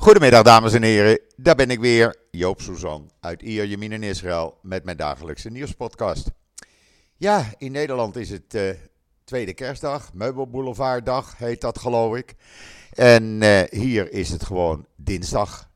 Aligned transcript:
Goedemiddag 0.00 0.42
dames 0.42 0.72
en 0.72 0.82
heren, 0.82 1.20
daar 1.36 1.54
ben 1.54 1.70
ik 1.70 1.80
weer, 1.80 2.16
Joop 2.30 2.60
Suzan 2.60 3.10
uit 3.20 3.42
Ier, 3.42 3.66
Jemin 3.66 3.92
in 3.92 4.02
Israël 4.02 4.58
met 4.62 4.84
mijn 4.84 4.96
dagelijkse 4.96 5.50
nieuwspodcast. 5.50 6.30
Ja, 7.16 7.44
in 7.56 7.72
Nederland 7.72 8.16
is 8.16 8.30
het 8.30 8.54
uh, 8.54 8.70
tweede 9.24 9.54
kerstdag, 9.54 10.12
Meubelboulevarddag 10.14 11.38
heet 11.38 11.60
dat 11.60 11.78
geloof 11.78 12.16
ik. 12.16 12.34
En 12.92 13.42
uh, 13.42 13.60
hier 13.70 14.12
is 14.12 14.30
het 14.30 14.44
gewoon 14.44 14.86
dinsdag. 14.96 15.68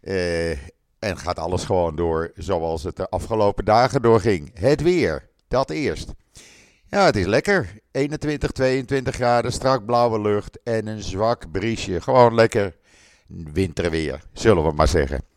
Uh, 0.00 0.50
en 0.98 1.18
gaat 1.18 1.38
alles 1.38 1.64
gewoon 1.64 1.96
door 1.96 2.32
zoals 2.34 2.82
het 2.82 2.96
de 2.96 3.08
afgelopen 3.08 3.64
dagen 3.64 4.02
doorging. 4.02 4.50
Het 4.54 4.82
weer, 4.82 5.28
dat 5.48 5.70
eerst. 5.70 6.10
Ja, 6.86 7.04
het 7.04 7.16
is 7.16 7.26
lekker. 7.26 7.80
21, 7.90 8.50
22 8.50 9.14
graden, 9.14 9.52
strak 9.52 9.84
blauwe 9.86 10.20
lucht 10.20 10.62
en 10.62 10.86
een 10.86 11.02
zwak 11.02 11.50
briesje. 11.50 12.00
Gewoon 12.00 12.34
lekker 12.34 12.80
winterweer, 13.26 14.22
zullen 14.32 14.64
we 14.64 14.72
maar 14.72 14.88
zeggen. 14.88 15.30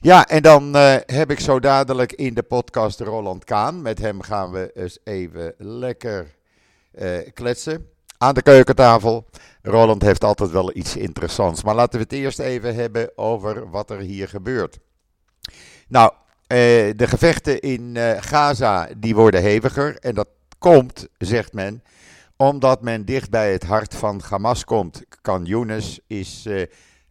Ja, 0.00 0.26
en 0.26 0.42
dan 0.42 0.76
uh, 0.76 0.96
heb 1.06 1.30
ik 1.30 1.40
zo 1.40 1.60
dadelijk 1.60 2.12
in 2.12 2.34
de 2.34 2.42
podcast 2.42 3.00
Roland 3.00 3.44
Kaan. 3.44 3.82
Met 3.82 3.98
hem 3.98 4.22
gaan 4.22 4.50
we 4.50 4.70
eens 4.74 4.98
even 5.04 5.54
lekker 5.58 6.34
uh, 6.94 7.18
kletsen 7.34 7.88
aan 8.18 8.34
de 8.34 8.42
keukentafel. 8.42 9.26
Roland 9.62 10.02
heeft 10.02 10.24
altijd 10.24 10.50
wel 10.50 10.76
iets 10.76 10.96
interessants. 10.96 11.62
Maar 11.62 11.74
laten 11.74 11.98
we 11.98 12.04
het 12.04 12.12
eerst 12.12 12.38
even 12.38 12.74
hebben 12.74 13.10
over 13.14 13.70
wat 13.70 13.90
er 13.90 13.98
hier 13.98 14.28
gebeurt. 14.28 14.78
Nou, 15.88 16.12
uh, 16.12 16.16
de 16.96 17.06
gevechten 17.06 17.60
in 17.60 17.96
Gaza 18.20 18.88
die 18.96 19.14
worden 19.14 19.42
heviger. 19.42 19.96
En 19.98 20.14
dat 20.14 20.28
komt, 20.58 21.08
zegt 21.18 21.52
men, 21.52 21.82
omdat 22.36 22.82
men 22.82 23.04
dicht 23.04 23.30
bij 23.30 23.52
het 23.52 23.64
hart 23.64 23.94
van 23.94 24.20
Hamas 24.28 24.64
komt. 24.64 25.02
Kan 25.20 25.44
Younes 25.44 26.00
is 26.06 26.46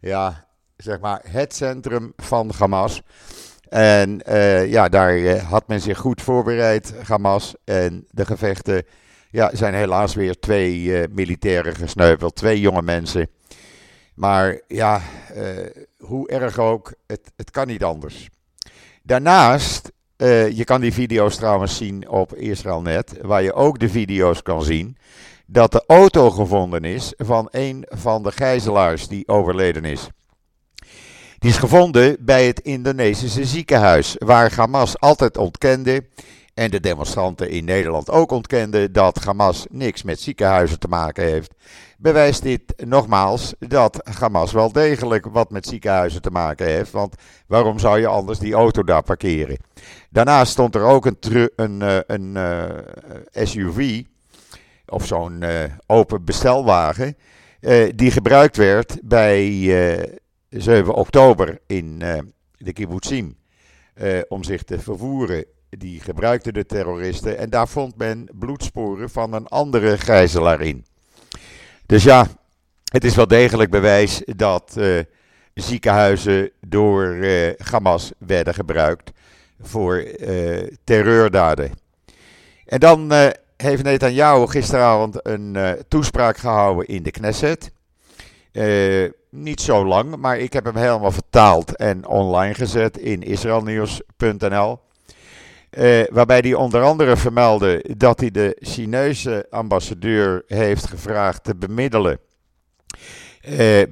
ja, 0.00 0.46
zeg 0.76 1.00
maar 1.00 1.20
het 1.28 1.54
centrum 1.54 2.12
van 2.16 2.52
Hamas. 2.58 3.02
En 3.68 4.22
uh, 4.28 4.70
ja, 4.70 4.88
daar 4.88 5.18
uh, 5.18 5.42
had 5.42 5.68
men 5.68 5.80
zich 5.80 5.98
goed 5.98 6.22
voorbereid, 6.22 6.94
Hamas. 7.06 7.54
En 7.64 8.06
de 8.10 8.26
gevechten 8.26 8.84
ja, 9.30 9.50
zijn 9.52 9.74
helaas 9.74 10.14
weer 10.14 10.38
twee 10.38 10.80
uh, 10.82 11.04
militairen 11.10 11.74
gesneuveld, 11.74 12.34
twee 12.34 12.60
jonge 12.60 12.82
mensen. 12.82 13.28
Maar 14.14 14.60
ja, 14.66 15.00
hoe 15.98 16.28
erg 16.28 16.58
ook, 16.58 16.94
het, 17.06 17.32
het 17.36 17.50
kan 17.50 17.66
niet 17.66 17.84
anders. 17.84 18.28
Daarnaast, 19.02 19.92
je 20.16 20.62
kan 20.64 20.80
die 20.80 20.92
video's 20.92 21.36
trouwens 21.36 21.76
zien 21.76 22.08
op 22.08 22.34
Israelnet, 22.34 23.14
waar 23.22 23.42
je 23.42 23.52
ook 23.52 23.78
de 23.78 23.88
video's 23.88 24.42
kan 24.42 24.62
zien 24.62 24.96
dat 25.46 25.72
de 25.72 25.84
auto 25.86 26.30
gevonden 26.30 26.84
is 26.84 27.12
van 27.16 27.48
een 27.50 27.86
van 27.88 28.22
de 28.22 28.32
gijzelaars 28.32 29.08
die 29.08 29.28
overleden 29.28 29.84
is. 29.84 30.08
Die 31.38 31.50
is 31.50 31.56
gevonden 31.56 32.16
bij 32.20 32.46
het 32.46 32.60
Indonesische 32.60 33.44
ziekenhuis, 33.44 34.16
waar 34.18 34.54
Hamas 34.54 35.00
altijd 35.00 35.36
ontkende 35.36 36.04
en 36.54 36.70
de 36.70 36.80
demonstranten 36.80 37.50
in 37.50 37.64
Nederland 37.64 38.10
ook 38.10 38.30
ontkenden 38.30 38.92
dat 38.92 39.24
Hamas 39.24 39.66
niks 39.70 40.02
met 40.02 40.20
ziekenhuizen 40.20 40.78
te 40.78 40.88
maken 40.88 41.24
heeft. 41.24 41.54
Bewijst 41.98 42.42
dit 42.42 42.62
nogmaals 42.84 43.54
dat 43.58 44.08
Hamas 44.18 44.52
wel 44.52 44.72
degelijk 44.72 45.26
wat 45.26 45.50
met 45.50 45.66
ziekenhuizen 45.66 46.22
te 46.22 46.30
maken 46.30 46.66
heeft, 46.66 46.90
want 46.90 47.14
waarom 47.46 47.78
zou 47.78 48.00
je 48.00 48.06
anders 48.06 48.38
die 48.38 48.54
auto 48.54 48.84
daar 48.84 49.02
parkeren? 49.02 49.56
Daarnaast 50.10 50.52
stond 50.52 50.74
er 50.74 50.84
ook 50.84 51.06
een, 51.06 51.18
een, 51.56 51.82
eh, 51.82 51.98
een, 52.06 52.36
een 52.36 52.82
uh, 53.32 53.46
SUV 53.46 54.02
of 54.86 55.06
zo'n 55.06 55.42
uh, 55.42 55.62
open 55.86 56.24
bestelwagen, 56.24 57.16
uh, 57.60 57.90
die 57.94 58.10
gebruikt 58.10 58.56
werd 58.56 58.98
bij 59.02 59.48
uh, 59.50 60.02
eh, 60.02 60.08
7 60.48 60.94
oktober 60.94 61.60
in 61.66 61.98
de 62.56 62.72
kibbutzim 62.72 63.36
om 64.28 64.44
zich 64.44 64.62
te 64.62 64.78
vervoeren. 64.78 65.44
Die 65.68 66.00
gebruikten 66.00 66.54
de 66.54 66.66
terroristen 66.66 67.38
en 67.38 67.50
daar 67.50 67.68
vond 67.68 67.96
men 67.96 68.28
bloedsporen 68.32 69.10
van 69.10 69.32
een 69.32 69.46
andere 69.46 69.98
gijzelaar 69.98 70.60
in. 70.60 70.84
Dus 71.86 72.02
ja, 72.02 72.26
het 72.84 73.04
is 73.04 73.14
wel 73.14 73.26
degelijk 73.26 73.70
bewijs 73.70 74.22
dat 74.24 74.80
ziekenhuizen 75.54 76.50
door 76.60 77.16
Hamas 77.56 78.12
werden 78.18 78.54
gebruikt 78.54 79.10
voor 79.60 80.04
terreurdaden. 80.84 81.72
En 82.64 82.80
dan 82.80 83.12
heeft 83.56 83.82
Netanyahu 83.82 84.46
gisteravond 84.46 85.26
een 85.26 85.54
uh, 85.54 85.70
toespraak 85.88 86.36
gehouden 86.36 86.86
in 86.86 87.02
de 87.02 87.10
Knesset. 87.10 87.72
Uh, 88.52 89.10
niet 89.30 89.60
zo 89.60 89.86
lang, 89.86 90.16
maar 90.16 90.38
ik 90.38 90.52
heb 90.52 90.64
hem 90.64 90.76
helemaal 90.76 91.10
vertaald 91.10 91.76
en 91.76 92.06
online 92.06 92.54
gezet 92.54 92.98
in 92.98 93.22
israelnieuws.nl. 93.22 94.78
Uh, 95.70 96.04
waarbij 96.10 96.38
hij 96.38 96.54
onder 96.54 96.82
andere 96.82 97.16
vermeldde 97.16 97.84
dat 97.96 98.20
hij 98.20 98.30
de 98.30 98.56
Chinese 98.60 99.46
ambassadeur 99.50 100.42
heeft 100.46 100.86
gevraagd 100.86 101.44
te 101.44 101.56
bemiddelen 101.56 102.18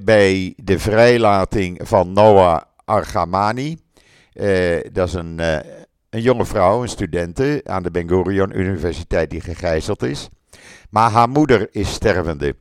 bij 0.04 0.54
de 0.56 0.78
vrijlating 0.78 1.81
van 1.82 2.12
Noah 2.12 2.60
Argamani. 2.84 3.78
dat 4.92 5.08
is 5.08 5.14
een 5.14 5.41
een 6.14 6.22
jonge 6.22 6.44
vrouw, 6.44 6.82
een 6.82 6.88
studente 6.88 7.60
aan 7.64 7.82
de 7.82 7.91
Ben 7.91 8.08
Gurion 8.08 8.58
Universiteit 8.58 9.30
die 9.30 9.41
gegijzeld 9.41 10.02
is. 10.02 10.28
Maar 10.91 11.10
haar 11.10 11.28
moeder 11.28 11.69
is 11.70 11.92
stervende. 11.92 12.56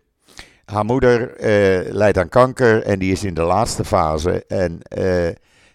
Haar 0.65 0.85
moeder 0.85 1.21
uh, 1.21 1.91
lijdt 1.93 2.17
aan 2.17 2.29
kanker 2.29 2.83
en 2.83 2.99
die 2.99 3.11
is 3.11 3.23
in 3.23 3.33
de 3.33 3.41
laatste 3.41 3.85
fase. 3.85 4.45
En 4.47 4.79
uh, 4.97 5.29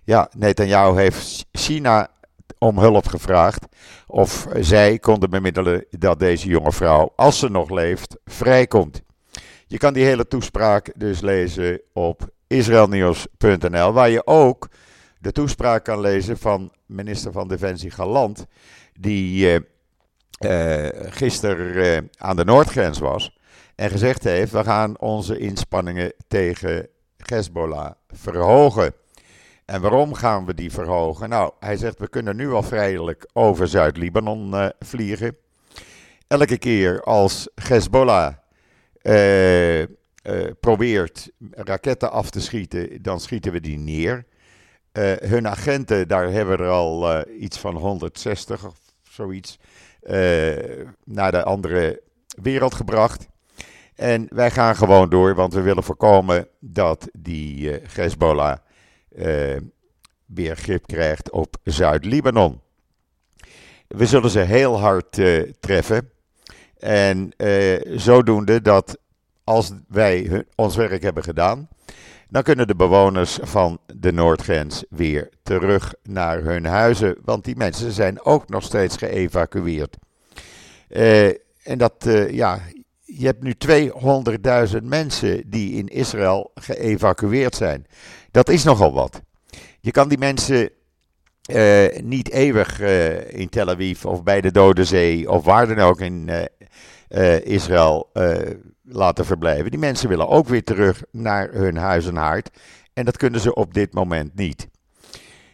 ja, 0.04 0.30
Netanyahu 0.36 1.00
heeft 1.00 1.46
China 1.52 2.10
om 2.58 2.78
hulp 2.78 3.06
gevraagd. 3.06 3.66
Of 4.06 4.46
zij 4.60 4.98
konden 4.98 5.30
bemiddelen 5.30 5.84
dat 5.90 6.18
deze 6.18 6.48
jonge 6.48 6.72
vrouw, 6.72 7.12
als 7.16 7.38
ze 7.38 7.48
nog 7.48 7.70
leeft, 7.70 8.16
vrijkomt. 8.24 9.02
Je 9.66 9.78
kan 9.78 9.92
die 9.92 10.04
hele 10.04 10.28
toespraak 10.28 10.92
dus 10.96 11.20
lezen 11.20 11.80
op 11.92 12.28
israelnieuws.nl, 12.46 13.92
waar 13.92 14.10
je 14.10 14.26
ook 14.26 14.68
de 15.18 15.32
toespraak 15.32 15.84
kan 15.84 16.00
lezen 16.00 16.38
van 16.38 16.72
minister 16.86 17.32
van 17.32 17.48
Defensie 17.48 17.90
Galant, 17.90 18.46
die 19.00 19.50
uh, 20.40 20.88
gisteren 20.92 22.02
uh, 22.02 22.08
aan 22.16 22.36
de 22.36 22.44
noordgrens 22.44 22.98
was 22.98 23.38
en 23.74 23.90
gezegd 23.90 24.24
heeft: 24.24 24.52
we 24.52 24.64
gaan 24.64 24.98
onze 24.98 25.38
inspanningen 25.38 26.12
tegen 26.28 26.88
Hezbollah 27.16 27.92
verhogen. 28.08 28.92
En 29.64 29.80
waarom 29.80 30.14
gaan 30.14 30.46
we 30.46 30.54
die 30.54 30.72
verhogen? 30.72 31.28
Nou, 31.28 31.52
hij 31.60 31.76
zegt: 31.76 31.98
we 31.98 32.08
kunnen 32.08 32.36
nu 32.36 32.52
al 32.52 32.62
vrijelijk 32.62 33.28
over 33.32 33.68
Zuid-Libanon 33.68 34.72
vliegen. 34.78 35.36
Elke 36.26 36.58
keer 36.58 37.02
als 37.02 37.48
Hezbollah 37.54 38.34
probeert 40.60 41.30
raketten 41.50 42.10
af 42.12 42.30
te 42.30 42.40
schieten, 42.40 43.02
dan 43.02 43.20
schieten 43.20 43.52
we 43.52 43.60
die 43.60 43.78
neer. 43.78 44.24
Uh, 44.92 45.12
hun 45.12 45.48
agenten, 45.48 46.08
daar 46.08 46.30
hebben 46.30 46.58
er 46.58 46.68
al 46.68 47.12
uh, 47.12 47.42
iets 47.42 47.58
van 47.58 47.76
160 47.76 48.66
of 48.66 48.74
zoiets 49.02 49.58
uh, 50.02 50.86
naar 51.04 51.30
de 51.30 51.42
andere 51.42 52.02
wereld 52.42 52.74
gebracht. 52.74 53.28
En 53.94 54.26
wij 54.30 54.50
gaan 54.50 54.76
gewoon 54.76 55.08
door, 55.08 55.34
want 55.34 55.54
we 55.54 55.60
willen 55.60 55.82
voorkomen 55.82 56.48
dat 56.60 57.08
die 57.12 57.70
Hezbollah 57.70 58.56
weer 60.26 60.56
grip 60.56 60.86
krijgt 60.86 61.30
op 61.30 61.56
Zuid-Libanon. 61.64 62.60
We 63.88 64.06
zullen 64.06 64.30
ze 64.30 64.38
heel 64.38 64.80
hard 64.80 65.20
treffen. 65.60 66.10
En 66.78 67.32
zodoende 67.84 68.62
dat 68.62 68.98
als 69.44 69.72
wij 69.88 70.44
ons 70.54 70.76
werk 70.76 71.02
hebben 71.02 71.22
gedaan, 71.22 71.68
dan 72.28 72.42
kunnen 72.42 72.66
de 72.66 72.76
bewoners 72.76 73.38
van 73.42 73.78
de 73.94 74.12
Noordgrens 74.12 74.84
weer 74.90 75.28
terug 75.42 75.94
naar 76.02 76.42
hun 76.42 76.64
huizen. 76.64 77.16
Want 77.24 77.44
die 77.44 77.56
mensen 77.56 77.92
zijn 77.92 78.24
ook 78.24 78.48
nog 78.48 78.62
steeds 78.62 78.96
geëvacueerd. 78.96 79.96
Uh, 80.88 81.26
en 81.62 81.78
dat, 81.78 82.06
uh, 82.06 82.30
ja, 82.30 82.60
je 83.04 83.26
hebt 83.26 83.42
nu 83.42 83.54
200.000 84.72 84.82
mensen 84.82 85.50
die 85.50 85.72
in 85.72 85.86
Israël 85.86 86.50
geëvacueerd 86.54 87.54
zijn. 87.54 87.86
Dat 88.30 88.48
is 88.48 88.64
nogal 88.64 88.92
wat. 88.92 89.22
Je 89.80 89.90
kan 89.90 90.08
die 90.08 90.18
mensen 90.18 90.70
uh, 91.50 91.98
niet 92.02 92.30
eeuwig 92.30 92.80
in 93.30 93.48
Tel 93.48 93.68
Aviv 93.68 94.04
of 94.04 94.22
bij 94.22 94.40
de 94.40 94.50
Dode 94.50 94.84
Zee 94.84 95.30
of 95.30 95.44
waar 95.44 95.66
dan 95.66 95.78
ook 95.78 96.00
in 96.00 96.30
Israël 97.42 98.10
laten 98.88 99.24
verblijven. 99.24 99.70
Die 99.70 99.80
mensen 99.80 100.08
willen 100.08 100.28
ook 100.28 100.48
weer 100.48 100.64
terug 100.64 101.02
naar 101.10 101.48
hun 101.52 101.76
huis 101.76 102.06
en 102.06 102.16
haard. 102.16 102.50
En 102.92 103.04
dat 103.04 103.16
kunnen 103.16 103.40
ze 103.40 103.54
op 103.54 103.74
dit 103.74 103.92
moment 103.92 104.34
niet. 104.34 104.68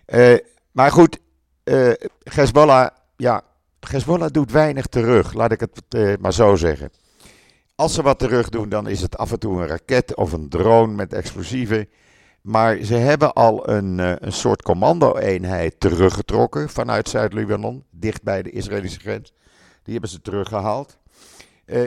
Uh, 0.07 0.37
maar 0.73 0.91
goed, 0.91 1.19
uh, 1.65 1.93
Hezbollah, 2.23 2.89
ja, 3.17 3.43
Hezbollah 3.91 4.31
doet 4.31 4.53
weinig 4.53 4.87
terug, 4.87 5.33
laat 5.33 5.53
ik 5.53 5.61
het 5.61 5.83
uh, 5.97 6.15
maar 6.21 6.33
zo 6.33 6.57
zeggen. 6.57 6.91
Als 7.75 7.95
ze 7.95 8.03
wat 8.03 8.19
terug 8.19 8.49
doen, 8.49 8.69
dan 8.69 8.89
is 8.89 9.01
het 9.01 9.19
af 9.19 9.33
en 9.33 9.39
toe 9.39 9.61
een 9.61 9.67
raket 9.67 10.15
of 10.15 10.33
een 10.33 10.49
drone 10.49 10.95
met 10.95 11.13
explosieven. 11.13 11.89
Maar 12.41 12.77
ze 12.83 12.95
hebben 12.95 13.33
al 13.33 13.69
een, 13.69 13.99
een 13.99 14.33
soort 14.33 14.63
commando-eenheid 14.63 15.81
teruggetrokken 15.81 16.69
vanuit 16.69 17.09
Zuid-Libanon, 17.09 17.85
dicht 17.91 18.23
bij 18.23 18.43
de 18.43 18.51
Israëlische 18.51 19.01
grens. 19.01 19.33
Die 19.83 19.93
hebben 19.93 20.11
ze 20.11 20.21
teruggehaald. 20.21 20.99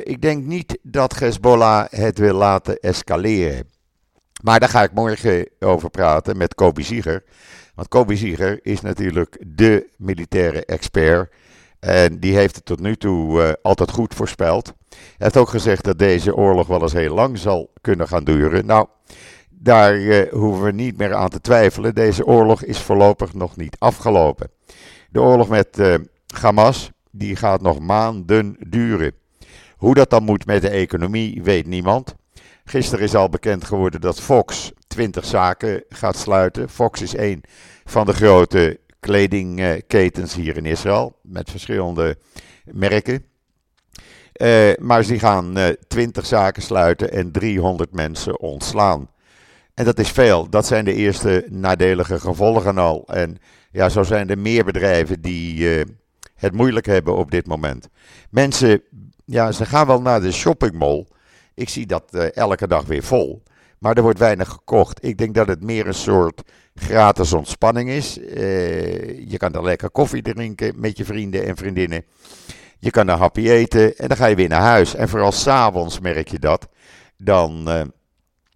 Ik 0.04 0.22
denk 0.22 0.46
niet 0.46 0.78
dat 0.82 1.20
Hezbollah 1.20 1.86
het 1.90 2.18
wil 2.18 2.34
laten 2.34 2.80
escaleren. 2.80 3.68
Maar 4.44 4.60
daar 4.60 4.70
ga 4.70 4.84
ik 4.84 4.94
morgen 4.94 5.50
over 5.60 5.90
praten 5.90 6.38
met 6.38 6.56
Kobi 6.56 6.84
Zieger. 6.84 7.24
Want 7.76 7.88
Kobi 7.88 8.16
Zieger 8.16 8.60
is 8.62 8.82
natuurlijk 8.82 9.44
de 9.48 9.90
militaire 9.98 10.66
expert. 10.66 11.34
En 11.80 12.20
die 12.20 12.36
heeft 12.36 12.56
het 12.56 12.66
tot 12.66 12.80
nu 12.80 12.96
toe 12.96 13.42
uh, 13.42 13.52
altijd 13.62 13.92
goed 13.92 14.14
voorspeld. 14.14 14.74
Hij 14.90 15.00
heeft 15.18 15.38
ook 15.38 15.50
gezegd 15.50 15.84
dat 15.84 16.00
deze 16.00 16.36
oorlog 16.36 16.68
wel 16.68 16.82
eens 16.82 16.94
heel 16.94 17.14
lang 17.14 17.38
zal 17.38 17.72
kunnen 17.82 18.08
gaan 18.08 18.24
duren. 18.24 18.66
Nou, 18.66 18.88
daar 19.50 19.96
uh, 19.96 20.32
hoeven 20.32 20.64
we 20.64 20.72
niet 20.72 20.98
meer 20.98 21.14
aan 21.14 21.30
te 21.30 21.42
twijfelen. 21.42 21.96
Deze 21.96 22.26
oorlog 22.26 22.64
is 22.64 22.80
voorlopig 22.80 23.34
nog 23.34 23.56
niet 23.56 23.76
afgelopen. 23.80 24.50
De 25.10 25.22
oorlog 25.22 25.50
met 25.50 25.82
Hamas, 26.42 26.92
die 27.12 27.36
gaat 27.36 27.62
nog 27.62 27.80
maanden 27.80 28.56
duren. 28.68 29.14
Hoe 29.78 29.94
dat 29.94 30.10
dan 30.10 30.24
moet 30.24 30.46
met 30.46 30.62
de 30.62 30.70
economie, 30.70 31.44
weet 31.44 31.66
niemand. 31.66 32.16
Gisteren 32.66 33.04
is 33.04 33.16
al 33.16 33.30
bekend 33.30 33.64
geworden 33.64 34.02
dat 34.02 34.22
Fox 34.22 34.72
20 34.88 35.26
zaken 35.26 35.84
gaat 35.90 36.18
sluiten. 36.18 36.70
Fox 36.70 37.02
is 37.02 37.18
een 37.18 37.44
van 37.86 38.06
de 38.06 38.14
grote 38.14 38.80
kledingketens 39.00 40.36
hier 40.36 40.58
in 40.58 40.66
Israël 40.66 41.16
met 41.22 41.52
verschillende 41.52 42.18
merken. 42.64 43.26
Uh, 44.42 44.74
maar 44.80 45.04
ze 45.04 45.20
gaan 45.20 45.58
uh, 45.58 45.68
20 45.88 46.26
zaken 46.26 46.62
sluiten 46.62 47.12
en 47.12 47.32
300 47.32 47.94
mensen 47.94 48.40
ontslaan. 48.40 49.10
En 49.74 49.86
dat 49.86 50.00
is 50.00 50.10
veel. 50.10 50.50
Dat 50.50 50.66
zijn 50.66 50.86
de 50.86 50.94
eerste 50.94 51.46
nadelige 51.50 52.20
gevolgen 52.20 52.78
al. 52.78 53.08
En 53.08 53.38
ja, 53.72 53.90
zo 53.90 54.04
zijn 54.04 54.30
er 54.30 54.38
meer 54.38 54.64
bedrijven 54.64 55.22
die 55.22 55.78
uh, 55.78 55.84
het 56.38 56.54
moeilijk 56.54 56.86
hebben 56.86 57.16
op 57.16 57.32
dit 57.32 57.48
moment. 57.48 57.88
Mensen, 58.30 58.82
ja, 59.26 59.52
ze 59.52 59.66
gaan 59.66 59.88
wel 59.88 60.02
naar 60.02 60.22
de 60.22 60.32
shoppingmall. 60.32 61.06
Ik 61.54 61.70
zie 61.70 61.86
dat 61.86 62.04
uh, 62.12 62.36
elke 62.36 62.68
dag 62.68 62.86
weer 62.86 63.04
vol. 63.04 63.44
Maar 63.80 63.96
er 63.96 64.02
wordt 64.02 64.20
weinig 64.20 64.50
gekocht. 64.50 65.06
Ik 65.06 65.18
denk 65.18 65.36
dat 65.36 65.48
het 65.48 65.64
meer 65.64 65.88
een 65.88 65.94
soort 65.94 66.42
gratis 66.76 67.34
ontspanning 67.34 67.90
is. 67.90 68.18
Uh, 68.18 69.30
je 69.30 69.38
kan 69.38 69.54
er 69.54 69.64
lekker 69.64 69.90
koffie 69.90 70.22
drinken 70.22 70.74
met 70.80 70.98
je 70.98 71.06
vrienden 71.06 71.46
en 71.46 71.58
vriendinnen. 71.58 72.06
Je 72.80 72.92
kan 72.92 73.08
een 73.08 73.18
happy 73.18 73.50
eten 73.50 73.98
en 73.98 74.08
dan 74.08 74.18
ga 74.18 74.26
je 74.26 74.36
weer 74.36 74.50
naar 74.50 74.62
huis. 74.62 74.96
En 74.96 75.10
vooral 75.10 75.32
s'avonds 75.32 76.00
merk 76.00 76.28
je 76.28 76.40
dat. 76.40 76.68
Dan 77.18 77.70
uh, 77.70 77.82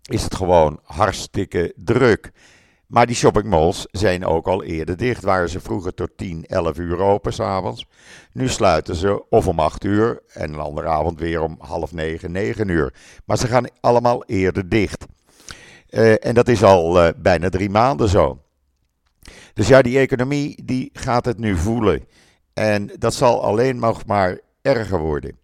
is 0.03 0.23
het 0.23 0.35
gewoon 0.35 0.79
hartstikke 0.83 1.73
druk. 1.75 2.31
Maar 2.91 3.05
die 3.05 3.15
shoppingmalls 3.15 3.87
zijn 3.91 4.25
ook 4.25 4.47
al 4.47 4.63
eerder 4.63 4.97
dicht. 4.97 5.23
Waren 5.23 5.49
ze 5.49 5.59
vroeger 5.59 5.93
tot 5.93 6.09
10, 6.15 6.45
11 6.45 6.77
uur 6.77 6.99
open 6.99 7.33
s'avonds. 7.33 7.85
Nu 8.31 8.47
sluiten 8.47 8.95
ze 8.95 9.29
of 9.29 9.47
om 9.47 9.59
8 9.59 9.83
uur 9.83 10.21
en 10.27 10.53
een 10.53 10.59
andere 10.59 10.87
avond 10.87 11.19
weer 11.19 11.41
om 11.41 11.55
half 11.59 11.91
9, 11.91 12.31
9 12.31 12.67
uur. 12.67 12.93
Maar 13.25 13.37
ze 13.37 13.47
gaan 13.47 13.67
allemaal 13.79 14.25
eerder 14.25 14.69
dicht. 14.69 15.05
Uh, 15.89 16.25
en 16.25 16.33
dat 16.33 16.47
is 16.47 16.63
al 16.63 17.05
uh, 17.05 17.09
bijna 17.17 17.49
drie 17.49 17.69
maanden 17.69 18.09
zo. 18.09 18.41
Dus 19.53 19.67
ja, 19.67 19.81
die 19.81 19.99
economie 19.99 20.65
die 20.65 20.89
gaat 20.93 21.25
het 21.25 21.37
nu 21.37 21.55
voelen. 21.55 22.05
En 22.53 22.91
dat 22.97 23.13
zal 23.13 23.43
alleen 23.43 23.79
nog 23.79 24.05
maar 24.05 24.39
erger 24.61 24.99
worden. 24.99 25.37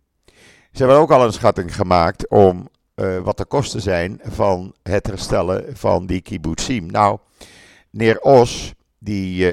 Ze 0.72 0.78
hebben 0.84 0.98
ook 0.98 1.12
al 1.12 1.26
een 1.26 1.34
schatting 1.34 1.76
gemaakt 1.76 2.30
om 2.30 2.70
uh, 2.96 3.18
wat 3.18 3.38
de 3.38 3.46
kosten 3.46 3.82
zijn 3.82 4.20
van 4.24 4.76
het 4.84 5.08
herstellen 5.08 5.78
van 5.78 6.06
die 6.06 6.22
kibbutzim. 6.22 6.86
Nou, 6.86 7.18
Neer 7.92 8.19
Os, 8.19 8.74
die 9.00 9.45
uh, 9.45 9.51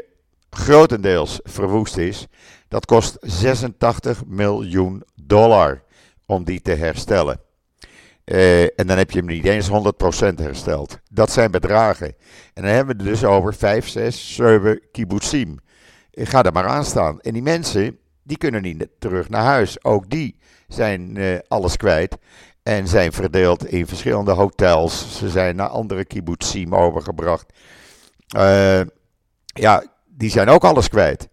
grotendeels 0.50 1.40
verwoest 1.42 1.96
is, 1.96 2.26
dat 2.68 2.86
kost 2.86 3.16
86 3.20 4.24
miljoen 4.26 5.02
dollar 5.14 5.82
om 6.26 6.44
die 6.44 6.60
te 6.60 6.70
herstellen. 6.70 7.40
Uh, 8.24 8.62
en 8.62 8.86
dan 8.86 8.98
heb 8.98 9.10
je 9.10 9.18
hem 9.18 9.26
niet 9.26 9.44
eens 9.44 9.68
100% 9.68 9.72
hersteld. 10.34 10.98
Dat 11.10 11.32
zijn 11.32 11.50
bedragen. 11.50 12.14
En 12.54 12.62
dan 12.62 12.72
hebben 12.72 12.96
we 12.96 13.02
het 13.02 13.12
dus 13.12 13.24
over 13.24 13.54
5, 13.54 13.88
6, 13.88 14.34
7 14.34 14.80
kibbutzim. 14.92 15.58
Ga 16.12 16.42
er 16.42 16.52
maar 16.52 16.66
aan 16.66 16.84
staan. 16.84 17.20
En 17.20 17.32
die 17.32 17.42
mensen, 17.42 17.98
die 18.22 18.36
kunnen 18.36 18.62
niet 18.62 18.88
terug 18.98 19.28
naar 19.28 19.42
huis. 19.42 19.84
Ook 19.84 20.10
die 20.10 20.36
zijn 20.68 21.18
alles 21.48 21.76
kwijt. 21.76 22.16
En 22.62 22.88
zijn 22.88 23.12
verdeeld 23.12 23.66
in 23.66 23.86
verschillende 23.86 24.32
hotels. 24.32 25.18
Ze 25.18 25.28
zijn 25.28 25.56
naar 25.56 25.68
andere 25.68 26.04
kibbutzim 26.04 26.74
overgebracht. 26.74 27.52
Uh, 28.36 28.80
ja, 29.44 29.84
die 30.06 30.30
zijn 30.30 30.48
ook 30.48 30.64
alles 30.64 30.88
kwijt. 30.88 31.28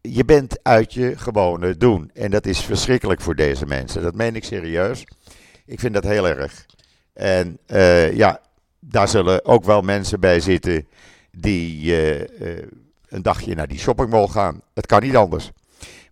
Je 0.00 0.24
bent 0.24 0.58
uit 0.62 0.92
je 0.92 1.16
gewone 1.16 1.76
doen. 1.76 2.10
En 2.14 2.30
dat 2.30 2.46
is 2.46 2.60
verschrikkelijk 2.60 3.20
voor 3.20 3.34
deze 3.34 3.66
mensen. 3.66 4.02
Dat 4.02 4.14
meen 4.14 4.36
ik 4.36 4.44
serieus. 4.44 5.06
Ik 5.66 5.80
vind 5.80 5.94
dat 5.94 6.04
heel 6.04 6.28
erg. 6.28 6.66
En 7.12 7.58
uh, 7.66 8.12
ja, 8.16 8.40
daar 8.80 9.08
zullen 9.08 9.44
ook 9.44 9.64
wel 9.64 9.80
mensen 9.80 10.20
bij 10.20 10.40
zitten 10.40 10.88
die 11.30 11.84
uh, 11.84 12.20
een 13.08 13.22
dagje 13.22 13.54
naar 13.54 13.68
die 13.68 13.78
shoppingmall 13.78 14.26
gaan. 14.26 14.60
Het 14.74 14.86
kan 14.86 15.02
niet 15.02 15.16
anders. 15.16 15.50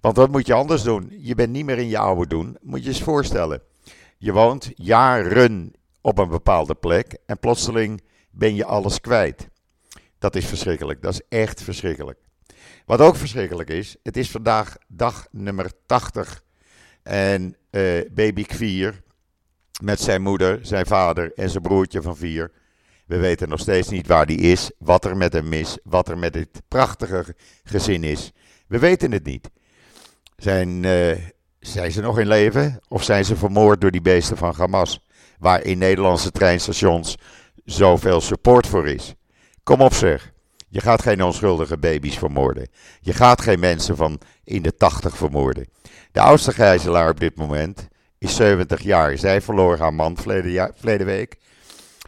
Want 0.00 0.16
wat 0.16 0.30
moet 0.30 0.46
je 0.46 0.54
anders 0.54 0.82
doen? 0.82 1.12
Je 1.18 1.34
bent 1.34 1.50
niet 1.50 1.64
meer 1.64 1.78
in 1.78 1.88
je 1.88 1.98
oude 1.98 2.26
doen. 2.26 2.56
Moet 2.60 2.82
je 2.82 2.88
eens 2.88 3.02
voorstellen. 3.02 3.62
Je 4.18 4.32
woont 4.32 4.70
jaren 4.74 5.72
op 6.00 6.18
een 6.18 6.28
bepaalde 6.28 6.74
plek 6.74 7.16
en 7.26 7.38
plotseling 7.38 8.02
ben 8.30 8.54
je 8.54 8.64
alles 8.64 9.00
kwijt. 9.00 9.48
Dat 10.22 10.36
is 10.36 10.46
verschrikkelijk. 10.46 11.02
Dat 11.02 11.12
is 11.12 11.20
echt 11.28 11.62
verschrikkelijk. 11.62 12.18
Wat 12.86 13.00
ook 13.00 13.16
verschrikkelijk 13.16 13.70
is, 13.70 13.96
het 14.02 14.16
is 14.16 14.30
vandaag 14.30 14.76
dag 14.88 15.26
nummer 15.30 15.72
80 15.86 16.42
en 17.02 17.56
uh, 17.70 18.00
baby 18.10 18.44
Kvier 18.44 19.02
met 19.82 20.00
zijn 20.00 20.22
moeder, 20.22 20.58
zijn 20.62 20.86
vader 20.86 21.32
en 21.34 21.50
zijn 21.50 21.62
broertje 21.62 22.02
van 22.02 22.16
vier. 22.16 22.52
We 23.06 23.16
weten 23.16 23.48
nog 23.48 23.60
steeds 23.60 23.88
niet 23.88 24.06
waar 24.06 24.26
die 24.26 24.38
is, 24.38 24.70
wat 24.78 25.04
er 25.04 25.16
met 25.16 25.32
hem 25.32 25.52
is, 25.52 25.78
wat 25.84 26.08
er 26.08 26.18
met 26.18 26.32
dit 26.32 26.62
prachtige 26.68 27.36
gezin 27.64 28.04
is. 28.04 28.32
We 28.66 28.78
weten 28.78 29.12
het 29.12 29.24
niet. 29.24 29.50
Zijn, 30.36 30.82
uh, 30.82 31.16
zijn 31.58 31.92
ze 31.92 32.00
nog 32.00 32.18
in 32.18 32.26
leven 32.26 32.80
of 32.88 33.02
zijn 33.02 33.24
ze 33.24 33.36
vermoord 33.36 33.80
door 33.80 33.90
die 33.90 34.02
beesten 34.02 34.36
van 34.36 34.54
Hamas? 34.54 35.00
Waar 35.38 35.64
in 35.64 35.78
Nederlandse 35.78 36.30
treinstations 36.30 37.16
zoveel 37.64 38.20
support 38.20 38.66
voor 38.66 38.88
is. 38.88 39.14
Kom 39.62 39.80
op 39.80 39.94
zeg. 39.94 40.32
Je 40.68 40.80
gaat 40.80 41.02
geen 41.02 41.22
onschuldige 41.22 41.78
baby's 41.78 42.18
vermoorden. 42.18 42.68
Je 43.00 43.12
gaat 43.12 43.40
geen 43.40 43.60
mensen 43.60 43.96
van 43.96 44.20
in 44.44 44.62
de 44.62 44.76
80 44.76 45.16
vermoorden. 45.16 45.68
De 46.12 46.20
oudste 46.20 46.52
gijzelaar 46.52 47.10
op 47.10 47.20
dit 47.20 47.36
moment 47.36 47.88
is 48.18 48.36
70 48.36 48.82
jaar. 48.82 49.18
Zij 49.18 49.40
verloor 49.40 49.78
haar 49.78 49.94
man 49.94 50.16
verleden, 50.16 51.04
week. 51.04 51.36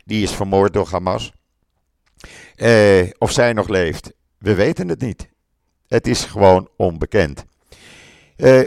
Die 0.04 0.22
is 0.22 0.32
vermoord 0.32 0.72
door 0.72 0.88
Hamas. 0.90 1.32
Eh, 2.56 3.10
of 3.18 3.30
zij 3.30 3.52
nog 3.52 3.68
leeft, 3.68 4.12
we 4.38 4.54
weten 4.54 4.88
het 4.88 5.00
niet. 5.00 5.28
Het 5.86 6.06
is 6.06 6.24
gewoon 6.24 6.68
onbekend. 6.76 7.44
Uh, 8.36 8.62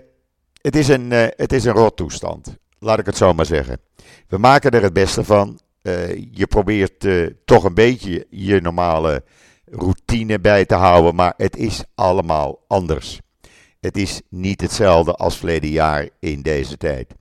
het 0.61 0.75
is 0.75 0.87
een, 0.87 1.11
uh, 1.11 1.25
het 1.29 1.53
is 1.53 1.63
een 1.63 1.73
rottoestand, 1.73 2.57
laat 2.79 2.99
ik 2.99 3.05
het 3.05 3.17
zo 3.17 3.33
maar 3.33 3.45
zeggen. 3.45 3.79
We 4.27 4.37
maken 4.37 4.71
er 4.71 4.83
het 4.83 4.93
beste 4.93 5.23
van. 5.23 5.59
Uh, 5.87 6.15
je 6.31 6.47
probeert 6.47 7.03
uh, 7.03 7.29
toch 7.45 7.63
een 7.63 7.73
beetje 7.73 8.27
je 8.29 8.61
normale 8.61 9.23
routine 9.65 10.39
bij 10.39 10.65
te 10.65 10.75
houden, 10.75 11.15
maar 11.15 11.33
het 11.37 11.57
is 11.57 11.83
allemaal 11.95 12.59
anders. 12.67 13.19
Het 13.79 13.97
is 13.97 14.21
niet 14.29 14.61
hetzelfde 14.61 15.13
als 15.13 15.37
verleden 15.37 15.69
jaar 15.69 16.09
in 16.19 16.41
deze 16.41 16.77
tijd. 16.77 17.13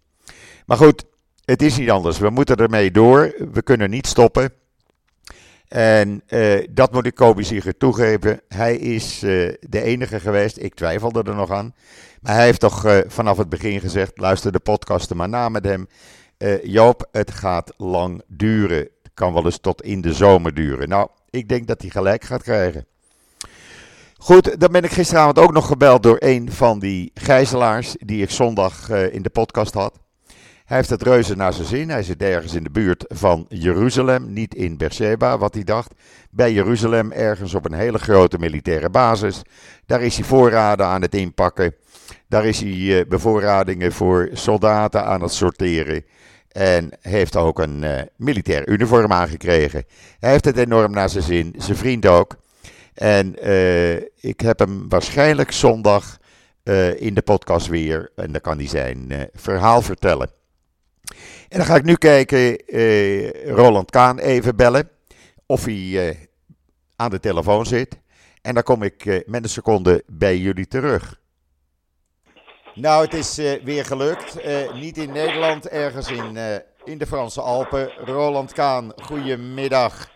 Maar 0.66 0.76
goed, 0.76 1.04
het 1.44 1.62
is 1.62 1.76
niet 1.76 1.90
anders. 1.90 2.18
We 2.18 2.30
moeten 2.30 2.56
ermee 2.56 2.90
door. 2.90 3.34
We 3.52 3.62
kunnen 3.62 3.90
niet 3.90 4.06
stoppen. 4.06 4.52
En 5.68 6.22
uh, 6.28 6.66
dat 6.70 6.92
moet 6.92 7.06
ik 7.06 7.14
Kobe 7.14 7.42
Zieger 7.42 7.76
toegeven. 7.76 8.40
Hij 8.48 8.76
is 8.76 9.18
de 9.18 9.82
enige 9.82 10.20
geweest. 10.20 10.58
Ik 10.58 10.74
twijfelde 10.74 11.22
er 11.22 11.34
nog 11.34 11.50
aan. 11.50 11.74
Maar 12.20 12.34
hij 12.34 12.44
heeft 12.44 12.60
toch 12.60 13.04
vanaf 13.06 13.36
het 13.36 13.48
begin 13.48 13.80
gezegd: 13.80 14.18
luister 14.18 14.52
de 14.52 14.60
podcasten 14.60 15.16
maar 15.16 15.28
na 15.28 15.48
met 15.48 15.64
hem. 15.64 15.88
Uh, 16.38 16.64
Joop, 16.64 17.08
het 17.12 17.30
gaat 17.30 17.72
lang 17.76 18.22
duren. 18.26 18.78
Het 18.78 19.10
kan 19.14 19.32
wel 19.32 19.44
eens 19.44 19.58
tot 19.58 19.82
in 19.82 20.00
de 20.00 20.12
zomer 20.12 20.54
duren. 20.54 20.88
Nou, 20.88 21.08
ik 21.30 21.48
denk 21.48 21.66
dat 21.66 21.80
hij 21.80 21.90
gelijk 21.90 22.24
gaat 22.24 22.42
krijgen. 22.42 22.86
Goed, 24.18 24.60
dan 24.60 24.72
ben 24.72 24.84
ik 24.84 24.90
gisteravond 24.90 25.38
ook 25.38 25.52
nog 25.52 25.66
gebeld 25.66 26.02
door 26.02 26.16
een 26.18 26.52
van 26.52 26.78
die 26.78 27.10
gijzelaars 27.14 27.94
die 27.98 28.22
ik 28.22 28.30
zondag 28.30 28.90
uh, 28.90 29.14
in 29.14 29.22
de 29.22 29.30
podcast 29.30 29.74
had. 29.74 29.98
Hij 30.64 30.76
heeft 30.76 30.90
het 30.90 31.02
reuze 31.02 31.36
naar 31.36 31.52
zijn 31.52 31.66
zin. 31.66 31.90
Hij 31.90 32.02
zit 32.02 32.22
ergens 32.22 32.54
in 32.54 32.64
de 32.64 32.70
buurt 32.70 33.04
van 33.08 33.46
Jeruzalem, 33.48 34.32
niet 34.32 34.54
in 34.54 34.76
Beersheba, 34.76 35.38
wat 35.38 35.54
hij 35.54 35.64
dacht. 35.64 35.94
Bij 36.30 36.52
Jeruzalem, 36.52 37.12
ergens 37.12 37.54
op 37.54 37.64
een 37.64 37.74
hele 37.74 37.98
grote 37.98 38.38
militaire 38.38 38.90
basis. 38.90 39.42
Daar 39.86 40.02
is 40.02 40.16
hij 40.16 40.24
voorraden 40.24 40.86
aan 40.86 41.02
het 41.02 41.14
inpakken. 41.14 41.74
Daar 42.28 42.46
is 42.46 42.60
hij 42.60 42.70
uh, 42.70 43.04
bevoorradingen 43.08 43.92
voor 43.92 44.28
soldaten 44.32 45.04
aan 45.04 45.22
het 45.22 45.32
sorteren. 45.32 46.04
En 46.56 46.90
heeft 47.00 47.36
ook 47.36 47.58
een 47.58 47.82
uh, 47.82 48.00
militair 48.16 48.68
uniform 48.68 49.12
aangekregen. 49.12 49.84
Hij 50.18 50.30
heeft 50.30 50.44
het 50.44 50.56
enorm 50.56 50.92
naar 50.92 51.08
zijn 51.08 51.24
zin, 51.24 51.54
zijn 51.58 51.76
vriend 51.76 52.06
ook. 52.06 52.36
En 52.94 53.48
uh, 53.48 53.94
ik 54.20 54.40
heb 54.40 54.58
hem 54.58 54.88
waarschijnlijk 54.88 55.52
zondag 55.52 56.18
uh, 56.64 57.00
in 57.00 57.14
de 57.14 57.22
podcast 57.22 57.66
weer. 57.66 58.12
En 58.14 58.32
dan 58.32 58.40
kan 58.40 58.56
hij 58.56 58.66
zijn 58.66 59.28
verhaal 59.34 59.82
vertellen. 59.82 60.30
En 61.48 61.58
dan 61.58 61.66
ga 61.66 61.74
ik 61.74 61.84
nu 61.84 61.94
kijken, 61.94 62.58
Roland 63.54 63.90
Kaan 63.90 64.18
even 64.18 64.56
bellen. 64.56 64.88
Of 65.46 65.64
hij 65.64 66.28
aan 66.96 67.10
de 67.10 67.20
telefoon 67.20 67.66
zit. 67.66 67.98
En 68.42 68.54
dan 68.54 68.62
kom 68.62 68.82
ik 68.82 69.24
met 69.26 69.42
een 69.42 69.48
seconde 69.50 70.02
bij 70.06 70.38
jullie 70.38 70.68
terug. 70.68 71.20
Nou, 72.76 73.04
het 73.04 73.14
is 73.14 73.38
uh, 73.38 73.52
weer 73.52 73.84
gelukt. 73.84 74.46
Uh, 74.46 74.72
niet 74.72 74.96
in 74.96 75.12
Nederland, 75.12 75.68
ergens 75.68 76.10
in, 76.10 76.34
uh, 76.34 76.54
in 76.84 76.98
de 76.98 77.06
Franse 77.06 77.40
Alpen. 77.40 77.90
Roland 78.04 78.52
Kaan, 78.52 78.92
goedemiddag. 78.96 80.10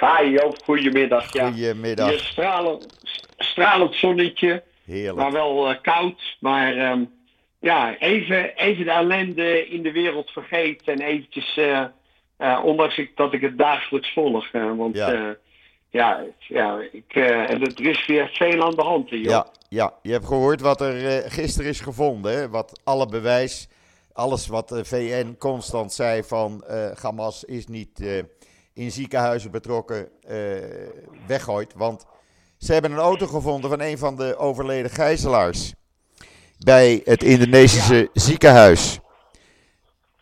Hi 0.00 0.30
Joop, 0.30 0.56
goedemiddag. 0.64 1.32
Ja. 1.32 1.46
Goedemiddag. 1.46 2.08
Hier 2.08 2.18
stralend, 2.18 2.86
stralend 3.36 3.94
zonnetje, 3.94 4.62
Heerlijk. 4.84 5.16
maar 5.16 5.32
wel 5.32 5.80
koud. 5.82 6.36
Maar 6.40 6.90
um, 6.90 7.10
ja, 7.60 7.96
even, 7.98 8.56
even 8.56 8.84
de 8.84 8.90
ellende 8.90 9.68
in 9.68 9.82
de 9.82 9.92
wereld 9.92 10.30
vergeten 10.30 10.92
en 10.92 11.00
eventjes, 11.00 11.60
ondanks 12.62 12.98
ik, 12.98 13.16
dat 13.16 13.32
ik 13.32 13.40
het 13.40 13.58
dagelijks 13.58 14.12
volg. 14.12 14.50
want 14.52 14.96
ja. 14.96 15.36
Ja, 15.90 16.24
ja 16.38 16.80
ik, 16.92 17.14
er 17.14 17.86
is 17.86 18.06
weer 18.06 18.28
veel 18.32 18.62
aan 18.62 18.74
de 18.74 18.82
hand. 18.82 19.10
Ja, 19.10 19.46
ja, 19.68 19.92
je 20.02 20.12
hebt 20.12 20.26
gehoord 20.26 20.60
wat 20.60 20.80
er 20.80 21.24
uh, 21.24 21.30
gisteren 21.30 21.70
is 21.70 21.80
gevonden. 21.80 22.32
Hè? 22.32 22.48
Wat 22.48 22.80
alle 22.84 23.06
bewijs, 23.06 23.68
alles 24.12 24.46
wat 24.46 24.68
de 24.68 24.84
VN 24.84 25.36
constant 25.38 25.92
zei 25.92 26.22
van 26.22 26.64
uh, 26.70 26.90
Hamas 27.02 27.44
is 27.44 27.66
niet 27.66 28.00
in 28.74 28.90
ziekenhuizen 28.90 29.50
betrokken, 29.50 30.08
weggooit. 31.26 31.74
Want 31.74 32.06
ze 32.58 32.72
hebben 32.72 32.92
een 32.92 32.98
auto 32.98 33.26
gevonden 33.26 33.70
van 33.70 33.80
een 33.80 33.98
van 33.98 34.16
de 34.16 34.36
overleden 34.36 34.90
gijzelaars 34.90 35.74
bij 36.58 37.00
het 37.04 37.22
Indonesische 37.22 37.96
ja. 37.96 38.08
ziekenhuis. 38.12 38.98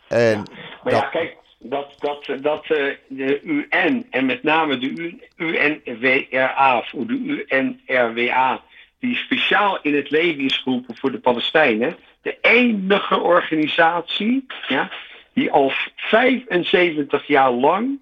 En 0.08 0.36
ja. 0.36 0.42
Maar 0.82 0.92
dat... 0.92 1.02
ja, 1.02 1.08
kijk, 1.08 1.36
dat, 1.68 1.94
dat, 1.98 2.42
dat 2.42 2.66
de 3.08 3.40
UN 3.42 4.06
en 4.10 4.26
met 4.26 4.42
name 4.42 4.78
de 4.78 5.16
UNWRA, 5.36 6.78
of 6.78 7.06
de 7.06 7.44
UNRWA 7.48 8.62
die 8.98 9.16
speciaal 9.16 9.78
in 9.82 9.94
het 9.94 10.10
leven 10.10 10.44
is 10.44 10.56
geroepen 10.56 10.96
voor 10.96 11.12
de 11.12 11.18
Palestijnen. 11.18 11.96
De 12.22 12.38
enige 12.40 13.20
organisatie 13.20 14.46
ja, 14.68 14.90
die 15.32 15.50
al 15.50 15.72
75 15.96 17.26
jaar 17.26 17.50
lang, 17.50 17.98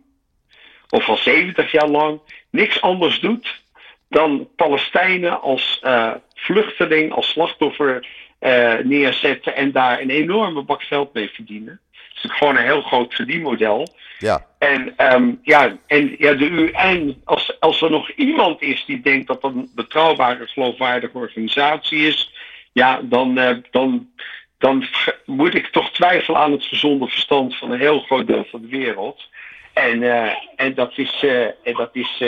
of 0.89 1.09
al 1.09 1.17
70 1.17 1.73
jaar 1.73 1.89
lang, 1.89 2.21
niks 2.51 2.81
anders 2.81 3.21
doet 3.21 3.63
dan 4.09 4.49
Palestijnen 4.57 5.41
als 5.41 5.81
uh, 5.85 6.15
vluchteling, 6.35 7.13
als 7.13 7.29
slachtoffer 7.29 8.07
uh, 8.41 8.79
neerzetten 8.79 9.57
en 9.57 9.73
daar 9.73 10.01
een 10.01 10.11
enorme 10.11 10.63
bak 10.63 10.83
geld 10.83 11.15
mee 11.15 11.31
verdienen. 11.31 11.81
Gewoon 12.29 12.57
een 12.57 12.65
heel 12.65 12.83
groot 12.83 13.15
verdienmodel. 13.15 13.89
Ja. 14.19 14.47
En, 14.59 14.95
um, 15.15 15.41
ja, 15.43 15.77
en 15.87 16.15
ja, 16.19 16.33
de 16.33 16.49
UN, 16.49 17.21
als, 17.25 17.61
als 17.61 17.83
er 17.83 17.91
nog 17.91 18.11
iemand 18.11 18.63
is 18.63 18.85
die 18.85 19.01
denkt 19.01 19.27
dat 19.27 19.43
dat 19.43 19.53
een 19.53 19.71
betrouwbare, 19.75 20.47
geloofwaardige 20.47 21.19
organisatie 21.19 22.07
is, 22.07 22.33
ja, 22.73 23.01
dan, 23.03 23.39
uh, 23.39 23.57
dan, 23.71 24.11
dan 24.59 24.85
moet 25.25 25.55
ik 25.55 25.67
toch 25.67 25.91
twijfelen 25.91 26.41
aan 26.41 26.53
het 26.53 26.65
gezonde 26.65 27.09
verstand 27.09 27.57
van 27.57 27.71
een 27.71 27.79
heel 27.79 28.01
groot 28.01 28.27
deel 28.27 28.45
van 28.51 28.61
de 28.61 28.69
wereld. 28.69 29.29
En, 29.73 30.03
uh, 30.03 30.33
en 30.57 30.75
dat 30.75 30.93
is, 30.99 31.23
uh, 31.23 31.45
en 31.45 31.75
dat 31.77 31.91
is 31.93 32.19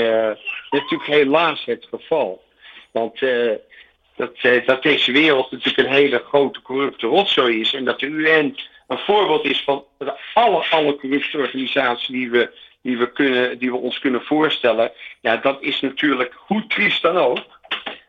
natuurlijk 0.71 1.11
helaas 1.11 1.65
het 1.65 1.87
geval. 1.91 2.45
Want 2.91 3.21
dat, 4.17 4.37
dat 4.67 4.83
deze 4.83 5.12
wereld 5.12 5.50
natuurlijk 5.50 5.88
een 5.88 5.95
hele 5.95 6.23
grote 6.29 6.62
corrupte 6.62 7.07
rotzooi 7.07 7.61
is 7.61 7.75
en 7.75 7.85
dat 7.85 8.00
de 8.00 8.07
UN 8.07 8.57
een 8.87 8.99
voorbeeld 8.99 9.45
is 9.45 9.62
van 9.62 9.85
alle, 10.35 10.64
alle 10.71 10.97
corrupte 10.97 11.38
organisaties 11.38 12.07
die 12.07 12.31
we, 12.31 12.50
die, 12.83 12.99
we 12.99 13.12
kunnen, 13.12 13.59
die 13.59 13.71
we 13.71 13.76
ons 13.76 13.99
kunnen 13.99 14.23
voorstellen. 14.23 14.93
Ja, 15.21 15.37
dat 15.37 15.62
is 15.62 15.81
natuurlijk, 15.81 16.35
hoe 16.37 16.66
triest 16.66 17.02
dan 17.02 17.16
ook, 17.16 17.38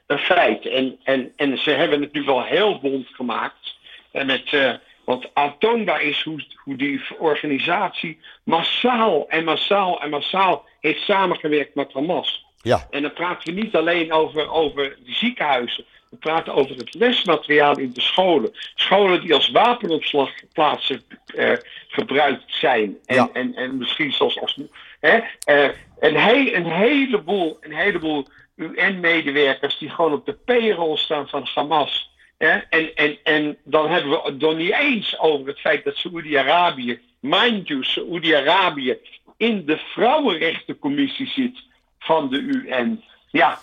een 0.08 0.20
feit. 0.20 0.66
En, 0.66 1.00
en, 1.04 1.34
en 1.36 1.58
ze 1.58 1.72
hebben 1.72 2.02
het 2.02 2.14
nu 2.14 2.24
wel 2.24 2.44
heel 2.44 2.80
bond 2.80 3.08
gemaakt. 3.08 3.76
En 4.12 4.26
met, 4.26 4.52
uh, 4.52 4.74
want 5.04 5.30
aantoonbaar 5.34 6.02
is 6.02 6.24
hoe, 6.24 6.44
hoe 6.64 6.76
die 6.76 7.02
organisatie 7.18 8.20
massaal 8.44 9.30
en 9.30 9.44
massaal 9.44 10.02
en 10.02 10.10
massaal 10.10 10.66
heeft 10.80 11.02
samengewerkt 11.02 11.76
met 11.76 11.94
Hamas. 11.94 12.46
Ja. 12.62 12.88
En 12.90 13.02
dan 13.02 13.14
praten 13.14 13.54
we 13.54 13.62
niet 13.62 13.76
alleen 13.76 14.12
over, 14.12 14.52
over 14.52 14.98
de 15.06 15.14
ziekenhuizen. 15.14 15.86
We 16.10 16.18
praten 16.18 16.54
over 16.54 16.76
het 16.76 16.94
lesmateriaal 16.94 17.78
in 17.78 17.92
de 17.94 18.02
scholen. 18.02 18.52
Scholen 18.76 19.22
die 19.22 19.34
als 19.34 19.50
wapenopslagplaatsen 19.50 21.04
eh, 21.36 21.52
gebruikt 21.88 22.44
zijn. 22.48 22.98
En, 23.06 23.16
Ja. 23.16 23.30
en, 23.34 23.56
en 23.56 23.78
misschien 23.78 24.12
zelfs 24.12 24.40
als. 24.40 24.60
Hè, 25.00 25.20
eh, 25.44 25.70
een, 26.00 26.16
he, 26.16 26.52
een 26.54 26.72
heleboel, 26.72 27.58
een 27.62 27.74
heleboel 27.76 28.28
UN-medewerkers 28.56 29.78
die 29.78 29.90
gewoon 29.90 30.14
op 30.14 30.26
de 30.26 30.34
payroll 30.34 30.98
staan 30.98 31.28
van 31.28 31.48
Hamas. 31.54 32.12
Hè? 32.38 32.58
En, 32.70 32.96
en, 32.96 33.18
en 33.24 33.58
dan 33.64 33.90
hebben 33.90 34.12
we 34.12 34.22
het 34.24 34.40
nog 34.40 34.56
niet 34.56 34.74
eens 34.74 35.20
over 35.20 35.48
het 35.48 35.60
feit 35.60 35.84
dat 35.84 35.96
Saoedi-Arabië, 35.96 37.00
mind 37.20 37.68
you, 37.68 37.84
Saoedi-Arabië 37.84 38.98
in 39.38 39.66
de 39.66 39.78
Vrouwenrechtencommissie 39.78 41.28
zit 41.28 41.64
van 42.00 42.30
de 42.30 42.38
UN. 42.38 43.04
Ja, 43.32 43.60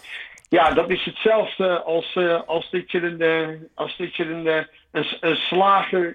ja, 0.55 0.71
dat 0.71 0.91
is 0.91 1.05
hetzelfde 1.05 1.83
als, 1.83 2.15
uh, 2.15 2.41
als 2.47 2.71
dat 2.71 2.91
je 2.91 3.03
een, 3.03 3.21
uh, 3.23 3.49
als 3.75 3.97
dat 3.97 4.17
je 4.17 4.25
een, 4.25 4.47
uh, 4.47 4.57
een, 4.93 5.07
een 5.21 5.37
slager 5.37 6.15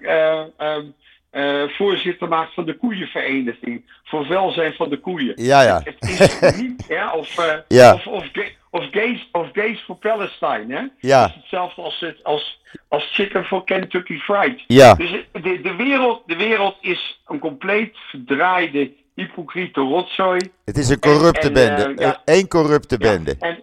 uh, 1.32 1.62
voorzitter 1.68 2.28
maakt 2.28 2.54
van 2.54 2.64
de 2.66 2.76
koeienvereniging. 2.76 3.84
Voor 4.04 4.28
welzijn 4.28 4.72
van 4.74 4.88
de 4.90 4.98
koeien. 4.98 5.32
Ja, 5.36 5.62
ja. 5.62 5.80
Het, 5.84 5.96
het 5.98 6.42
is 6.42 6.60
niet, 6.62 6.84
ja, 6.88 7.12
of, 7.12 7.34
Ja. 7.68 7.94
of, 7.94 8.06
of, 8.06 8.24
of, 8.70 8.84
gays, 8.90 9.28
of 9.32 9.48
gays 9.52 9.80
for 9.80 9.96
Palestine. 9.96 10.74
Hè? 10.74 10.82
Ja. 11.08 11.20
Dat 11.20 11.30
is 11.30 11.36
hetzelfde 11.36 11.82
als, 11.82 12.00
het, 12.00 12.24
als, 12.24 12.60
als 12.88 13.10
chicken 13.14 13.44
for 13.44 13.64
Kentucky 13.64 14.18
Fried. 14.18 14.64
Ja. 14.66 14.94
Dus 14.94 15.10
de, 15.32 15.60
de, 15.62 15.74
wereld, 15.76 16.22
de 16.26 16.36
wereld 16.36 16.76
is 16.80 17.20
een 17.26 17.38
compleet 17.38 17.96
verdraaide, 18.10 18.92
hypocriete 19.14 19.80
rotzooi. 19.80 20.50
Het 20.64 20.78
is 20.78 20.88
een 20.88 20.98
corrupte 21.00 21.46
en, 21.46 21.52
bende. 21.52 21.82
eh, 21.82 22.06
ja. 22.06 22.22
Eén 22.24 22.48
corrupte 22.48 22.98
bende. 22.98 23.36
En, 23.38 23.58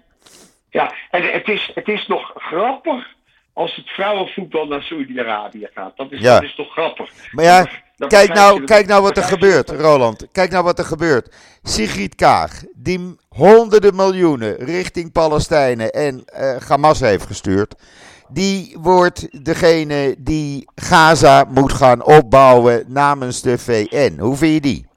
ja, 0.77 0.93
en 1.12 1.31
het 1.31 1.48
is, 1.48 1.72
het 1.74 1.88
is 1.88 2.07
nog 2.07 2.31
grappig 2.36 3.07
als 3.53 3.75
het 3.75 3.89
vrouwenvoetbal 3.89 4.65
naar 4.67 4.81
Saoedi-Arabië 4.81 5.67
gaat. 5.74 5.98
Dat 5.98 6.12
is, 6.12 6.19
Ja. 6.22 6.34
dat 6.34 6.43
is 6.43 6.55
toch 6.55 6.72
grappig. 6.72 7.12
Maar 7.31 7.46
ja, 7.46 7.67
kijk 8.07 8.34
nou, 8.34 8.63
kijk 8.63 8.88
nou 8.88 9.01
wat 9.01 9.17
er 9.17 9.24
gebeurt, 9.24 9.69
Roland. 9.69 10.27
Kijk 10.31 10.51
nou 10.51 10.63
wat 10.63 10.79
er 10.79 10.86
gebeurt. 10.86 11.36
Sigrid 11.63 12.15
Kaag, 12.15 12.63
die 12.75 13.15
honderden 13.29 13.96
miljoenen 13.96 14.55
richting 14.55 15.12
Palestijnen 15.12 15.91
en 15.91 16.25
eh, 16.25 16.55
Hamas 16.67 17.00
heeft 17.00 17.25
gestuurd. 17.25 17.75
Die 18.29 18.77
wordt 18.81 19.43
degene 19.46 20.15
die 20.17 20.67
Gaza 20.75 21.46
moet 21.50 21.74
gaan 21.74 22.03
opbouwen 22.03 22.84
namens 22.88 23.41
de 23.41 23.57
VN. 23.57 24.19
Hoe 24.19 24.36
vind 24.36 24.53
je 24.53 24.62
die? 24.62 24.88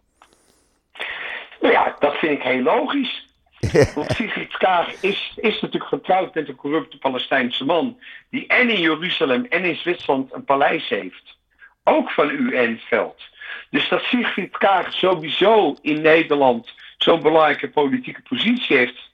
Nou 1.61 1.73
ja, 1.73 1.97
dat 1.99 2.15
vind 2.15 2.33
ik 2.33 2.43
heel 2.43 2.63
logisch. 2.63 3.30
Want 3.95 4.11
Sigrid 4.11 4.57
Kaag 4.57 5.03
is, 5.03 5.33
is 5.37 5.61
natuurlijk 5.61 5.91
getrouwd 5.91 6.35
met 6.35 6.49
een 6.49 6.55
corrupte 6.55 6.99
Palestijnse 6.99 7.65
man. 7.65 7.99
Die 8.31 8.47
en 8.47 8.71
in 8.71 8.81
Jeruzalem 8.81 9.47
en 9.49 9.65
in 9.65 9.77
Zwitserland 9.77 10.33
een 10.33 10.45
paleis 10.45 10.89
heeft. 10.89 11.39
Ook 11.85 12.11
van 12.11 12.31
UN-veld. 12.31 13.23
Dus 13.71 13.89
dat 13.89 14.03
Sigrid 14.03 14.59
Kaag 14.59 14.93
sowieso 14.93 15.77
in 15.83 16.01
Nederland 16.01 16.73
zo'n 16.97 17.23
belangrijke 17.23 17.71
politieke 17.71 18.23
positie 18.23 18.77
heeft. 18.77 19.09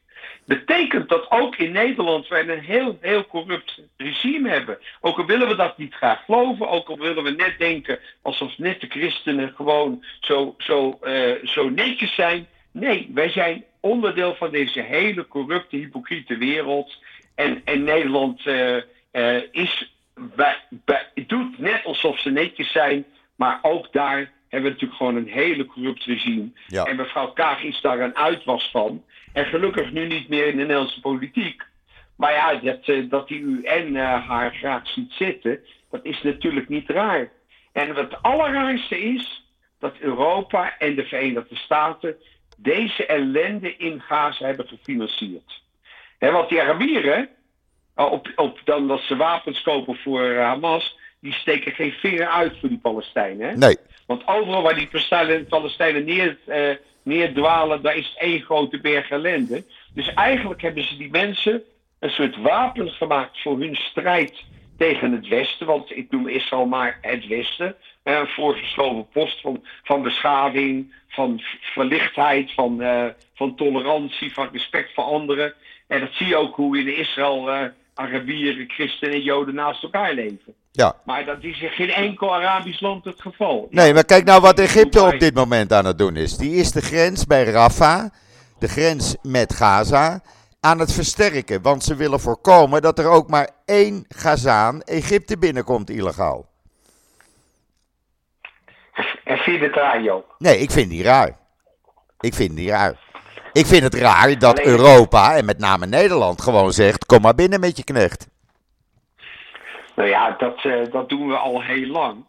Betekent 0.44 1.08
dat 1.08 1.30
ook 1.30 1.56
in 1.56 1.72
Nederland 1.72 2.28
wij 2.28 2.48
een 2.48 2.60
heel, 2.60 2.98
heel 3.00 3.26
corrupt 3.26 3.80
regime 3.96 4.48
hebben. 4.48 4.78
Ook 5.00 5.18
al 5.18 5.26
willen 5.26 5.48
we 5.48 5.56
dat 5.56 5.78
niet 5.78 5.94
graag 5.94 6.24
geloven, 6.24 6.68
ook 6.68 6.88
al 6.88 6.98
willen 6.98 7.22
we 7.22 7.30
net 7.30 7.54
denken 7.58 7.98
alsof 8.22 8.58
net 8.58 8.80
de 8.80 8.86
christenen 8.86 9.52
gewoon 9.56 10.04
zo, 10.20 10.54
zo, 10.58 10.98
eh, 11.02 11.32
zo 11.44 11.68
netjes 11.68 12.14
zijn. 12.14 12.46
Nee, 12.72 13.10
wij 13.14 13.30
zijn 13.30 13.64
onderdeel 13.86 14.34
van 14.34 14.50
deze 14.50 14.80
hele 14.80 15.28
corrupte, 15.28 15.76
hypocriete 15.76 16.36
wereld. 16.36 16.96
En, 17.34 17.62
en 17.64 17.84
Nederland 17.84 18.46
eh, 18.46 18.76
eh, 19.10 19.42
is, 19.50 19.94
bij, 20.14 20.56
bij, 20.70 21.06
doet 21.26 21.58
net 21.58 21.84
alsof 21.84 22.18
ze 22.18 22.30
netjes 22.30 22.72
zijn, 22.72 23.04
maar 23.36 23.58
ook 23.62 23.92
daar 23.92 24.32
hebben 24.48 24.70
we 24.70 24.74
natuurlijk 24.74 24.98
gewoon 24.98 25.16
een 25.16 25.28
hele 25.28 25.66
corrupt 25.66 26.04
regime. 26.04 26.50
Ja. 26.66 26.84
En 26.84 26.96
mevrouw 26.96 27.32
Kaag 27.32 27.62
is 27.62 27.80
daar 27.80 28.00
een 28.00 28.16
uitwas 28.16 28.68
van. 28.70 29.04
En 29.32 29.46
gelukkig 29.46 29.92
nu 29.92 30.06
niet 30.06 30.28
meer 30.28 30.46
in 30.46 30.56
de 30.56 30.62
Nederlandse 30.62 31.00
politiek. 31.00 31.62
Maar 32.16 32.32
ja, 32.32 32.54
dat, 32.54 32.88
eh, 32.88 33.10
dat 33.10 33.28
die 33.28 33.40
UN 33.40 33.96
eh, 33.96 34.28
haar 34.28 34.54
graag 34.54 34.88
ziet 34.88 35.12
zitten, 35.12 35.60
dat 35.90 36.04
is 36.04 36.22
natuurlijk 36.22 36.68
niet 36.68 36.88
raar. 36.88 37.30
En 37.72 37.94
wat 37.94 38.10
het 38.10 38.22
allerraarste 38.22 38.98
is, 39.00 39.44
dat 39.78 39.94
Europa 39.98 40.78
en 40.78 40.94
de 40.94 41.04
Verenigde 41.04 41.56
Staten 41.56 42.16
deze 42.56 43.06
ellende 43.06 43.76
in 43.76 44.00
Gaza 44.00 44.46
hebben 44.46 44.68
gefinancierd. 44.68 45.62
He, 46.18 46.30
want 46.30 46.48
die 46.48 46.60
Arabieren, 46.60 47.28
op, 47.94 48.32
op 48.36 48.60
dan 48.64 48.88
dat 48.88 49.00
ze 49.00 49.16
wapens 49.16 49.62
kopen 49.62 49.96
voor 49.96 50.34
Hamas, 50.34 50.98
die 51.20 51.32
steken 51.32 51.72
geen 51.72 51.92
vinger 51.92 52.26
uit 52.26 52.58
voor 52.60 52.68
die 52.68 52.78
Palestijnen. 52.78 53.48
Hè? 53.48 53.56
Nee. 53.56 53.76
Want 54.06 54.26
overal 54.26 54.62
waar 54.62 54.74
die 54.74 54.88
Palestijnen 55.48 56.04
neer, 56.04 56.38
uh, 56.46 56.70
neerdwalen, 57.02 57.82
daar 57.82 57.96
is 57.96 58.14
één 58.18 58.40
grote 58.40 58.80
berg 58.80 59.10
ellende. 59.10 59.64
Dus 59.94 60.14
eigenlijk 60.14 60.62
hebben 60.62 60.82
ze 60.82 60.96
die 60.96 61.10
mensen 61.10 61.62
een 61.98 62.10
soort 62.10 62.36
wapen 62.36 62.90
gemaakt 62.90 63.42
voor 63.42 63.58
hun 63.58 63.74
strijd 63.74 64.44
tegen 64.78 65.12
het 65.12 65.28
Westen. 65.28 65.66
Want 65.66 65.96
ik 65.96 66.10
noem 66.10 66.28
Israël 66.28 66.66
maar 66.66 66.98
het 67.00 67.26
Westen. 67.26 67.74
Een 68.02 68.26
voorgeschoven 68.26 69.08
post 69.12 69.40
van, 69.40 69.64
van 69.82 70.02
beschaving, 70.02 70.94
van 71.08 71.40
verlichtheid, 71.60 72.52
van, 72.52 72.82
uh, 72.82 73.04
van 73.34 73.56
tolerantie, 73.56 74.32
van 74.32 74.48
respect 74.52 74.94
voor 74.94 75.04
anderen. 75.04 75.54
En 75.86 76.00
dat 76.00 76.12
zie 76.12 76.26
je 76.26 76.36
ook 76.36 76.56
hoe 76.56 76.78
in 76.78 76.96
Israël 76.96 77.48
uh, 77.48 77.62
Arabieren, 77.94 78.70
christenen 78.70 79.14
en 79.14 79.22
Joden 79.22 79.54
naast 79.54 79.82
elkaar 79.82 80.14
leven. 80.14 80.54
Ja. 80.72 80.96
Maar 81.04 81.24
dat 81.24 81.36
is 81.40 81.60
in 81.60 81.70
geen 81.70 81.90
enkel 81.90 82.34
Arabisch 82.34 82.80
land 82.80 83.04
het 83.04 83.20
geval. 83.20 83.68
Nee, 83.70 83.94
maar 83.94 84.04
kijk 84.04 84.24
nou 84.24 84.40
wat 84.40 84.58
Egypte 84.58 85.02
op 85.02 85.20
dit 85.20 85.34
moment 85.34 85.72
aan 85.72 85.84
het 85.84 85.98
doen 85.98 86.16
is. 86.16 86.36
Die 86.36 86.54
is 86.54 86.72
de 86.72 86.82
grens 86.82 87.24
bij 87.24 87.44
Rafah, 87.44 88.04
de 88.58 88.68
grens 88.68 89.16
met 89.22 89.54
Gaza, 89.54 90.20
aan 90.66 90.78
het 90.78 90.92
versterken. 90.92 91.62
Want 91.62 91.84
ze 91.84 91.94
willen 91.96 92.20
voorkomen 92.20 92.82
dat 92.82 92.98
er 92.98 93.08
ook 93.08 93.28
maar 93.28 93.50
één 93.64 94.04
Gazaan 94.08 94.82
Egypte 94.82 95.38
binnenkomt 95.38 95.90
illegaal. 95.90 96.46
En 99.24 99.38
vind 99.38 99.60
je 99.60 99.66
het 99.66 99.74
raar, 99.74 100.02
Joop? 100.02 100.34
Nee, 100.38 100.58
ik 100.58 100.70
vind 100.70 100.90
die 100.90 101.02
raar. 101.02 101.36
Ik 102.20 102.34
vind 102.34 102.56
die 102.56 102.70
raar. 102.70 102.94
Ik 103.52 103.66
vind 103.66 103.82
het 103.82 103.94
raar 103.94 104.38
dat 104.38 104.60
Europa, 104.60 105.36
en 105.36 105.44
met 105.44 105.58
name 105.58 105.86
Nederland, 105.86 106.42
gewoon 106.42 106.72
zegt: 106.72 107.06
kom 107.06 107.20
maar 107.20 107.34
binnen 107.34 107.60
met 107.60 107.76
je 107.76 107.84
knecht. 107.84 108.28
Nou 109.94 110.08
ja, 110.08 110.30
dat, 110.38 110.64
uh, 110.64 110.92
dat 110.92 111.08
doen 111.08 111.28
we 111.28 111.36
al 111.36 111.62
heel 111.62 111.86
lang. 111.86 112.24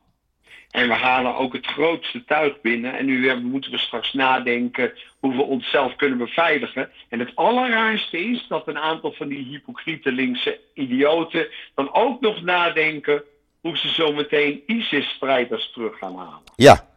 En 0.72 0.88
we 0.88 0.94
halen 0.94 1.36
ook 1.36 1.54
het 1.54 1.66
grootste 1.66 2.24
tuig 2.26 2.62
binnen. 2.62 2.98
En 2.98 3.06
nu 3.06 3.36
moeten 3.36 3.72
we 3.72 3.78
straks 3.78 4.14
nadenken 4.14 4.94
hoe 5.20 5.36
we 5.36 5.42
onszelf 5.42 5.96
kunnen 5.96 6.18
beveiligen. 6.18 6.90
En 7.10 7.20
het 7.20 7.32
allerraarste 7.36 8.18
is 8.18 8.46
dat 8.48 8.68
een 8.68 8.78
aantal 8.78 9.12
van 9.12 9.28
die 9.28 9.46
hypocriete 9.46 10.12
linkse 10.12 10.60
idioten 10.74 11.48
dan 11.76 11.94
ook 11.94 12.22
nog 12.22 12.42
nadenken 12.42 13.24
hoe 13.62 13.78
ze 13.78 13.88
zometeen 13.88 14.64
ISIS-strijders 14.66 15.72
terug 15.72 15.98
gaan 15.98 16.16
halen. 16.16 16.42
Ja, 16.56 16.88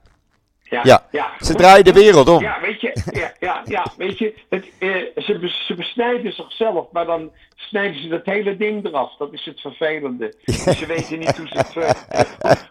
ja, 0.71 1.07
ja. 1.11 1.33
ze 1.39 1.55
draaien 1.55 1.85
de 1.85 1.93
wereld 1.93 2.29
om. 2.29 2.41
Ja, 2.41 2.61
weet 2.61 2.81
je, 2.81 3.03
ja, 3.13 3.33
ja, 3.39 3.63
ja, 3.65 3.93
weet 3.97 4.19
je 4.19 4.35
het, 4.49 4.71
eh, 4.79 4.89
ze, 5.17 5.55
ze 5.67 5.75
besnijden 5.75 6.33
zichzelf, 6.33 6.93
maar 6.93 7.07
dan 7.07 7.33
snijden 7.55 8.03
ze 8.03 8.09
dat 8.09 8.25
hele 8.25 8.57
ding 8.57 8.85
eraf. 8.85 9.17
Dat 9.17 9.33
is 9.33 9.45
het 9.45 9.61
vervelende. 9.61 10.35
Ze 10.45 10.87
weten 10.87 11.19
niet 11.19 11.37
hoe 11.37 11.49
ze 11.49 11.57
het, 11.57 11.77
uh, 11.77 11.91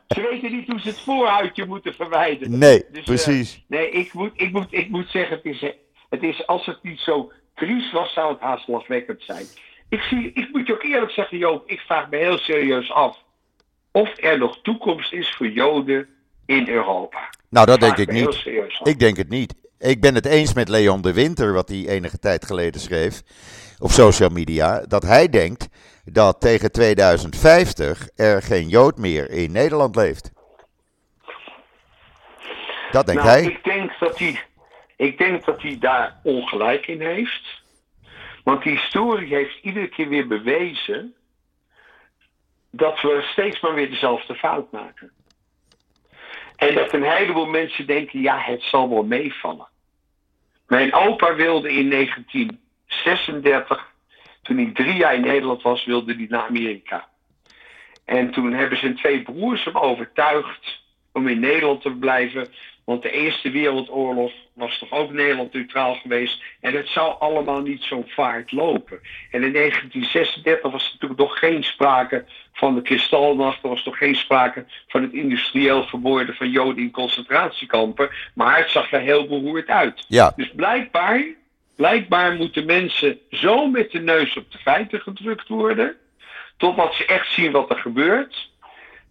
ze 0.15 0.21
weten 0.29 0.51
niet 0.51 0.67
hoe 0.67 0.79
ze 0.79 0.87
het 0.87 0.99
voorhuidje 0.99 1.65
moeten 1.65 1.93
verwijderen. 1.93 2.57
Nee, 2.57 2.85
dus, 2.91 3.03
precies. 3.03 3.55
Uh, 3.55 3.79
nee, 3.79 3.89
ik 3.89 4.13
moet, 4.13 4.31
ik, 4.35 4.51
moet, 4.51 4.67
ik 4.69 4.89
moet 4.89 5.09
zeggen, 5.09 5.35
het 5.35 5.45
is, 5.45 5.73
het 6.09 6.23
is, 6.23 6.47
als 6.47 6.65
het 6.65 6.83
niet 6.83 6.99
zo 6.99 7.31
triest 7.55 7.91
was, 7.91 8.13
zou 8.13 8.31
het 8.31 8.41
haast 8.41 8.67
lachwekkend 8.67 9.23
zijn. 9.23 9.45
Ik, 9.89 10.01
zie, 10.01 10.31
ik 10.33 10.49
moet 10.51 10.67
je 10.67 10.73
ook 10.73 10.83
eerlijk 10.83 11.11
zeggen, 11.11 11.37
Joop, 11.37 11.69
ik 11.69 11.79
vraag 11.79 12.09
me 12.09 12.17
heel 12.17 12.37
serieus 12.37 12.91
af 12.91 13.17
of 13.91 14.23
er 14.23 14.37
nog 14.37 14.59
toekomst 14.61 15.13
is 15.13 15.35
voor 15.35 15.47
Joden 15.47 16.07
in 16.49 16.67
Europa. 16.69 17.29
Nou, 17.49 17.65
dat 17.65 17.79
denk 17.79 17.97
ik 17.97 18.11
niet. 18.11 18.45
Ik 18.83 18.99
denk 18.99 19.17
het 19.17 19.29
niet. 19.29 19.55
Ik 19.79 20.01
ben 20.01 20.15
het 20.15 20.25
eens 20.25 20.53
met 20.53 20.69
Leon 20.69 21.01
de 21.01 21.13
Winter, 21.13 21.53
wat 21.53 21.69
hij 21.69 21.87
enige 21.87 22.19
tijd 22.19 22.45
geleden 22.45 22.81
schreef 22.81 23.21
op 23.79 23.89
social 23.89 24.29
media, 24.29 24.85
dat 24.87 25.03
hij 25.03 25.29
denkt 25.29 25.67
dat 26.05 26.41
tegen 26.41 26.71
2050 26.71 28.09
er 28.15 28.41
geen 28.41 28.67
Jood 28.67 28.97
meer 28.97 29.29
in 29.29 29.51
Nederland 29.51 29.95
leeft. 29.95 30.31
Dat 32.91 33.05
denkt 33.05 33.23
nou, 33.23 33.37
hij. 33.37 33.43
Ik 33.43 33.63
denk 33.63 33.91
dat 33.99 34.19
hij, 34.19 34.39
ik 34.95 35.17
denk 35.17 35.45
dat 35.45 35.61
hij 35.61 35.77
daar 35.79 36.19
ongelijk 36.23 36.87
in 36.87 37.01
heeft. 37.01 37.61
Want 38.43 38.63
die 38.63 38.71
historie 38.71 39.35
heeft 39.35 39.59
iedere 39.61 39.87
keer 39.87 40.09
weer 40.09 40.27
bewezen 40.27 41.13
dat 42.71 43.01
we 43.01 43.27
steeds 43.31 43.59
maar 43.59 43.73
weer 43.73 43.89
dezelfde 43.89 44.35
fout 44.35 44.71
maken. 44.71 45.11
En 46.59 46.75
dat 46.75 46.93
een 46.93 47.03
heleboel 47.03 47.45
mensen 47.45 47.87
denken, 47.87 48.21
ja, 48.21 48.39
het 48.39 48.63
zal 48.63 48.89
wel 48.89 49.03
meevallen. 49.03 49.67
Mijn 50.67 50.93
opa 50.93 51.35
wilde 51.35 51.73
in 51.73 51.89
1936, 51.89 53.93
toen 54.41 54.57
hij 54.57 54.71
drie 54.73 54.95
jaar 54.95 55.13
in 55.13 55.21
Nederland 55.21 55.61
was, 55.61 55.85
wilde 55.85 56.15
hij 56.15 56.25
naar 56.29 56.47
Amerika. 56.47 57.07
En 58.05 58.31
toen 58.31 58.53
hebben 58.53 58.77
zijn 58.77 58.95
twee 58.95 59.21
broers 59.21 59.63
hem 59.63 59.77
overtuigd 59.77 60.81
om 61.11 61.27
in 61.27 61.39
Nederland 61.39 61.81
te 61.81 61.91
blijven. 61.91 62.47
Want 62.83 63.01
de 63.01 63.11
Eerste 63.11 63.51
Wereldoorlog 63.51 64.31
was 64.59 64.77
toch 64.77 64.91
ook 64.91 65.11
Nederland 65.11 65.53
neutraal 65.53 65.95
geweest. 65.95 66.43
En 66.59 66.73
het 66.73 66.87
zou 66.87 67.15
allemaal 67.19 67.61
niet 67.61 67.83
zo 67.83 68.03
vaart 68.07 68.51
lopen. 68.51 68.99
En 69.31 69.43
in 69.43 69.53
1936 69.53 70.71
was 70.71 70.85
er 70.85 70.91
natuurlijk 70.93 71.19
nog 71.19 71.39
geen 71.39 71.63
sprake 71.63 72.25
van 72.53 72.75
de 72.75 72.81
kristalnacht. 72.81 73.63
Er 73.63 73.69
was 73.69 73.83
nog 73.83 73.97
geen 73.97 74.15
sprake 74.15 74.65
van 74.87 75.01
het 75.01 75.13
industrieel 75.13 75.83
vermoorden 75.83 76.35
van 76.35 76.49
Joden 76.49 76.83
in 76.83 76.91
concentratiekampen. 76.91 78.09
Maar 78.33 78.57
het 78.57 78.69
zag 78.69 78.91
er 78.91 79.01
heel 79.01 79.27
beroerd 79.27 79.67
uit. 79.67 80.05
Ja. 80.07 80.33
Dus 80.35 80.51
blijkbaar, 80.55 81.23
blijkbaar 81.75 82.35
moeten 82.35 82.65
mensen 82.65 83.19
zo 83.31 83.67
met 83.67 83.91
de 83.91 83.99
neus 83.99 84.37
op 84.37 84.51
de 84.51 84.57
feiten 84.57 85.01
gedrukt 85.01 85.47
worden. 85.47 85.95
Totdat 86.57 86.93
ze 86.93 87.05
echt 87.05 87.31
zien 87.31 87.51
wat 87.51 87.69
er 87.69 87.79
gebeurt. 87.79 88.49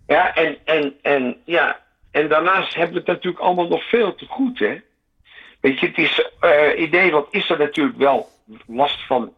Ja, 0.06 0.34
en, 0.34 0.56
en, 0.64 0.94
en 1.02 1.37
ja, 1.44 1.80
en 2.11 2.28
daarnaast 2.28 2.74
hebben 2.74 2.92
we 2.92 2.98
het 2.98 3.08
natuurlijk 3.08 3.42
allemaal 3.42 3.68
nog 3.68 3.88
veel 3.88 4.14
te 4.14 4.26
goed, 4.26 4.58
hè. 4.58 4.80
Weet 5.61 5.81
je, 5.81 5.87
het 5.87 5.99
is, 5.99 6.31
uh, 6.40 6.79
in 6.79 6.90
Nederland 6.90 7.27
is 7.31 7.51
er 7.51 7.59
natuurlijk 7.59 7.99
wel 7.99 8.29
last 8.66 9.07
van 9.07 9.33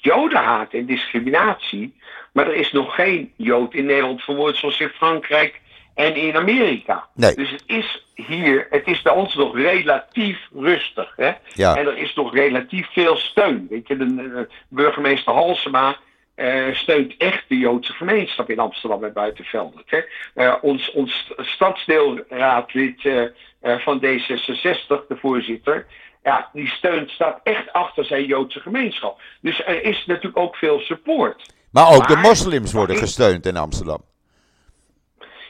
jodenhaat 0.00 0.72
en 0.72 0.86
discriminatie. 0.86 1.94
Maar 2.32 2.46
er 2.46 2.54
is 2.54 2.72
nog 2.72 2.94
geen 2.94 3.32
jood 3.36 3.74
in 3.74 3.86
Nederland 3.86 4.22
vermoord 4.22 4.56
zoals 4.56 4.80
in 4.80 4.88
Frankrijk 4.88 5.60
en 5.94 6.14
in 6.14 6.36
Amerika. 6.36 7.06
Nee. 7.14 7.34
Dus 7.34 7.50
het 7.50 7.62
is 7.66 8.06
hier, 8.14 8.66
het 8.70 8.86
is 8.86 9.02
bij 9.02 9.12
ons 9.12 9.34
nog 9.34 9.56
relatief 9.56 10.48
rustig. 10.54 11.12
Hè? 11.16 11.32
Ja. 11.52 11.76
En 11.76 11.86
er 11.86 11.96
is 11.96 12.14
nog 12.14 12.34
relatief 12.34 12.88
veel 12.92 13.16
steun. 13.16 13.66
Weet 13.70 13.88
je, 13.88 13.96
de, 13.96 14.14
de 14.14 14.48
burgemeester 14.68 15.32
Halsema 15.32 15.96
uh, 16.36 16.74
steunt 16.74 17.16
echt 17.16 17.44
de 17.48 17.58
Joodse 17.58 17.92
gemeenschap 17.92 18.50
in 18.50 18.58
Amsterdam 18.58 19.04
en 19.04 19.12
Buitenveldert. 19.12 19.90
Hè? 19.90 20.00
Uh, 20.34 20.54
ons, 20.60 20.90
ons 20.90 21.32
stadsdeelraadlid 21.36 23.04
uh, 23.04 23.24
van 23.64 24.04
D66, 24.04 25.06
de 25.08 25.16
voorzitter, 25.20 25.86
ja, 26.22 26.48
die 26.52 26.68
steunt, 26.68 27.10
staat 27.10 27.40
echt 27.42 27.72
achter 27.72 28.04
zijn 28.04 28.26
Joodse 28.26 28.60
gemeenschap. 28.60 29.20
Dus 29.40 29.66
er 29.66 29.82
is 29.82 30.06
natuurlijk 30.06 30.36
ook 30.36 30.56
veel 30.56 30.78
support. 30.78 31.54
Maar 31.70 31.88
ook 31.88 31.98
maar, 31.98 32.08
de 32.08 32.16
moslims 32.16 32.72
worden 32.72 32.96
gesteund 32.96 33.46
in 33.46 33.56
Amsterdam. 33.56 34.02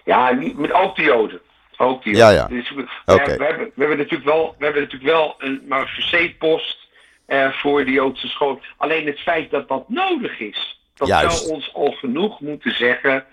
Ja, 0.05 0.33
niet, 0.33 0.59
met 0.59 0.73
ook 0.73 0.97
de 0.97 1.03
Joden. 1.03 1.41
Ook 1.77 2.03
de 2.03 2.11
Joden. 2.11 2.27
Ja, 2.27 2.31
ja. 2.31 2.47
Dus, 2.47 2.71
we, 2.71 2.89
okay. 3.05 3.37
we, 3.37 3.45
hebben, 3.45 3.65
we, 3.75 3.81
hebben 3.81 3.97
natuurlijk 3.97 4.25
wel, 4.25 4.55
we 4.59 4.65
hebben 4.65 4.83
natuurlijk 4.83 5.11
wel 5.11 5.35
een 5.39 5.65
Marseille-post 5.69 6.89
uh, 7.27 7.53
voor 7.53 7.85
de 7.85 7.91
Joodse 7.91 8.29
school. 8.29 8.61
Alleen 8.77 9.07
het 9.07 9.21
feit 9.21 9.51
dat 9.51 9.69
dat 9.69 9.89
nodig 9.89 10.41
is, 10.41 10.81
dat 10.95 11.09
Juist. 11.09 11.39
zou 11.39 11.53
ons 11.53 11.75
al 11.75 11.91
genoeg 11.91 12.41
moeten 12.41 12.77
zeggen 12.77 13.25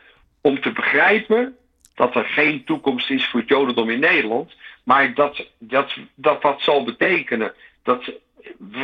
om 0.42 0.62
te 0.62 0.72
begrijpen 0.72 1.56
dat 1.96 2.16
er 2.16 2.26
geen 2.26 2.64
toekomst 2.64 3.10
is 3.10 3.28
voor 3.28 3.40
het 3.40 3.50
Jodendom 3.50 3.90
in 3.90 4.00
Nederland. 4.00 4.54
Maar 4.84 5.14
dat 5.14 5.48
dat, 5.58 5.94
dat, 6.16 6.42
dat 6.42 6.62
zal 6.62 6.84
betekenen 6.84 7.54
dat 7.84 8.12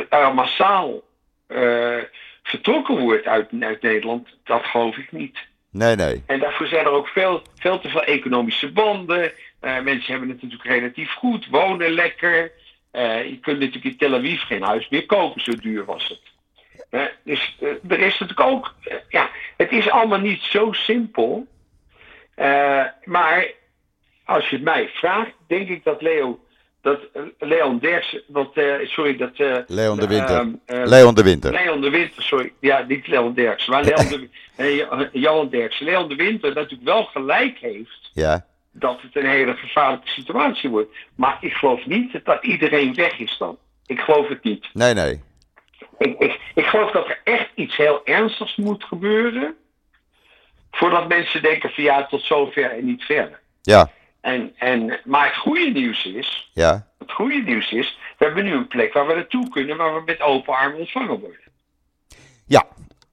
er 0.10 0.33
massaal 0.33 1.03
uh, 1.47 1.97
vertrokken 2.43 2.97
wordt 2.97 3.25
uit, 3.25 3.49
uit 3.60 3.81
Nederland, 3.81 4.27
dat 4.43 4.63
geloof 4.63 4.97
ik 4.97 5.12
niet. 5.12 5.38
Nee, 5.71 5.95
nee. 5.95 6.23
En 6.25 6.39
daarvoor 6.39 6.67
zijn 6.67 6.86
er 6.86 6.91
ook 6.91 7.07
veel, 7.07 7.41
veel 7.55 7.79
te 7.79 7.89
veel 7.89 8.03
economische 8.03 8.71
banden. 8.71 9.31
Uh, 9.62 9.79
mensen 9.81 10.12
hebben 10.12 10.29
het 10.29 10.41
natuurlijk 10.41 10.69
relatief 10.69 11.13
goed, 11.13 11.47
wonen 11.47 11.89
lekker. 11.89 12.51
Uh, 12.91 13.29
je 13.29 13.39
kunt 13.39 13.60
natuurlijk 13.60 13.86
in 13.86 13.97
Tel 13.97 14.15
Aviv 14.15 14.41
geen 14.41 14.62
huis 14.62 14.89
meer 14.89 15.05
kopen, 15.05 15.41
zo 15.41 15.51
duur 15.51 15.86
was 15.86 16.07
het. 16.07 16.21
Uh, 16.91 17.01
dus 17.23 17.57
er 17.88 17.99
is 17.99 18.19
natuurlijk 18.19 18.49
ook, 18.49 18.75
ja, 19.10 19.29
het 19.57 19.71
is 19.71 19.89
allemaal 19.89 20.19
niet 20.19 20.41
zo 20.41 20.71
simpel. 20.71 21.47
maar 23.03 23.51
als 24.27 24.49
je 24.49 24.55
het 24.55 24.65
mij 24.65 24.89
vraagt, 24.93 25.31
denk 25.47 25.69
ik 25.69 25.83
dat 25.83 26.01
Leo, 26.01 26.39
dat 26.81 26.99
Leon 27.39 27.79
Derksen, 27.79 28.21
dat, 28.27 28.49
sorry, 28.83 29.17
dat... 29.17 29.65
Leon 29.67 29.99
de 29.99 30.07
Winter. 30.07 30.51
Leon 30.65 31.15
de 31.15 31.23
Winter. 31.23 31.51
Leon 31.51 31.81
de 31.81 31.89
Winter, 31.89 32.23
sorry. 32.23 32.53
Ja, 32.59 32.85
niet 32.87 33.07
Leon 33.07 33.33
Derksen, 33.33 33.71
maar 33.71 33.83
Leon 33.83 34.29
de, 34.55 35.09
Johan 35.19 35.49
Derksen. 35.49 35.85
Leon 35.85 36.09
de 36.09 36.15
Winter 36.15 36.53
natuurlijk 36.53 36.83
wel 36.83 37.03
gelijk 37.03 37.57
heeft. 37.57 38.09
Ja 38.13 38.45
dat 38.79 39.01
het 39.01 39.15
een 39.15 39.29
hele 39.29 39.53
gevaarlijke 39.53 40.09
situatie 40.09 40.69
wordt. 40.69 40.95
Maar 41.15 41.37
ik 41.41 41.53
geloof 41.53 41.85
niet 41.85 42.19
dat 42.23 42.43
iedereen 42.43 42.93
weg 42.93 43.19
is 43.19 43.37
dan. 43.37 43.57
Ik 43.85 43.99
geloof 43.99 44.27
het 44.27 44.43
niet. 44.43 44.69
Nee, 44.73 44.93
nee. 44.93 45.21
Ik, 45.97 46.19
ik, 46.19 46.39
ik 46.55 46.65
geloof 46.65 46.91
dat 46.91 47.07
er 47.07 47.21
echt 47.23 47.49
iets 47.55 47.75
heel 47.75 48.01
ernstigs 48.05 48.55
moet 48.55 48.83
gebeuren. 48.83 49.55
Voordat 50.71 51.07
mensen 51.07 51.41
denken 51.41 51.69
van 51.69 51.83
ja, 51.83 52.05
tot 52.05 52.21
zover 52.21 52.71
en 52.71 52.85
niet 52.85 53.03
verder. 53.03 53.39
Ja, 53.61 53.91
En, 54.21 54.53
en, 54.58 54.99
maar 55.06 55.25
het 55.25 55.36
goede 55.36 55.69
nieuws 55.69 56.06
is, 56.06 56.49
ja. 56.53 56.88
het 56.97 57.12
goede 57.12 57.41
nieuws 57.41 57.71
is, 57.71 57.99
we 58.17 58.25
hebben 58.25 58.43
nu 58.43 58.53
een 58.53 58.67
plek 58.67 58.93
waar 58.93 59.08
we 59.08 59.13
naartoe 59.13 59.49
kunnen, 59.49 59.77
waar 59.77 59.95
we 59.95 60.01
met 60.06 60.21
open 60.21 60.53
armen 60.53 60.80
ontvangen 60.80 61.19
worden. 61.19 61.41
Ja, 62.45 62.67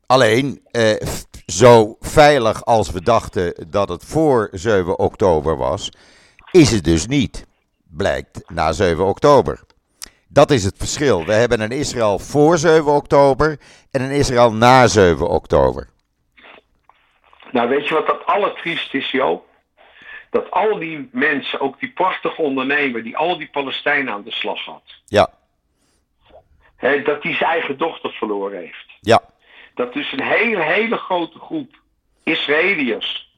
alleen 0.07 0.61
eh, 0.71 1.07
zo 1.47 1.97
veilig 2.01 2.64
als 2.64 2.90
we 2.90 3.03
dachten 3.03 3.67
dat 3.71 3.88
het 3.88 4.05
voor 4.05 4.49
7 4.53 4.99
oktober 4.99 5.57
was, 5.57 5.90
is 6.51 6.71
het 6.71 6.85
dus 6.85 7.07
niet. 7.07 7.47
Blijkt 7.97 8.51
na 8.51 8.73
7 8.73 9.05
oktober. 9.05 9.61
Dat 10.29 10.51
is 10.51 10.64
het 10.64 10.77
verschil. 10.77 11.25
We 11.25 11.33
hebben 11.33 11.61
een 11.61 11.71
Israël 11.71 12.19
voor 12.19 12.59
7 12.59 12.93
oktober 12.93 13.59
en 13.90 14.03
een 14.03 14.11
Israël 14.11 14.53
na 14.53 14.87
7 14.87 15.29
oktober. 15.29 15.88
Nou, 17.53 17.69
weet 17.69 17.88
je 17.88 17.95
wat 17.95 18.07
dat 18.07 18.27
allertriest 18.27 18.95
is, 18.95 19.11
Joop? 19.11 19.47
Dat 20.35 20.51
al 20.51 20.79
die 20.79 21.09
mensen, 21.12 21.61
ook 21.61 21.81
die 21.81 21.90
prachtige 21.90 22.42
ondernemer 22.42 23.03
die 23.03 23.16
al 23.16 23.38
die 23.38 23.49
Palestijnen 23.49 24.12
aan 24.12 24.23
de 24.23 24.31
slag 24.33 24.64
had, 24.64 24.83
Ja, 25.07 25.31
hè, 26.77 27.03
dat 27.03 27.23
die 27.23 27.35
zijn 27.35 27.51
eigen 27.51 27.79
dochter 27.79 28.12
verloren 28.12 28.59
heeft. 28.59 28.87
ja, 29.01 29.20
Dat 29.75 29.92
dus 29.92 30.12
een 30.12 30.23
hele, 30.23 30.62
hele 30.62 30.97
grote 30.97 31.38
groep 31.38 31.81
Israëliërs, 32.23 33.33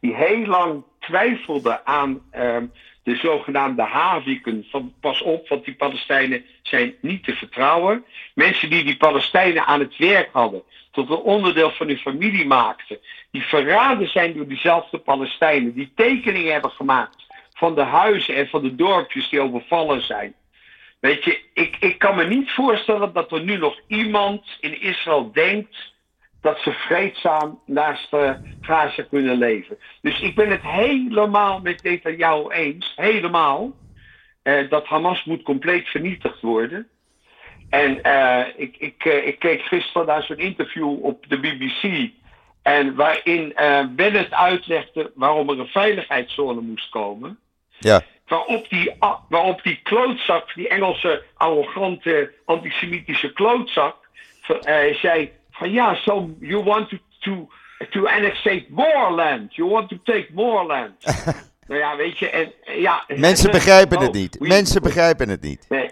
die 0.00 0.14
heel 0.14 0.46
lang 0.46 0.84
twijfelden 0.98 1.86
aan 1.86 2.22
ehm, 2.30 2.66
de 3.02 3.16
zogenaamde 3.16 3.82
haviken, 3.82 4.66
van 4.70 4.94
pas 5.00 5.22
op, 5.22 5.48
want 5.48 5.64
die 5.64 5.74
Palestijnen 5.74 6.44
zijn 6.62 6.94
niet 7.00 7.24
te 7.24 7.34
vertrouwen. 7.34 8.04
Mensen 8.34 8.70
die 8.70 8.84
die 8.84 8.96
Palestijnen 8.96 9.66
aan 9.66 9.80
het 9.80 9.96
werk 9.96 10.28
hadden, 10.32 10.62
tot 10.90 11.10
een 11.10 11.16
onderdeel 11.16 11.70
van 11.70 11.86
hun 11.86 11.98
familie 11.98 12.46
maakten, 12.46 12.98
die 13.32 13.42
verraden 13.42 14.08
zijn 14.08 14.32
door 14.34 14.46
diezelfde 14.46 14.98
Palestijnen, 14.98 15.74
die 15.74 15.92
tekeningen 15.94 16.52
hebben 16.52 16.70
gemaakt 16.70 17.26
van 17.54 17.74
de 17.74 17.82
huizen 17.82 18.34
en 18.34 18.48
van 18.48 18.62
de 18.62 18.74
dorpjes 18.74 19.28
die 19.28 19.40
overvallen 19.40 20.02
zijn. 20.02 20.34
Weet 21.00 21.24
je, 21.24 21.40
ik, 21.54 21.76
ik 21.80 21.98
kan 21.98 22.16
me 22.16 22.24
niet 22.24 22.50
voorstellen 22.50 23.12
dat 23.12 23.32
er 23.32 23.42
nu 23.42 23.56
nog 23.56 23.80
iemand 23.86 24.56
in 24.60 24.80
Israël 24.80 25.32
denkt 25.32 25.94
dat 26.40 26.58
ze 26.58 26.72
vreedzaam 26.72 27.60
naast 27.66 28.08
Gaza 28.60 29.02
kunnen 29.02 29.38
leven. 29.38 29.78
Dus 30.02 30.20
ik 30.20 30.34
ben 30.34 30.50
het 30.50 30.62
helemaal 30.62 31.60
met 31.60 31.82
Netanyahu 31.82 32.50
eens, 32.50 32.92
helemaal, 32.96 33.72
uh, 34.42 34.70
dat 34.70 34.86
Hamas 34.86 35.24
moet 35.24 35.42
compleet 35.42 35.88
vernietigd 35.88 36.40
worden. 36.40 36.88
En 37.68 37.98
uh, 38.06 38.46
ik, 38.56 38.76
ik, 38.78 39.04
ik 39.04 39.38
keek 39.38 39.62
gisteren 39.62 40.06
naar 40.06 40.22
zo'n 40.22 40.36
interview 40.36 41.04
op 41.04 41.28
de 41.28 41.38
BBC. 41.38 42.10
En 42.62 42.94
waarin 42.94 43.54
Bennett 43.90 44.32
uitlegde 44.32 45.10
waarom 45.14 45.50
er 45.50 45.58
een 45.58 45.66
veiligheidszone 45.66 46.60
moest 46.60 46.88
komen. 46.88 47.38
ja, 47.78 48.02
Waarop 48.26 48.68
die, 48.68 48.94
waarop 49.28 49.62
die 49.62 49.80
klootzak, 49.82 50.54
die 50.54 50.68
Engelse 50.68 51.22
arrogante 51.34 52.32
antisemitische 52.44 53.32
klootzak, 53.32 53.96
uh, 54.48 54.94
zei 54.94 55.32
van 55.50 55.72
ja, 55.72 55.94
so 55.94 56.30
you 56.40 56.64
want 56.64 56.88
to, 56.88 56.96
to, 57.20 57.48
to 57.90 58.06
annexate 58.06 58.64
more 58.68 59.10
land. 59.10 59.54
You 59.54 59.70
want 59.70 59.88
to 59.88 59.96
take 60.02 60.26
more 60.32 60.66
land. 60.66 61.04
nou 61.68 61.80
ja, 61.80 61.96
weet 61.96 62.18
je, 62.18 62.30
en 62.30 62.52
ja. 62.80 63.04
Mensen 63.06 63.50
begrijpen 63.50 64.00
het 64.00 64.12
niet. 64.12 64.40
Mensen 64.40 64.82
begrijpen 64.82 65.28
het 65.28 65.42
niet. 65.42 65.66
Nee. 65.68 65.90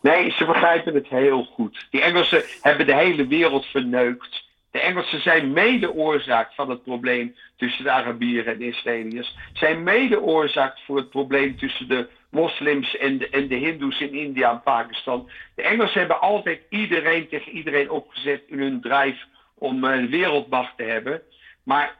nee, 0.00 0.30
ze 0.30 0.44
begrijpen 0.44 0.94
het 0.94 1.08
heel 1.08 1.44
goed. 1.44 1.86
Die 1.90 2.02
Engelsen 2.02 2.42
hebben 2.60 2.86
de 2.86 2.94
hele 2.94 3.26
wereld 3.26 3.66
verneukt. 3.66 4.44
De 4.76 4.82
Engelsen 4.82 5.20
zijn 5.20 5.52
mede-oorzaak 5.52 6.52
van 6.52 6.70
het 6.70 6.82
probleem 6.82 7.34
tussen 7.56 7.84
de 7.84 7.90
Arabieren 7.90 8.52
en 8.52 8.58
de 8.58 8.66
Israëliërs. 8.66 9.36
Zijn 9.52 9.82
mede-oorzaak 9.82 10.78
voor 10.78 10.96
het 10.96 11.10
probleem 11.10 11.58
tussen 11.58 11.88
de 11.88 12.08
moslims 12.30 12.96
en 12.96 13.18
de, 13.18 13.28
en 13.28 13.48
de 13.48 13.54
hindoes 13.54 14.00
in 14.00 14.12
India 14.12 14.50
en 14.50 14.62
Pakistan. 14.62 15.30
De 15.54 15.62
Engelsen 15.62 15.98
hebben 15.98 16.20
altijd 16.20 16.60
iedereen 16.68 17.28
tegen 17.28 17.52
iedereen 17.52 17.90
opgezet 17.90 18.42
in 18.46 18.58
hun 18.58 18.80
drijf 18.80 19.24
om 19.54 19.84
een 19.84 20.10
wereldmacht 20.10 20.76
te 20.76 20.82
hebben. 20.82 21.22
Maar 21.64 21.96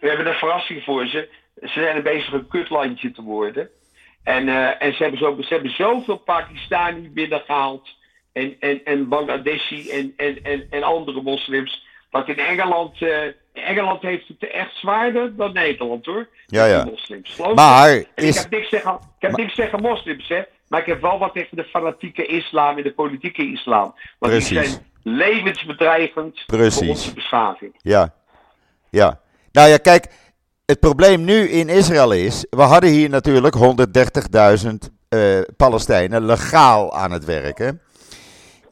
we 0.00 0.08
hebben 0.08 0.26
een 0.26 0.34
verrassing 0.34 0.84
voor 0.84 1.06
ze. 1.06 1.28
Ze 1.60 1.68
zijn 1.68 2.02
bezig 2.02 2.32
een 2.32 2.48
kutlandje 2.48 3.10
te 3.10 3.22
worden. 3.22 3.68
En, 4.22 4.48
uh, 4.48 4.82
en 4.82 4.94
ze, 4.94 5.02
hebben 5.02 5.20
zo, 5.20 5.36
ze 5.40 5.54
hebben 5.54 5.74
zoveel 5.74 6.18
Pakistani 6.18 7.10
binnengehaald 7.10 7.88
en, 8.34 8.56
en, 8.60 8.80
en 8.84 9.08
Bangladeshi 9.08 9.90
en, 9.90 10.12
en, 10.16 10.38
en, 10.42 10.66
en 10.70 10.82
andere 10.82 11.22
moslims. 11.22 11.86
Dat 12.10 12.28
in 12.28 12.38
Engeland, 12.38 13.00
uh, 13.00 13.18
Engeland 13.52 14.02
heeft 14.02 14.28
het 14.28 14.50
echt 14.50 14.74
zwaarder 14.74 15.36
dan 15.36 15.52
Nederland 15.52 16.06
hoor. 16.06 16.28
Ja, 16.46 16.64
ja. 16.64 16.84
Moslims. 16.84 17.36
Maar 17.54 18.04
is... 18.14 18.36
Ik 18.36 18.42
heb 18.42 18.50
niks 18.50 18.68
tegen, 18.68 18.92
ik 18.92 19.00
heb 19.18 19.30
maar... 19.30 19.40
niks 19.40 19.54
tegen 19.54 19.80
moslims 19.80 20.28
hè. 20.28 20.42
Maar 20.68 20.80
ik 20.80 20.86
heb 20.86 21.00
wel 21.00 21.18
wat 21.18 21.32
tegen 21.32 21.56
de 21.56 21.64
fanatieke 21.64 22.26
islam 22.26 22.76
en 22.76 22.82
de 22.82 22.92
politieke 22.92 23.50
islam. 23.50 23.94
Want 24.18 24.32
Precies. 24.32 24.48
die 24.48 24.64
zijn 24.64 24.86
levensbedreigend 25.02 26.42
Precies. 26.46 26.78
voor 26.78 26.88
onze 26.88 27.14
beschaving. 27.14 27.74
Ja, 27.82 28.14
ja. 28.90 29.20
Nou 29.52 29.68
ja, 29.68 29.76
kijk, 29.76 30.06
het 30.66 30.80
probleem 30.80 31.24
nu 31.24 31.48
in 31.48 31.68
Israël 31.68 32.12
is, 32.12 32.46
we 32.50 32.62
hadden 32.62 32.90
hier 32.90 33.08
natuurlijk 33.08 33.56
130.000 33.56 34.70
uh, 35.08 35.40
Palestijnen 35.56 36.24
legaal 36.24 36.94
aan 36.94 37.10
het 37.10 37.24
werken. 37.24 37.80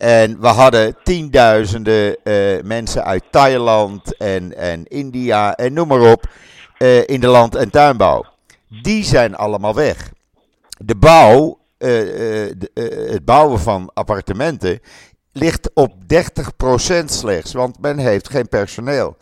En 0.03 0.41
we 0.41 0.47
hadden 0.47 0.97
tienduizenden 1.03 2.17
uh, 2.25 2.63
mensen 2.63 3.05
uit 3.05 3.23
Thailand 3.31 4.17
en, 4.17 4.57
en 4.57 4.87
India 4.87 5.55
en 5.55 5.73
noem 5.73 5.89
maar 5.89 6.13
op 6.13 6.31
uh, 6.79 7.09
in 7.09 7.21
de 7.21 7.27
land- 7.27 7.55
en 7.55 7.71
tuinbouw. 7.71 8.25
Die 8.83 9.05
zijn 9.05 9.35
allemaal 9.35 9.75
weg. 9.75 10.13
De 10.79 10.97
bouw, 10.97 11.59
de, 11.79 12.71
het 13.11 13.25
bouwen 13.25 13.61
van 13.61 13.91
appartementen, 13.95 14.81
ligt 15.33 15.71
op 15.75 15.93
30% 15.93 17.05
slechts, 17.05 17.53
want 17.53 17.81
men 17.81 17.99
heeft 17.99 18.31
geen 18.31 18.49
personeel. 18.49 19.17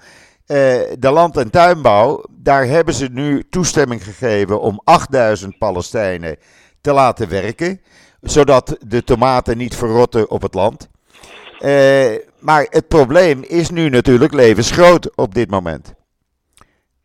de 0.47 1.11
land- 1.11 1.37
en 1.37 1.51
tuinbouw, 1.51 2.25
daar 2.31 2.67
hebben 2.67 2.95
ze 2.95 3.09
nu 3.13 3.43
toestemming 3.51 4.05
gegeven 4.05 4.61
om 4.61 4.81
8000 4.85 5.59
Palestijnen 5.59 6.37
te 6.81 6.93
laten 6.93 7.29
werken 7.29 7.81
zodat 8.21 8.77
de 8.87 9.05
tomaten 9.05 9.57
niet 9.57 9.77
verrotten 9.77 10.31
op 10.31 10.43
het 10.43 10.55
land. 10.55 10.91
Uh, 11.61 12.17
maar 12.39 12.67
het 12.71 12.89
probleem 12.89 13.43
is 13.43 13.71
nu 13.71 13.89
natuurlijk 13.89 14.33
levensgroot 14.33 15.17
op 15.17 15.35
dit 15.35 15.51
moment. 15.51 15.95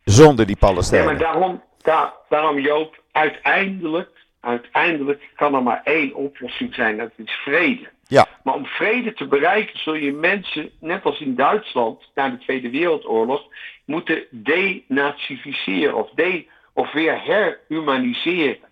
Zonder 0.04 0.46
die 0.46 0.56
Palestijnen. 0.56 1.08
Ja, 1.08 1.12
maar 1.12 1.22
daarom, 1.22 1.62
daar, 1.82 2.12
daarom 2.28 2.58
Joop, 2.58 3.02
uiteindelijk, 3.12 4.10
uiteindelijk 4.40 5.22
kan 5.34 5.54
er 5.54 5.62
maar 5.62 5.80
één 5.84 6.14
oplossing 6.14 6.74
zijn, 6.74 6.96
dat 6.96 7.10
is 7.16 7.30
vrede. 7.30 7.88
Ja. 8.08 8.26
Maar 8.42 8.54
om 8.54 8.66
vrede 8.66 9.12
te 9.12 9.26
bereiken 9.26 9.78
zul 9.78 9.94
je 9.94 10.12
mensen, 10.12 10.70
net 10.80 11.04
als 11.04 11.20
in 11.20 11.34
Duitsland 11.34 12.10
na 12.14 12.28
de 12.28 12.38
Tweede 12.38 12.70
Wereldoorlog, 12.70 13.42
moeten 13.84 14.24
denazificeren 14.30 15.94
of, 15.94 16.10
de, 16.14 16.46
of 16.72 16.92
weer 16.92 17.24
herhumaniseren. 17.24 18.65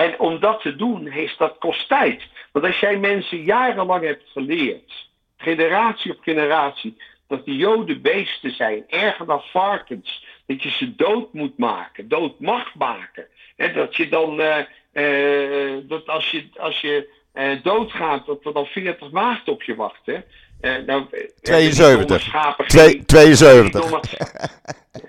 En 0.00 0.18
om 0.18 0.40
dat 0.40 0.60
te 0.60 0.76
doen, 0.76 1.06
heeft 1.06 1.38
dat 1.38 1.58
kost 1.58 1.88
tijd. 1.88 2.22
Want 2.52 2.64
als 2.64 2.80
jij 2.80 2.98
mensen 2.98 3.42
jarenlang 3.42 4.04
hebt 4.04 4.30
geleerd, 4.30 5.08
generatie 5.36 6.12
op 6.12 6.18
generatie, 6.20 6.96
dat 7.26 7.44
de 7.44 7.56
Joden 7.56 8.02
beesten 8.02 8.50
zijn, 8.50 8.84
erger 8.88 9.26
dan 9.26 9.42
varkens, 9.42 10.24
dat 10.46 10.62
je 10.62 10.70
ze 10.70 10.94
dood 10.94 11.32
moet 11.32 11.58
maken, 11.58 12.08
dood 12.08 12.40
mag 12.40 12.74
maken. 12.74 13.26
En 13.56 13.74
dat 13.74 13.96
je 13.96 14.08
dan, 14.08 14.40
uh, 14.40 14.58
uh, 14.92 15.78
dat 15.82 16.08
als 16.08 16.30
je, 16.30 16.48
als 16.56 16.80
je 16.80 17.08
uh, 17.34 17.62
doodgaat, 17.62 18.26
dat 18.26 18.44
er 18.44 18.52
dan 18.52 18.66
40 18.66 19.10
maagden 19.10 19.52
op 19.52 19.62
je 19.62 19.74
wachten. 19.74 20.24
Nou, 20.60 21.06
72. 21.42 22.20
Schapen 22.20 22.66
Twee, 22.66 23.04
72. 23.04 23.80
Domme, 23.80 24.00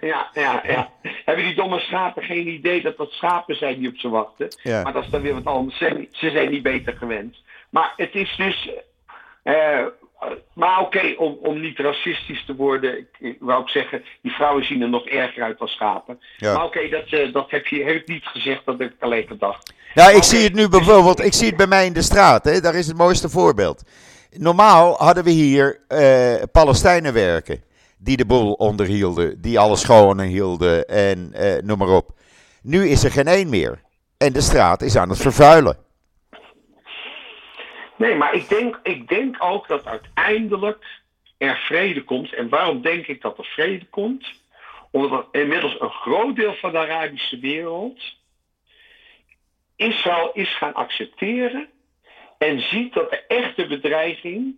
ja, 0.01 0.29
ja, 0.33 0.61
ja. 0.67 0.91
Hebben 1.25 1.45
die 1.45 1.55
domme 1.55 1.79
schapen 1.79 2.23
geen 2.23 2.47
idee 2.47 2.81
dat 2.81 2.97
dat 2.97 3.11
schapen 3.11 3.55
zijn 3.55 3.79
die 3.79 3.89
op 3.89 3.97
ze 3.97 4.09
wachten? 4.09 4.47
Ja. 4.63 4.83
Maar 4.83 4.93
dat 4.93 5.03
is 5.03 5.09
dan 5.09 5.21
weer 5.21 5.33
wat 5.33 5.45
anders. 5.45 5.77
Ze, 5.77 6.07
ze 6.11 6.29
zijn 6.29 6.51
niet 6.51 6.63
beter 6.63 6.93
gewend. 6.93 7.35
Maar 7.69 7.93
het 7.95 8.15
is 8.15 8.35
dus. 8.37 8.69
Uh, 9.43 9.85
maar 10.53 10.79
oké, 10.79 10.97
okay, 10.97 11.15
om, 11.15 11.37
om 11.41 11.61
niet 11.61 11.79
racistisch 11.79 12.45
te 12.45 12.55
worden, 12.55 12.97
ik, 12.97 13.07
ik 13.19 13.37
wou 13.39 13.59
ook 13.59 13.69
zeggen, 13.69 14.03
die 14.21 14.31
vrouwen 14.31 14.65
zien 14.65 14.81
er 14.81 14.89
nog 14.89 15.05
erger 15.05 15.43
uit 15.43 15.59
als 15.59 15.71
schapen. 15.71 16.19
Ja. 16.37 16.53
Maar 16.53 16.65
oké, 16.65 16.77
okay, 16.77 16.89
dat, 16.89 17.11
uh, 17.11 17.33
dat 17.33 17.51
heb 17.51 17.67
je 17.67 17.83
heb 17.83 18.07
niet 18.07 18.25
gezegd, 18.25 18.65
dat 18.65 18.79
heb 18.79 18.91
ik 18.91 19.01
alleen 19.01 19.27
gedacht. 19.27 19.73
Ja, 19.93 20.03
ik 20.03 20.09
okay. 20.09 20.21
zie 20.21 20.43
het 20.43 20.53
nu 20.53 20.69
bijvoorbeeld, 20.69 21.23
ik 21.23 21.33
zie 21.33 21.47
het 21.47 21.57
bij 21.57 21.67
mij 21.67 21.85
in 21.85 21.93
de 21.93 22.01
straat, 22.01 22.43
hè, 22.43 22.59
daar 22.59 22.75
is 22.75 22.87
het 22.87 22.97
mooiste 22.97 23.29
voorbeeld. 23.29 23.83
Normaal 24.37 24.95
hadden 24.97 25.23
we 25.23 25.29
hier 25.29 25.79
uh, 25.89 26.43
Palestijnen 26.51 27.13
werken, 27.13 27.63
die 27.97 28.17
de 28.17 28.25
boel 28.25 28.53
onderhielden, 28.53 29.41
die 29.41 29.59
alles 29.59 29.81
schoon 29.81 30.19
hielden 30.19 30.87
en 30.87 31.33
uh, 31.35 31.61
noem 31.63 31.77
maar 31.77 31.95
op. 31.95 32.11
Nu 32.61 32.87
is 32.87 33.03
er 33.03 33.11
geen 33.11 33.27
één 33.27 33.49
meer. 33.49 33.81
En 34.17 34.33
de 34.33 34.41
straat 34.41 34.81
is 34.81 34.97
aan 34.97 35.09
het 35.09 35.21
vervuilen. 35.21 35.77
Nee, 37.97 38.15
maar 38.15 38.33
ik 38.33 38.49
denk, 38.49 38.79
ik 38.83 39.07
denk 39.07 39.35
ook 39.39 39.67
dat 39.67 39.85
uiteindelijk 39.85 40.85
er 41.37 41.55
vrede 41.55 42.03
komt. 42.03 42.33
En 42.33 42.49
waarom 42.49 42.81
denk 42.81 43.07
ik 43.07 43.21
dat 43.21 43.37
er 43.37 43.45
vrede 43.45 43.85
komt? 43.85 44.25
Omdat 44.91 45.27
inmiddels 45.31 45.79
een 45.79 45.89
groot 45.89 46.35
deel 46.35 46.53
van 46.53 46.71
de 46.71 46.77
Arabische 46.77 47.39
wereld 47.39 47.99
Israël 49.75 50.31
is 50.33 50.57
gaan 50.57 50.73
accepteren 50.73 51.69
en 52.41 52.59
ziet 52.59 52.93
dat 52.93 53.09
de 53.09 53.23
echte 53.27 53.67
bedreiging 53.67 54.55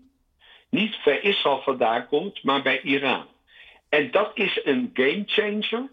niet 0.69 0.97
bij 1.03 1.19
Israël 1.19 1.61
vandaan 1.61 2.07
komt, 2.07 2.43
maar 2.43 2.61
bij 2.61 2.81
Iran. 2.81 3.27
En 3.89 4.11
dat 4.11 4.31
is 4.33 4.59
een 4.63 4.89
game 4.93 5.23
changer. 5.25 5.89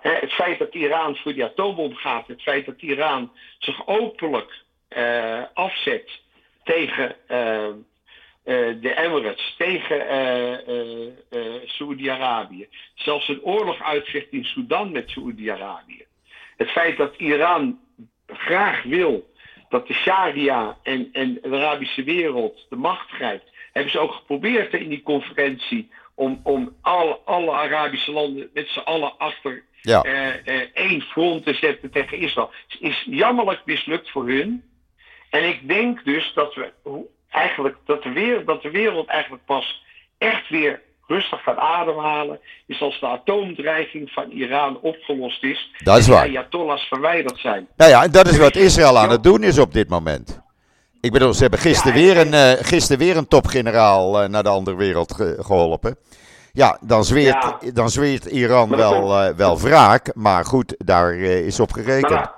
Het 0.00 0.32
feit 0.32 0.58
dat 0.58 0.74
Iran 0.74 1.16
voor 1.16 1.32
die 1.32 1.44
atoombom 1.44 1.94
gaat, 1.94 2.26
het 2.26 2.42
feit 2.42 2.66
dat 2.66 2.82
Iran 2.82 3.32
zich 3.58 3.86
openlijk 3.86 4.62
uh, 4.88 5.42
afzet 5.54 6.20
tegen 6.64 7.16
uh, 7.28 7.36
uh, 7.36 7.74
de 8.80 8.94
Emirates, 8.96 9.54
tegen 9.58 10.00
Saoedi-Arabië, 11.64 12.68
zelfs 12.94 13.28
een 13.28 13.42
oorlog 13.42 13.82
uitvecht 13.82 14.30
in 14.30 14.44
Sudan 14.44 14.92
met 14.92 15.10
Saoedi-Arabië. 15.10 16.04
Het 16.56 16.70
feit 16.70 16.96
dat 16.96 17.16
Iran 17.16 17.80
graag 18.26 18.82
wil 18.82 19.29
dat 19.70 19.86
de 19.86 19.94
Sharia 19.94 20.76
en, 20.82 21.08
en 21.12 21.38
de 21.42 21.56
Arabische 21.56 22.02
wereld 22.02 22.66
de 22.68 22.76
macht 22.76 23.10
grijpt, 23.10 23.50
hebben 23.72 23.92
ze 23.92 23.98
ook 23.98 24.12
geprobeerd 24.12 24.74
in 24.74 24.88
die 24.88 25.02
conferentie 25.02 25.90
om, 26.14 26.40
om 26.42 26.76
alle, 26.80 27.18
alle 27.24 27.52
Arabische 27.52 28.12
landen 28.12 28.50
met 28.54 28.68
z'n 28.68 28.78
allen 28.78 29.18
achter 29.18 29.64
ja. 29.80 30.04
uh, 30.04 30.54
uh, 30.54 30.62
één 30.74 31.00
front 31.00 31.44
te 31.44 31.54
zetten 31.54 31.90
tegen 31.90 32.18
Israël. 32.18 32.50
Het 32.68 32.80
is 32.80 33.06
jammerlijk 33.10 33.60
mislukt 33.64 34.10
voor 34.10 34.28
hun. 34.28 34.64
En 35.30 35.48
ik 35.48 35.68
denk 35.68 36.04
dus 36.04 36.32
dat 36.34 36.54
we 36.54 36.72
eigenlijk 37.30 37.76
dat 37.84 38.02
de 38.02 38.12
wereld, 38.12 38.46
dat 38.46 38.62
de 38.62 38.70
wereld 38.70 39.08
eigenlijk 39.08 39.44
pas 39.44 39.84
echt 40.18 40.48
weer 40.48 40.82
rustig 41.10 41.42
gaat 41.42 41.56
ademhalen, 41.56 42.38
is 42.66 42.80
als 42.80 43.00
de 43.00 43.06
atoomdreiging 43.06 44.10
van 44.10 44.30
Iran 44.30 44.78
opgelost 44.82 45.44
is. 45.44 45.70
Dat 45.84 45.98
is 45.98 46.06
en 46.06 46.12
waar. 46.12 46.22
de 46.22 46.28
Ayatollahs 46.28 46.82
verwijderd 46.88 47.38
zijn. 47.38 47.68
Nou 47.76 47.90
ja, 47.90 48.02
en 48.02 48.10
dat 48.10 48.28
is 48.28 48.38
wat 48.38 48.56
Israël 48.56 48.98
aan 48.98 49.10
het 49.10 49.22
doen 49.22 49.42
is 49.42 49.58
op 49.58 49.72
dit 49.72 49.88
moment. 49.88 50.40
Ik 51.00 51.12
bedoel, 51.12 51.32
ze 51.34 51.40
hebben 51.42 51.58
gisteren, 51.60 52.00
Ja, 52.00 52.04
weer, 52.06 52.16
en- 52.16 52.32
een, 52.32 52.56
eh, 52.56 52.64
gisteren 52.64 52.98
weer 52.98 53.16
een 53.16 53.28
topgeneraal 53.28 54.20
eh, 54.22 54.28
naar 54.28 54.42
de 54.42 54.48
andere 54.48 54.76
wereld 54.76 55.14
ge- 55.14 55.36
geholpen. 55.40 55.96
Ja, 56.52 56.78
dan 56.80 57.04
zweert, 57.04 57.42
Ja. 57.60 57.70
dan 57.74 57.90
zweert 57.90 58.24
Iran 58.24 58.68
Maar 58.68 58.78
wel, 58.78 59.20
eh, 59.20 59.34
wel 59.34 59.58
wraak, 59.60 60.14
maar 60.14 60.44
goed, 60.44 60.74
daar 60.78 61.14
is 61.14 61.60
op 61.60 61.72
gerekend. 61.72 62.10
Maar, 62.10 62.32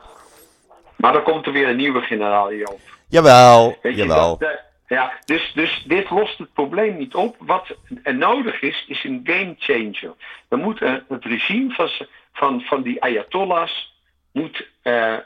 maar 0.96 1.12
dan 1.12 1.22
komt 1.22 1.46
er 1.46 1.52
weer 1.52 1.68
een 1.68 1.76
nieuwe 1.76 2.00
generaal 2.00 2.48
hierop. 2.48 2.80
Jawel, 3.08 3.76
Weet 3.82 3.96
je, 3.96 4.02
jawel. 4.02 4.36
dat, 4.38 4.50
ja, 4.92 5.12
dus, 5.24 5.52
dus 5.54 5.82
dit 5.86 6.10
lost 6.10 6.38
het 6.38 6.52
probleem 6.52 6.96
niet 6.96 7.14
op. 7.14 7.36
Wat 7.38 7.76
er 8.02 8.14
nodig 8.14 8.60
is, 8.60 8.84
is 8.86 9.04
een 9.04 9.20
game 9.24 9.54
changer. 9.58 10.14
Dan 10.48 10.60
moet 10.60 10.80
het 10.80 11.24
regime 11.24 11.74
van, 11.74 11.90
van, 12.32 12.60
van 12.60 12.82
die 12.82 13.02
Ayatollahs 13.02 13.94
moet, 14.32 14.68
eh, 14.82 15.16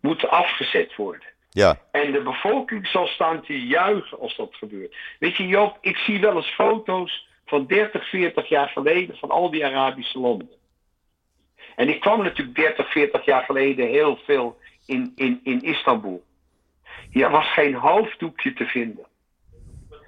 moet 0.00 0.28
afgezet 0.28 0.96
worden. 0.96 1.28
Ja, 1.50 1.78
En 1.92 2.12
de 2.12 2.22
bevolking 2.22 2.86
zal 2.86 3.06
staan 3.06 3.42
te 3.42 3.66
juichen 3.66 4.18
als 4.18 4.36
dat 4.36 4.54
gebeurt. 4.54 4.96
Weet 5.18 5.36
je, 5.36 5.46
Joop, 5.46 5.78
ik 5.80 5.96
zie 5.96 6.20
wel 6.20 6.36
eens 6.36 6.54
foto's 6.54 7.28
van 7.46 7.66
30, 7.66 8.08
40 8.08 8.48
jaar 8.48 8.68
geleden 8.68 9.16
van 9.16 9.30
al 9.30 9.50
die 9.50 9.66
Arabische 9.66 10.18
landen. 10.18 10.50
En 11.76 11.88
ik 11.88 12.00
kwam 12.00 12.22
natuurlijk 12.22 12.56
30, 12.56 12.90
40 12.90 13.24
jaar 13.24 13.42
geleden 13.42 13.88
heel 13.88 14.18
veel 14.24 14.58
in, 14.86 15.12
in, 15.14 15.40
in 15.42 15.60
Istanbul. 15.62 16.22
Hier 17.10 17.30
was 17.30 17.52
geen 17.52 17.74
hoofddoekje 17.74 18.52
te 18.52 18.64
vinden. 18.66 19.04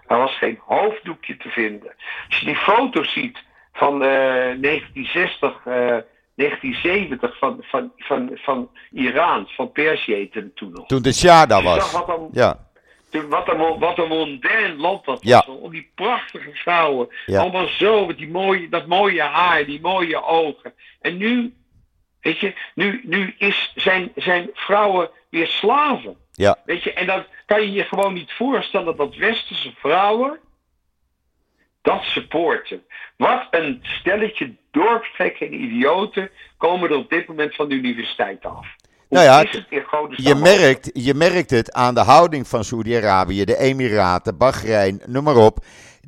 Er 0.06 0.18
was 0.18 0.38
geen 0.38 0.58
hoofddoekje 0.64 1.36
te 1.36 1.48
vinden. 1.48 1.94
Als 2.28 2.38
je 2.38 2.46
die 2.46 2.56
foto's 2.56 3.12
ziet 3.12 3.38
van 3.72 4.02
eh, 4.02 4.08
1960, 4.08 5.56
eh, 5.64 5.96
1970 6.34 7.38
van, 7.38 7.56
van, 7.60 7.92
van, 7.96 8.30
van 8.34 8.70
Iran, 8.90 9.46
van 9.48 9.72
Perzië 9.72 10.14
heette 10.14 10.52
toen 10.54 10.70
nog. 10.72 10.86
toen 10.86 11.02
de 11.02 11.12
Shah 11.12 11.48
daar 11.48 11.62
zag 11.62 11.74
was. 11.74 11.92
wat 11.92 12.08
een, 12.18 12.28
Ja, 12.32 12.66
wat 13.28 13.48
een, 13.48 13.78
wat 13.78 13.98
een 13.98 14.08
mondain 14.08 14.76
land 14.76 15.04
dat 15.04 15.18
Ja. 15.22 15.44
was. 15.46 15.60
Al 15.62 15.70
die 15.70 15.90
prachtige 15.94 16.50
vrouwen. 16.54 17.08
Ja. 17.26 17.40
Allemaal 17.40 17.66
zo, 17.66 18.06
met 18.06 18.18
die 18.18 18.28
mooie, 18.30 18.68
dat 18.68 18.86
mooie 18.86 19.22
haar, 19.22 19.64
die 19.64 19.80
mooie 19.80 20.22
ogen. 20.24 20.72
En 21.00 21.16
nu, 21.16 21.54
weet 22.20 22.38
je, 22.38 22.54
nu, 22.74 23.00
nu 23.04 23.34
is, 23.38 23.72
zijn, 23.74 24.12
zijn 24.16 24.50
vrouwen 24.54 25.10
weer 25.30 25.46
slaven. 25.46 26.16
Ja, 26.42 26.58
Weet 26.64 26.82
je, 26.82 26.92
en 26.92 27.06
dan 27.06 27.24
kan 27.46 27.62
je 27.62 27.72
je 27.72 27.84
gewoon 27.84 28.14
niet 28.14 28.32
voorstellen 28.32 28.96
dat 28.96 29.16
westerse 29.16 29.72
vrouwen 29.76 30.38
dat 31.82 32.02
supporten. 32.04 32.84
Wat 33.16 33.46
een 33.50 33.80
stelletje 33.82 34.54
dorpstrekken 34.70 35.46
en 35.46 35.54
idioten 35.54 36.30
komen 36.56 36.90
er 36.90 36.96
op 36.96 37.10
dit 37.10 37.28
moment 37.28 37.54
van 37.54 37.68
de 37.68 37.74
universiteit 37.74 38.44
af. 38.44 38.66
Nou 39.12 39.24
ja, 39.24 39.42
is 39.42 39.56
het 39.56 39.66
in 39.68 39.82
Godesnaam 39.82 40.36
je 40.36 40.42
merkt, 40.42 40.90
je 40.92 41.14
merkt 41.14 41.50
het 41.50 41.72
aan 41.72 41.94
de 41.94 42.00
houding 42.00 42.48
van 42.48 42.64
Saoedi-Arabië, 42.64 43.44
de 43.44 43.58
Emiraten, 43.58 44.36
Bahrein, 44.36 45.02
noem 45.06 45.24
maar 45.24 45.36
op. 45.36 45.58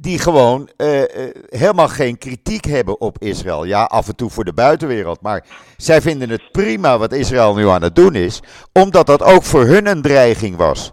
Die 0.00 0.18
gewoon 0.18 0.70
eh, 0.76 1.02
eh, 1.02 1.34
helemaal 1.48 1.88
geen 1.88 2.18
kritiek 2.18 2.64
hebben 2.64 3.00
op 3.00 3.16
Israël. 3.18 3.64
Ja, 3.64 3.82
af 3.82 4.08
en 4.08 4.16
toe 4.16 4.30
voor 4.30 4.44
de 4.44 4.52
buitenwereld. 4.52 5.20
Maar 5.20 5.44
zij 5.76 6.00
vinden 6.00 6.30
het 6.30 6.50
prima 6.52 6.98
wat 6.98 7.12
Israël 7.12 7.54
nu 7.54 7.68
aan 7.68 7.82
het 7.82 7.96
doen 7.96 8.14
is. 8.14 8.42
Omdat 8.72 9.06
dat 9.06 9.22
ook 9.22 9.42
voor 9.42 9.64
hun 9.64 9.86
een 9.86 10.02
dreiging 10.02 10.56
was. 10.56 10.92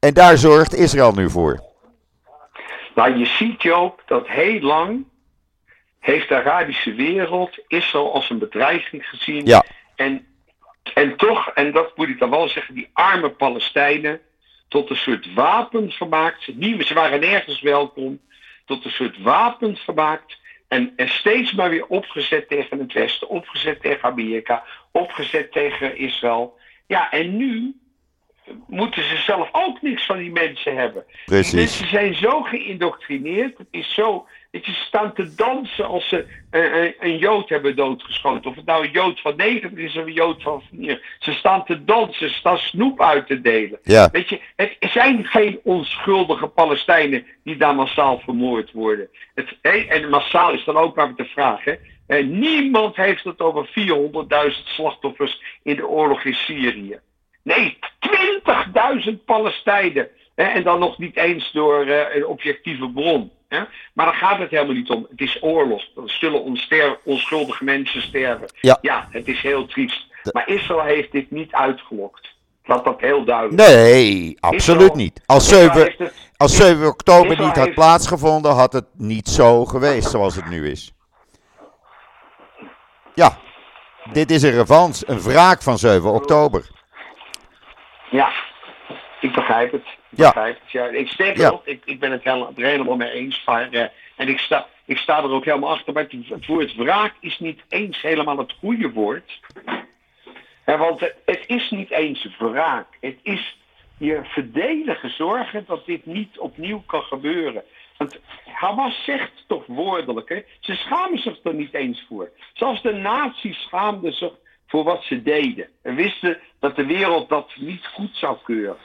En 0.00 0.14
daar 0.14 0.36
zorgt 0.38 0.74
Israël 0.74 1.12
nu 1.12 1.30
voor. 1.30 1.60
Nou, 2.94 3.18
je 3.18 3.26
ziet 3.26 3.62
Joop 3.62 4.02
dat 4.06 4.28
heel 4.28 4.60
lang 4.60 5.04
heeft 6.00 6.28
de 6.28 6.34
Arabische 6.34 6.94
wereld 6.94 7.58
Israël 7.68 8.14
als 8.14 8.30
een 8.30 8.38
bedreiging 8.38 9.06
gezien. 9.06 9.46
Ja. 9.46 9.64
En, 9.96 10.24
en 10.94 11.16
toch, 11.16 11.48
en 11.48 11.72
dat 11.72 11.96
moet 11.96 12.08
ik 12.08 12.18
dan 12.18 12.30
wel 12.30 12.48
zeggen, 12.48 12.74
die 12.74 12.90
arme 12.92 13.30
Palestijnen 13.30 14.20
tot 14.68 14.90
een 14.90 14.96
soort 14.96 15.34
wapen 15.34 15.90
gemaakt. 15.90 16.54
Niet, 16.54 16.86
ze 16.86 16.94
waren 16.94 17.20
nergens 17.20 17.60
welkom. 17.60 18.20
Tot 18.64 18.84
een 18.84 18.90
soort 18.90 19.22
wapen 19.22 19.76
gemaakt. 19.76 20.38
En, 20.68 20.92
en 20.96 21.08
steeds 21.08 21.52
maar 21.52 21.70
weer 21.70 21.86
opgezet 21.86 22.48
tegen 22.48 22.78
het 22.78 22.92
Westen. 22.92 23.28
Opgezet 23.28 23.80
tegen 23.80 24.02
Amerika. 24.02 24.64
Opgezet 24.92 25.52
tegen 25.52 25.96
Israël. 25.96 26.58
Ja, 26.86 27.10
en 27.10 27.36
nu 27.36 27.74
moeten 28.66 29.02
ze 29.02 29.16
zelf 29.16 29.48
ook 29.52 29.82
niks 29.82 30.06
van 30.06 30.18
die 30.18 30.30
mensen 30.30 30.76
hebben. 30.76 31.04
Die 31.06 31.16
Precies. 31.24 31.52
mensen 31.52 31.88
zijn 31.88 32.14
zo 32.14 32.42
geïndoctrineerd. 32.42 33.58
Het 33.58 33.68
is 33.70 33.94
zo. 33.94 34.26
Dat 34.50 34.66
je 34.66 34.72
ze 34.72 34.80
staan 34.80 35.14
te 35.14 35.34
dansen 35.34 35.86
als 35.86 36.08
ze 36.08 36.26
een, 36.50 36.82
een, 36.82 36.94
een 37.00 37.18
Jood 37.18 37.48
hebben 37.48 37.76
doodgeschoten. 37.76 38.50
Of 38.50 38.56
het 38.56 38.64
nou 38.64 38.84
een 38.84 38.92
Jood 38.92 39.20
van 39.20 39.36
90 39.36 39.78
is 39.78 39.96
of 39.96 40.06
een 40.06 40.12
Jood 40.12 40.42
van 40.42 40.62
4. 40.70 41.16
Ze 41.18 41.32
staan 41.32 41.64
te 41.64 41.84
dansen, 41.84 42.28
ze 42.28 42.34
staan 42.34 42.58
snoep 42.58 43.02
uit 43.02 43.26
te 43.26 43.40
delen. 43.40 43.78
Ja, 43.82 44.08
Weet 44.12 44.28
je, 44.28 44.40
het 44.56 44.76
zijn 44.80 45.24
geen 45.24 45.60
onschuldige 45.62 46.46
Palestijnen 46.46 47.26
die 47.44 47.56
daar 47.56 47.74
massaal 47.74 48.18
vermoord 48.18 48.72
worden. 48.72 49.08
Het, 49.34 49.56
en 49.88 50.08
massaal 50.08 50.52
is 50.52 50.64
dan 50.64 50.76
ook 50.76 50.96
maar 50.96 51.14
de 51.14 51.24
vraag. 51.24 51.64
Hè. 51.64 51.74
Eh, 52.06 52.24
niemand 52.26 52.96
heeft 52.96 53.24
het 53.24 53.40
over 53.40 53.66
400.000 53.66 54.64
slachtoffers 54.64 55.42
in 55.62 55.76
de 55.76 55.86
oorlog 55.86 56.24
in 56.24 56.34
Syrië. 56.34 56.98
Nee, 57.42 57.78
20.000 59.08 59.24
Palestijnen. 59.24 60.08
En 60.34 60.62
dan 60.62 60.78
nog 60.78 60.98
niet 60.98 61.16
eens 61.16 61.52
door 61.52 61.86
eh, 61.86 62.14
een 62.14 62.26
objectieve 62.26 62.90
bron. 62.90 63.30
Hè. 63.50 63.60
Maar 63.92 64.06
daar 64.06 64.14
gaat 64.14 64.38
het 64.38 64.50
helemaal 64.50 64.74
niet 64.74 64.90
om. 64.90 65.06
Het 65.10 65.20
is 65.20 65.38
oorlog. 65.42 65.82
Er 65.96 66.02
zullen 66.04 66.42
onster- 66.42 66.98
onschuldige 67.04 67.64
mensen 67.64 68.02
sterven. 68.02 68.48
Ja. 68.60 69.08
het 69.10 69.28
is 69.28 69.40
heel 69.40 69.66
triest. 69.66 70.06
Maar 70.32 70.48
Israël 70.48 70.82
heeft 70.84 71.12
dit 71.12 71.30
niet 71.30 71.52
uitgelokt. 71.52 72.28
Laat 72.64 72.84
dat 72.84 73.00
heel 73.00 73.24
duidelijk 73.24 73.68
nee, 73.68 74.36
absoluut 74.40 74.80
Israël- 74.80 74.96
niet. 74.96 75.22
Als 75.26 75.44
Israël 75.44 75.62
7, 75.72 75.82
heeft 75.82 75.98
het- 75.98 76.30
als 76.36 76.56
7 76.56 76.86
oktober 76.86 77.30
Israël 77.30 77.46
niet 77.46 77.56
had 77.56 77.64
heeft- 77.64 77.76
plaatsgevonden, 77.78 78.52
had 78.52 78.72
het 78.72 78.86
niet 78.96 79.28
zo 79.28 79.64
geweest 79.64 80.10
zoals 80.10 80.34
het 80.36 80.48
nu 80.48 80.70
is. 80.70 80.92
Ja, 83.14 83.36
dit 84.12 84.30
is 84.30 84.42
een 84.42 84.50
revanche, 84.50 85.04
een 85.06 85.20
wraak 85.20 85.62
van 85.62 85.78
7 85.78 86.12
oktober. 86.12 86.68
Ja, 88.10 88.32
ik 89.20 89.32
begrijp 89.34 89.72
het. 89.72 89.84
Ja. 90.10 90.26
begrijp 90.26 90.60
het. 90.60 90.70
Ja, 90.70 90.86
ik 90.86 91.08
Ja. 91.36 91.46
erop, 91.46 91.66
ik, 91.66 91.82
ik 91.84 92.00
ben 92.00 92.10
het 92.10 92.24
helemaal, 92.24 92.52
er 92.56 92.64
helemaal 92.64 92.96
mee 92.96 93.10
eens. 93.10 93.44
Maar, 93.44 93.70
eh, 93.70 93.86
en 94.16 94.28
ik 94.28 94.38
sta, 94.38 94.66
ik 94.84 94.98
sta 94.98 95.18
er 95.18 95.30
ook 95.30 95.44
helemaal 95.44 95.70
achter. 95.70 95.92
Maar 95.92 96.02
het, 96.02 96.28
het 96.28 96.46
woord 96.46 96.74
wraak 96.74 97.14
is 97.20 97.38
niet 97.38 97.60
eens 97.68 98.00
helemaal 98.02 98.38
het 98.38 98.52
goede 98.58 98.90
woord. 98.90 99.40
Hè, 100.64 100.76
want 100.76 101.00
het, 101.00 101.14
het 101.24 101.44
is 101.46 101.70
niet 101.70 101.90
eens 101.90 102.28
wraak. 102.38 102.86
Het 103.00 103.18
is 103.22 103.58
je 103.98 104.20
verdedigen, 104.22 105.10
zorgen 105.10 105.64
dat 105.66 105.86
dit 105.86 106.06
niet 106.06 106.38
opnieuw 106.38 106.82
kan 106.86 107.02
gebeuren. 107.02 107.62
Want 107.96 108.18
Hamas 108.44 109.04
zegt 109.04 109.44
toch 109.46 109.66
woordelijk, 109.66 110.28
hè? 110.28 110.42
ze 110.60 110.74
schamen 110.74 111.18
zich 111.18 111.38
er 111.44 111.54
niet 111.54 111.74
eens 111.74 112.04
voor. 112.08 112.30
Zelfs 112.52 112.82
de 112.82 112.92
nazi's 112.92 113.62
schaamden 113.62 114.12
zich 114.12 114.32
voor 114.66 114.84
wat 114.84 115.02
ze 115.04 115.22
deden. 115.22 115.68
En 115.82 115.94
wisten 115.94 116.38
dat 116.58 116.76
de 116.76 116.86
wereld 116.86 117.28
dat 117.28 117.50
niet 117.56 117.86
goed 117.86 118.16
zou 118.16 118.36
keuren. 118.44 118.76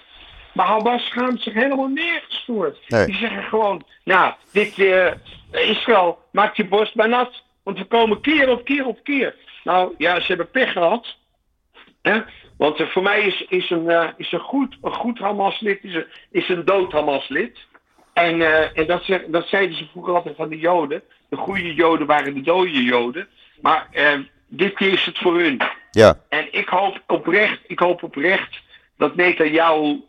Maar 0.55 0.65
Hamas 0.65 1.05
schaamt 1.05 1.41
zich 1.41 1.53
helemaal 1.53 1.87
nergens 1.87 2.43
voor. 2.45 2.77
Nee. 2.87 3.05
Die 3.05 3.15
zeggen 3.15 3.43
gewoon, 3.43 3.85
nou, 4.03 4.33
dit 4.51 4.77
uh, 4.77 5.11
Israël, 5.51 6.19
maakt 6.31 6.57
je 6.57 6.67
borst 6.67 6.95
maar 6.95 7.09
nat. 7.09 7.43
Want 7.63 7.77
we 7.77 7.85
komen 7.85 8.21
keer 8.21 8.49
op 8.49 8.65
keer 8.65 8.85
op 8.85 9.03
keer. 9.03 9.35
Nou 9.63 9.93
ja, 9.97 10.19
ze 10.19 10.25
hebben 10.27 10.51
pech 10.51 10.71
gehad. 10.71 11.17
Hè? 12.01 12.21
Want 12.57 12.79
uh, 12.79 12.87
voor 12.87 13.03
mij 13.03 13.21
is, 13.21 13.45
is, 13.49 13.69
een, 13.69 13.85
uh, 13.85 14.07
is 14.17 14.31
een 14.31 14.39
goed, 14.39 14.77
een 14.81 14.93
goed 14.93 15.19
Hamas-lid, 15.19 15.83
is 15.83 15.93
een, 15.93 16.05
is 16.31 16.49
een 16.49 16.65
dood 16.65 16.91
Hamas-lid. 16.91 17.57
En, 18.13 18.41
en 18.75 18.87
dat, 18.87 19.03
zeg, 19.03 19.21
dat 19.27 19.47
zeiden 19.47 19.77
ze 19.77 19.87
vroeger 19.91 20.13
altijd 20.13 20.35
van 20.35 20.49
de 20.49 20.57
Joden. 20.57 21.01
De 21.29 21.35
goede 21.35 21.73
Joden 21.73 22.07
waren 22.07 22.33
de 22.33 22.41
dode 22.41 22.83
Joden. 22.83 23.27
Maar 23.61 23.87
dit 24.47 24.73
keer 24.73 24.93
is 24.93 25.05
het 25.05 25.17
voor 25.17 25.39
hun. 25.39 25.61
Ja. 25.91 26.19
En 26.29 26.47
ik 26.51 26.67
hoop 26.67 27.01
oprecht, 27.07 27.59
ik 27.67 27.79
hoop 27.79 28.03
oprecht 28.03 28.61
dat 28.97 29.15
Netanyahu 29.15 30.01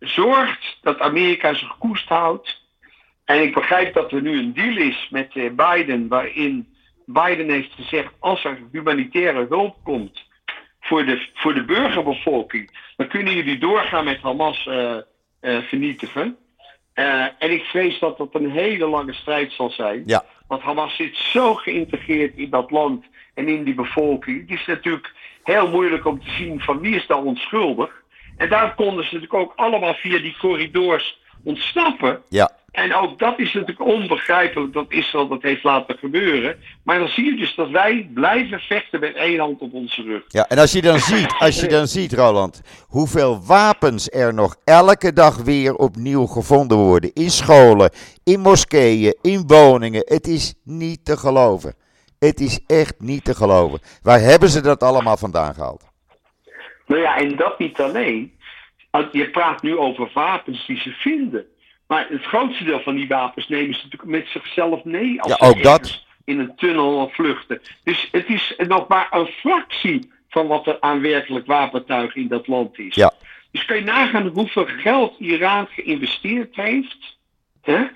zorgt 0.00 0.78
dat 0.82 1.00
Amerika 1.00 1.54
zich 1.54 1.78
koest 1.78 2.08
houdt. 2.08 2.62
En 3.24 3.42
ik 3.42 3.54
begrijp 3.54 3.94
dat 3.94 4.12
er 4.12 4.22
nu 4.22 4.38
een 4.38 4.54
deal 4.54 4.76
is 4.76 5.08
met 5.10 5.32
Biden, 5.56 6.08
waarin 6.08 6.74
Biden 7.04 7.50
heeft 7.50 7.72
gezegd: 7.72 8.12
als 8.18 8.44
er 8.44 8.58
humanitaire 8.72 9.46
hulp 9.48 9.76
komt 9.84 10.28
voor 10.80 11.04
de, 11.04 11.26
voor 11.34 11.54
de 11.54 11.64
burgerbevolking, 11.64 12.70
dan 12.96 13.08
kunnen 13.08 13.34
jullie 13.34 13.58
doorgaan 13.58 14.04
met 14.04 14.20
Hamas 14.20 14.66
uh, 14.66 14.96
uh, 15.40 15.58
vernietigen. 15.58 16.36
Uh, 16.94 17.24
en 17.38 17.50
ik 17.50 17.62
vrees 17.62 17.98
dat 17.98 18.18
dat 18.18 18.34
een 18.34 18.50
hele 18.50 18.86
lange 18.86 19.12
strijd 19.12 19.52
zal 19.52 19.70
zijn. 19.70 20.02
Ja. 20.06 20.24
Want 20.46 20.62
Hamas 20.62 20.96
zit 20.96 21.16
zo 21.16 21.54
geïntegreerd 21.54 22.36
in 22.36 22.50
dat 22.50 22.70
land 22.70 23.04
en 23.34 23.48
in 23.48 23.64
die 23.64 23.74
bevolking. 23.74 24.40
Het 24.40 24.58
is 24.58 24.66
natuurlijk 24.66 25.12
heel 25.44 25.68
moeilijk 25.68 26.06
om 26.06 26.20
te 26.20 26.30
zien 26.30 26.60
van 26.60 26.80
wie 26.80 26.94
is 26.94 27.06
daar 27.06 27.22
onschuldig. 27.22 27.99
En 28.40 28.48
daar 28.48 28.74
konden 28.74 29.04
ze 29.04 29.14
natuurlijk 29.14 29.42
ook 29.42 29.52
allemaal 29.56 29.94
via 29.94 30.18
die 30.18 30.36
corridors 30.38 31.18
ontsnappen. 31.44 32.22
Ja. 32.28 32.50
En 32.70 32.94
ook 32.94 33.18
dat 33.18 33.38
is 33.38 33.52
natuurlijk 33.52 33.88
onbegrijpelijk 33.88 34.72
dat 34.72 34.84
Israël 34.88 35.28
dat 35.28 35.42
heeft 35.42 35.64
laten 35.64 35.98
gebeuren. 35.98 36.56
Maar 36.84 36.98
dan 36.98 37.08
zie 37.08 37.24
je 37.24 37.36
dus 37.36 37.54
dat 37.54 37.70
wij 37.70 38.10
blijven 38.14 38.58
vechten 38.60 39.00
met 39.00 39.14
één 39.14 39.38
hand 39.38 39.60
op 39.60 39.74
onze 39.74 40.02
rug. 40.02 40.22
Ja, 40.28 40.48
en 40.48 40.58
als 40.58 40.72
je 40.72 40.82
dan 40.82 40.98
ziet, 40.98 41.34
als 41.38 41.60
je 41.60 41.66
dan 41.66 41.86
ziet, 41.86 42.12
Roland, 42.12 42.62
hoeveel 42.88 43.44
wapens 43.46 44.10
er 44.10 44.34
nog 44.34 44.56
elke 44.64 45.12
dag 45.12 45.36
weer 45.36 45.74
opnieuw 45.74 46.26
gevonden 46.26 46.78
worden. 46.78 47.12
In 47.12 47.30
scholen, 47.30 47.90
in 48.24 48.40
moskeeën, 48.40 49.16
in 49.22 49.42
woningen. 49.46 50.02
Het 50.04 50.26
is 50.26 50.54
niet 50.64 51.04
te 51.04 51.16
geloven. 51.16 51.74
Het 52.18 52.40
is 52.40 52.60
echt 52.66 52.94
niet 52.98 53.24
te 53.24 53.34
geloven. 53.34 53.80
Waar 54.02 54.20
hebben 54.20 54.48
ze 54.48 54.60
dat 54.60 54.82
allemaal 54.82 55.16
vandaan 55.16 55.54
gehaald? 55.54 55.89
Nou 56.90 57.02
ja, 57.02 57.16
en 57.16 57.36
dat 57.36 57.58
niet 57.58 57.80
alleen. 57.80 58.32
Je 59.12 59.30
praat 59.30 59.62
nu 59.62 59.76
over 59.76 60.10
wapens 60.14 60.66
die 60.66 60.80
ze 60.80 60.90
vinden. 60.90 61.46
Maar 61.86 62.06
het 62.08 62.24
grootste 62.24 62.64
deel 62.64 62.80
van 62.80 62.94
die 62.94 63.08
wapens 63.08 63.48
nemen 63.48 63.74
ze 63.74 63.80
natuurlijk 63.82 64.10
met 64.10 64.28
zichzelf 64.28 64.84
mee. 64.84 65.22
Als 65.22 65.32
Ja, 65.32 65.46
ze 65.46 65.50
ook 65.50 65.62
dat. 65.62 66.04
In 66.24 66.38
een 66.38 66.56
tunnel 66.56 67.10
vluchten. 67.12 67.60
Dus 67.84 68.08
het 68.12 68.28
is 68.28 68.54
nog 68.56 68.88
maar 68.88 69.08
een 69.10 69.26
fractie 69.26 70.12
van 70.28 70.46
wat 70.46 70.66
er 70.66 70.76
aan 70.80 71.00
werkelijk 71.00 71.46
wapentuig 71.46 72.14
in 72.14 72.28
dat 72.28 72.46
land 72.46 72.78
is. 72.78 72.94
Ja. 72.94 73.12
Dus 73.50 73.64
kan 73.64 73.76
je 73.76 73.84
nagaan 73.84 74.26
hoeveel 74.26 74.66
geld 74.66 75.18
Iran 75.18 75.66
geïnvesteerd 75.70 76.56
heeft. 76.56 77.18
Hè, 77.62 77.86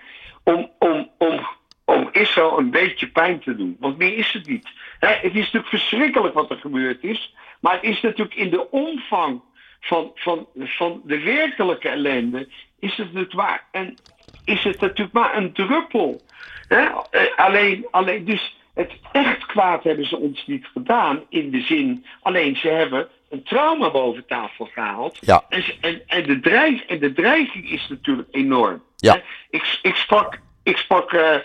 om, 0.43 0.71
om, 0.79 1.11
om, 1.19 1.47
om 1.85 2.09
Israël 2.13 2.59
een 2.59 2.71
beetje 2.71 3.07
pijn 3.09 3.41
te 3.41 3.57
doen. 3.57 3.77
Want 3.81 3.99
meer 3.99 4.17
is 4.17 4.33
het 4.33 4.47
niet. 4.47 4.69
Hè, 4.99 5.09
het 5.09 5.35
is 5.35 5.35
natuurlijk 5.35 5.69
verschrikkelijk 5.69 6.35
wat 6.35 6.51
er 6.51 6.57
gebeurd 6.57 7.05
is. 7.05 7.35
Maar 7.65 7.75
het 7.75 7.83
is 7.83 8.01
natuurlijk 8.01 8.37
in 8.37 8.51
de 8.51 8.71
omvang 8.71 9.41
van, 9.81 10.11
van, 10.15 10.47
van 10.57 11.01
de 11.05 11.21
werkelijke 11.21 11.89
ellende. 11.89 12.49
Is 12.79 12.97
het, 12.97 13.07
natuurlijk 13.07 13.35
maar 13.35 13.65
een, 13.73 13.99
is 14.45 14.65
het 14.65 14.81
natuurlijk 14.81 15.13
maar 15.13 15.37
een 15.37 15.53
druppel. 15.53 16.21
Hè? 16.69 16.89
Eh, 17.11 17.23
alleen, 17.37 17.87
alleen, 17.91 18.25
dus 18.25 18.57
het 18.75 18.93
echt 19.13 19.47
kwaad 19.47 19.85
hebben 19.85 20.07
ze 20.07 20.17
ons 20.17 20.47
niet 20.47 20.67
gedaan. 20.67 21.23
In 21.29 21.51
de 21.51 21.61
zin, 21.61 22.07
alleen 22.23 22.57
ze 22.57 22.69
hebben 22.69 23.09
een 23.31 23.43
trauma 23.43 23.91
boven 23.91 24.27
tafel 24.27 24.69
gehaald. 24.73 25.19
Ja. 25.21 25.45
En, 25.49 25.65
en, 25.81 26.03
en, 26.07 26.23
de, 26.27 26.41
dreig, 26.41 26.85
en 26.85 26.99
de 26.99 27.13
dreiging 27.13 27.71
is 27.71 27.87
natuurlijk 27.89 28.29
enorm. 28.31 28.83
Ja. 28.97 29.21
Ik, 29.51 29.79
ik 29.83 29.95
sprak, 29.95 30.41
ik 30.63 30.77
sprak 30.77 31.13
eh, 31.13 31.35
eh, 31.35 31.41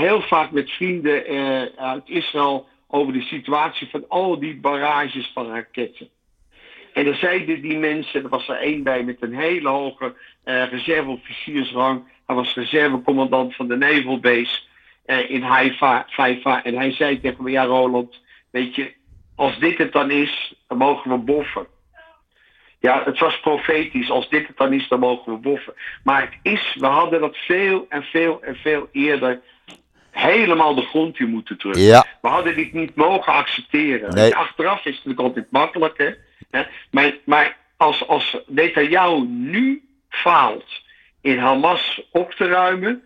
heel 0.00 0.20
vaak 0.20 0.50
met 0.50 0.70
vrienden 0.70 1.24
uit 1.76 2.02
Israël 2.08 2.68
over 2.88 3.12
de 3.12 3.22
situatie 3.22 3.88
van 3.90 4.08
al 4.08 4.38
die 4.38 4.56
barrages 4.56 5.30
van 5.34 5.50
raketten. 5.50 6.08
En 6.92 7.04
dan 7.04 7.14
zeiden 7.14 7.62
die 7.62 7.78
mensen, 7.78 8.22
er 8.22 8.28
was 8.28 8.48
er 8.48 8.56
één 8.56 8.82
bij 8.82 9.02
met 9.02 9.22
een 9.22 9.34
hele 9.34 9.68
hoge 9.68 10.14
eh 10.44 10.70
reserveofficiersrang. 10.70 12.02
Hij 12.26 12.36
was 12.36 12.54
reservecommandant 12.54 13.54
van 13.54 13.68
de 13.68 13.76
Naval 13.76 14.20
Base 14.20 14.60
eh, 15.04 15.30
in 15.30 15.42
Haifa, 15.42 16.06
Haifa. 16.08 16.64
En 16.64 16.74
hij 16.74 16.92
zei 16.92 17.20
tegen 17.20 17.44
me, 17.44 17.50
ja 17.50 17.64
Roland, 17.64 18.20
weet 18.50 18.74
je, 18.74 18.94
als 19.34 19.58
dit 19.58 19.78
het 19.78 19.92
dan 19.92 20.10
is, 20.10 20.54
dan 20.68 20.78
mogen 20.78 21.10
we 21.10 21.16
boffen. 21.16 21.66
Ja, 22.80 23.02
het 23.04 23.18
was 23.18 23.40
profetisch. 23.40 24.10
Als 24.10 24.28
dit 24.28 24.46
het 24.46 24.56
dan 24.56 24.72
is, 24.72 24.88
dan 24.88 25.00
mogen 25.00 25.32
we 25.32 25.38
boffen. 25.38 25.74
Maar 26.04 26.20
het 26.20 26.38
is, 26.42 26.76
we 26.78 26.86
hadden 26.86 27.20
dat 27.20 27.36
veel 27.36 27.86
en 27.88 28.02
veel 28.02 28.42
en 28.42 28.56
veel 28.56 28.88
eerder 28.92 29.40
helemaal 30.16 30.74
de 30.74 30.82
grond 30.82 31.18
in 31.18 31.28
moeten 31.30 31.58
drukken. 31.58 31.82
Ja. 31.82 32.04
We 32.20 32.28
hadden 32.28 32.54
dit 32.56 32.72
niet 32.72 32.94
mogen 32.94 33.32
accepteren. 33.32 34.14
Nee. 34.14 34.34
Achteraf 34.36 34.78
is 34.78 34.96
het 34.96 35.04
natuurlijk 35.04 35.20
altijd 35.20 35.46
makkelijk, 35.50 35.98
hè. 36.50 36.64
Maar, 36.90 37.14
maar 37.24 37.56
als, 37.76 38.08
als 38.08 38.36
Netanyahu 38.46 39.26
nu 39.28 39.88
faalt 40.08 40.64
in 41.20 41.38
Hamas 41.38 42.02
op 42.12 42.30
te 42.32 42.46
ruimen, 42.46 43.02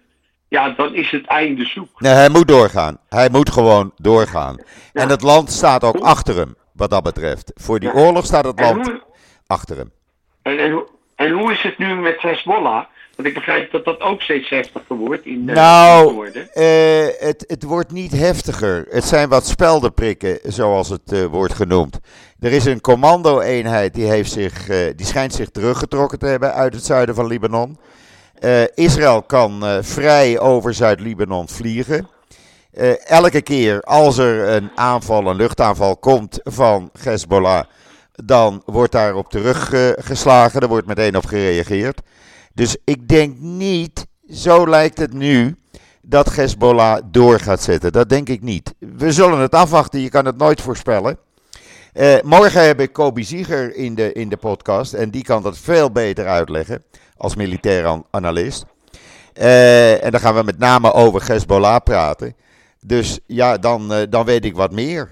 ja, 0.49 0.69
dan 0.71 0.95
is 0.95 1.11
het 1.11 1.27
einde 1.27 1.65
zoek. 1.65 2.01
Nee, 2.01 2.13
hij 2.13 2.29
moet 2.29 2.49
doorgaan. 2.49 2.99
Hij 3.09 3.29
moet 3.31 3.51
gewoon 3.51 3.93
doorgaan. 3.97 4.57
En 4.93 5.09
het 5.09 5.23
land 5.23 5.51
staat 5.51 5.85
ook 5.85 5.99
achter 6.01 6.37
hem, 6.37 6.57
wat 6.73 6.91
dat 6.91 7.03
betreft. 7.03 7.53
Voor 7.55 7.81
die 7.81 7.89
Ja. 7.89 7.95
oorlog 7.95 8.25
staat 8.25 8.45
het 8.45 8.61
land 8.61 8.87
hoe, 8.87 9.03
achter 9.47 9.77
hem. 9.77 9.93
en, 10.43 10.59
en, 10.59 10.71
hoe- 10.73 10.89
en 11.17 11.31
hoe 11.31 11.53
is 11.53 11.63
het 11.63 11.79
nu 11.79 11.95
met 11.95 12.21
Hezbollah? 12.23 12.85
Want 13.23 13.35
ik 13.35 13.39
begrijp 13.39 13.73
dat 13.73 13.85
dat 13.85 14.01
ook 14.01 14.23
steeds 14.23 14.49
heftiger 14.49 14.97
wordt 14.97 15.27
in 15.27 15.47
de 15.47 15.53
Nou, 15.53 16.27
het 16.27 16.53
eh, 16.53 17.27
het, 17.27 17.45
het 17.47 17.63
wordt 17.63 17.93
niet 17.93 18.13
heftiger. 18.13 18.87
Het 18.91 19.05
zijn 19.05 19.29
wat 19.29 19.47
speldenprikken, 19.47 20.39
zoals 20.43 20.89
het 20.89 21.13
eh, 21.13 21.25
wordt 21.25 21.55
genoemd. 21.55 22.01
Er 22.41 22.53
is 22.53 22.65
een 22.65 22.81
commando-eenheid 22.81 23.95
die, 23.95 24.05
heeft 24.05 24.33
zich, 24.33 24.69
eh, 24.69 24.77
die 24.97 25.07
schijnt 25.07 25.35
zich 25.35 25.51
teruggetrokken 25.51 26.19
te 26.19 26.27
hebben 26.27 26.55
uit 26.55 26.75
het 26.75 26.85
zuiden 26.85 27.15
van 27.15 27.27
Libanon. 27.27 27.79
Eh, 28.41 28.63
Israël 28.75 29.23
kan 29.23 29.65
eh, 29.65 29.79
vrij 29.81 30.39
over 30.39 30.75
Zuid-Libanon 30.75 31.49
vliegen. 31.49 32.09
Eh, 32.73 33.11
elke 33.11 33.43
keer 33.43 33.81
als 33.81 34.19
er 34.19 34.49
een 34.49 34.71
aanval, 34.75 35.27
een 35.27 35.37
luchtaanval 35.37 35.97
komt 35.97 36.41
van 36.43 36.91
Hezbollah, 37.03 37.65
dan 38.13 38.63
wordt 38.65 38.93
daarop 38.93 39.31
teruggeslagen. 39.31 40.61
er 40.61 40.69
wordt 40.69 40.87
meteen 40.87 41.17
op 41.17 41.27
gereageerd. 41.27 42.01
Dus 42.61 42.77
ik 42.85 43.09
denk 43.09 43.39
niet, 43.39 44.07
zo 44.31 44.69
lijkt 44.69 44.99
het 44.99 45.13
nu, 45.13 45.57
dat 46.03 46.35
Hezbollah 46.35 47.03
door 47.07 47.41
gaat 47.41 47.63
zetten. 47.63 47.93
Dat 47.93 48.09
denk 48.09 48.29
ik 48.29 48.43
niet. 48.43 48.75
We 48.79 49.13
zullen 49.13 49.39
het 49.39 49.55
afwachten, 49.55 50.01
je 50.01 50.09
kan 50.09 50.25
het 50.25 50.37
nooit 50.37 50.61
voorspellen. 50.61 51.19
Eh, 51.93 52.21
morgen 52.23 52.67
heb 52.67 52.81
ik 52.81 52.93
Kobi 52.93 53.25
Zieger 53.25 53.75
in 53.77 53.95
de, 53.95 54.13
in 54.13 54.29
de 54.29 54.37
podcast 54.37 54.93
en 54.93 55.11
die 55.11 55.23
kan 55.23 55.43
dat 55.43 55.59
veel 55.59 55.91
beter 55.93 56.27
uitleggen 56.27 56.83
als 57.17 57.35
militair 57.35 57.87
an- 57.87 58.07
analist. 58.11 58.65
Eh, 59.33 60.05
en 60.05 60.11
dan 60.11 60.21
gaan 60.21 60.35
we 60.35 60.43
met 60.43 60.59
name 60.59 60.93
over 60.93 61.27
Hezbollah 61.27 61.83
praten. 61.85 62.35
Dus 62.81 63.19
ja, 63.27 63.57
dan, 63.59 63.93
eh, 63.93 64.03
dan 64.11 64.25
weet 64.25 64.45
ik 64.45 64.55
wat 64.57 64.73
meer. 64.73 65.11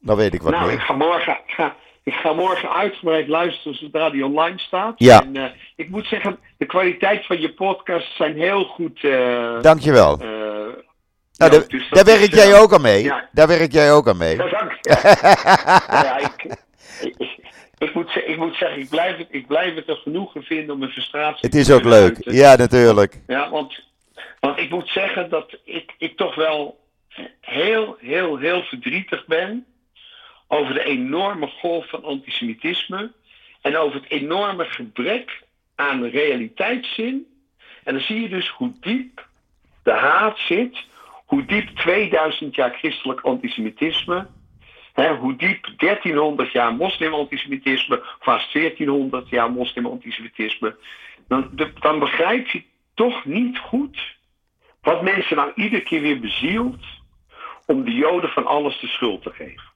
Dan 0.00 0.16
weet 0.16 0.34
ik 0.34 0.42
wat 0.42 0.52
nou, 0.52 0.64
ik 0.70 0.76
meer. 0.76 0.80
ga, 0.86 0.92
morgen, 0.92 1.32
ik, 1.32 1.54
ga, 1.54 1.74
ik 2.06 2.14
ga 2.14 2.32
morgen 2.32 2.72
uitgebreid 2.72 3.28
luisteren 3.28 3.78
zodra 3.78 4.10
die 4.10 4.24
online 4.24 4.58
staat. 4.58 4.94
Ja. 4.96 5.22
En, 5.22 5.36
eh, 5.36 5.44
ik 5.76 5.88
moet 5.90 6.06
zeggen, 6.06 6.38
de 6.58 6.66
kwaliteit 6.66 7.26
van 7.26 7.40
je 7.40 7.52
podcasts 7.52 8.16
zijn 8.16 8.36
heel 8.36 8.64
goed. 8.64 9.04
eh 9.04 9.60
Dankjewel. 9.60 10.16
Nou, 10.16 10.74
ja, 11.32 11.48
daar, 11.48 11.68
dus 11.68 11.88
daar 11.90 12.04
werk 12.04 12.34
jij 12.34 12.58
ook 12.60 12.72
aan 12.74 12.80
mee. 12.80 13.02
ja. 13.02 13.28
Daar 13.32 13.48
werk 13.48 13.72
jij 13.72 13.92
ook 13.92 14.08
aan 14.08 14.16
mee. 14.16 14.36
Ja, 14.36 14.48
dank. 14.48 14.72
Ja. 16.02 16.18
Ik, 16.18 16.56
ik, 17.18 17.38
ik 17.78 17.94
moet, 17.94 18.10
ze- 18.10 18.24
ik 18.24 18.36
moet 18.36 18.54
zeggen, 18.56 18.78
ik 18.80 18.88
blijf, 18.88 19.16
het, 19.16 19.26
ik 19.30 19.46
blijf 19.46 19.74
het 19.74 19.88
een 19.88 19.96
genoegen 19.96 20.42
vinden 20.42 20.70
om 20.74 20.78
mijn 20.78 20.90
frustratie 20.90 21.38
Het 21.46 21.54
is 21.54 21.70
ook 21.70 21.84
leuk. 21.84 22.16
Ja, 22.20 22.56
natuurlijk. 22.56 23.20
Ja, 23.26 23.50
want, 23.50 23.80
want 24.40 24.58
ik 24.58 24.70
moet 24.70 24.88
zeggen 24.88 25.30
dat 25.30 25.58
ik, 25.64 25.94
ik 25.98 26.16
toch 26.16 26.34
wel 26.34 26.78
heel, 27.40 27.96
heel, 28.00 28.36
heel 28.36 28.62
verdrietig 28.62 29.26
ben 29.26 29.66
over 30.48 30.74
de 30.74 30.84
enorme 30.84 31.46
golf 31.46 31.88
van 31.88 32.04
antisemitisme 32.04 33.12
en 33.62 33.76
over 33.76 34.00
het 34.00 34.10
enorme 34.10 34.64
gebrek 34.64 35.42
aan 35.74 36.04
realiteitszin. 36.04 37.26
En 37.84 37.94
dan 37.94 38.02
zie 38.02 38.20
je 38.20 38.28
dus 38.28 38.48
hoe 38.48 38.72
diep 38.80 39.26
de 39.82 39.92
haat 39.92 40.38
zit, 40.38 40.84
hoe 41.26 41.44
diep 41.44 41.68
2000 41.68 42.54
jaar 42.54 42.70
christelijk 42.70 43.20
antisemitisme 43.20 44.26
hoe 45.04 45.36
diep 45.36 45.68
1300 45.76 46.52
jaar 46.52 46.74
moslimantisemitisme, 46.74 48.02
vast 48.20 48.52
1400 48.52 49.28
jaar 49.28 49.50
moslimantisemitisme, 49.50 50.76
dan, 51.28 51.50
dan 51.80 51.98
begrijp 51.98 52.48
je 52.48 52.62
toch 52.94 53.24
niet 53.24 53.58
goed 53.58 54.16
wat 54.82 55.02
mensen 55.02 55.36
nou 55.36 55.52
iedere 55.54 55.82
keer 55.82 56.00
weer 56.00 56.20
bezielt 56.20 56.84
om 57.66 57.84
de 57.84 57.92
Joden 57.92 58.30
van 58.30 58.46
alles 58.46 58.80
de 58.80 58.86
schuld 58.86 59.22
te 59.22 59.30
geven. 59.30 59.74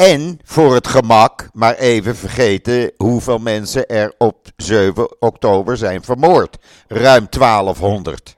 En 0.00 0.38
voor 0.44 0.74
het 0.74 0.86
gemak, 0.86 1.48
maar 1.52 1.74
even 1.74 2.16
vergeten 2.16 2.92
hoeveel 2.96 3.38
mensen 3.38 3.86
er 3.86 4.14
op 4.18 4.36
7 4.56 5.20
oktober 5.22 5.76
zijn 5.76 6.02
vermoord. 6.02 6.58
Ruim 6.88 7.26
1200. 7.30 8.36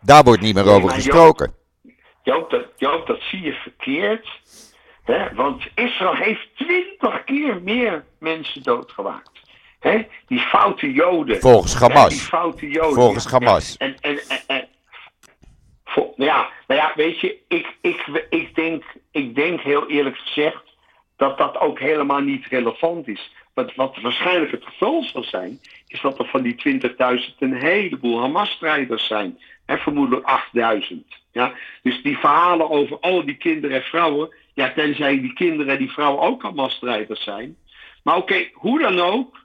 Daar 0.00 0.24
wordt 0.24 0.40
niet 0.40 0.54
meer 0.54 0.68
over 0.68 0.90
gesproken. 0.90 1.54
Joop, 2.22 2.50
dat, 2.50 2.64
Joop, 2.76 3.06
dat 3.06 3.20
zie 3.20 3.42
je 3.42 3.52
verkeerd. 3.52 4.28
Hè? 5.04 5.34
Want 5.34 5.62
Israël 5.74 6.14
heeft 6.14 6.48
twintig 6.56 7.24
keer 7.24 7.62
meer 7.62 8.04
mensen 8.18 8.62
doodgemaakt. 8.62 9.40
Hè? 9.80 10.06
Die 10.26 10.40
foute 10.40 10.92
Joden. 10.92 11.40
Volgens 11.40 11.74
Hamas. 11.74 12.08
die 12.08 12.20
foute 12.20 12.68
Joden. 12.68 12.94
Volgens 12.94 13.26
Hamas. 13.26 13.76
En, 13.76 13.96
en, 14.00 14.18
en 14.46 14.68
ja, 16.16 16.50
nou 16.66 16.80
ja, 16.80 16.92
weet 16.94 17.20
je, 17.20 17.36
ik, 17.48 17.76
ik, 17.80 18.26
ik, 18.30 18.54
denk, 18.54 18.84
ik 19.10 19.34
denk 19.34 19.60
heel 19.60 19.88
eerlijk 19.88 20.16
gezegd 20.16 20.62
dat 21.16 21.38
dat 21.38 21.58
ook 21.58 21.78
helemaal 21.78 22.20
niet 22.20 22.46
relevant 22.46 23.08
is. 23.08 23.34
Wat, 23.54 23.74
wat 23.74 23.96
waarschijnlijk 24.02 24.50
het 24.50 24.64
geval 24.64 25.02
zal 25.02 25.24
zijn, 25.24 25.60
is 25.88 26.00
dat 26.00 26.18
er 26.18 26.26
van 26.26 26.42
die 26.42 26.80
20.000 26.80 27.38
een 27.38 27.54
heleboel 27.54 28.20
Hamas-strijders 28.20 29.06
zijn. 29.06 29.38
En 29.66 29.78
vermoedelijk 29.78 30.26
8000. 30.26 31.04
Ja? 31.32 31.52
Dus 31.82 32.02
die 32.02 32.18
verhalen 32.18 32.70
over 32.70 32.98
al 33.00 33.24
die 33.24 33.36
kinderen 33.36 33.76
en 33.76 33.82
vrouwen, 33.82 34.34
ja, 34.54 34.72
tenzij 34.72 35.20
die 35.20 35.32
kinderen 35.32 35.72
en 35.72 35.78
die 35.78 35.92
vrouwen 35.92 36.22
ook 36.22 36.42
Hamas-strijders 36.42 37.22
zijn. 37.22 37.56
Maar 38.02 38.16
oké, 38.16 38.48
hoe 38.52 38.78
dan 38.78 39.00
ook, 39.00 39.44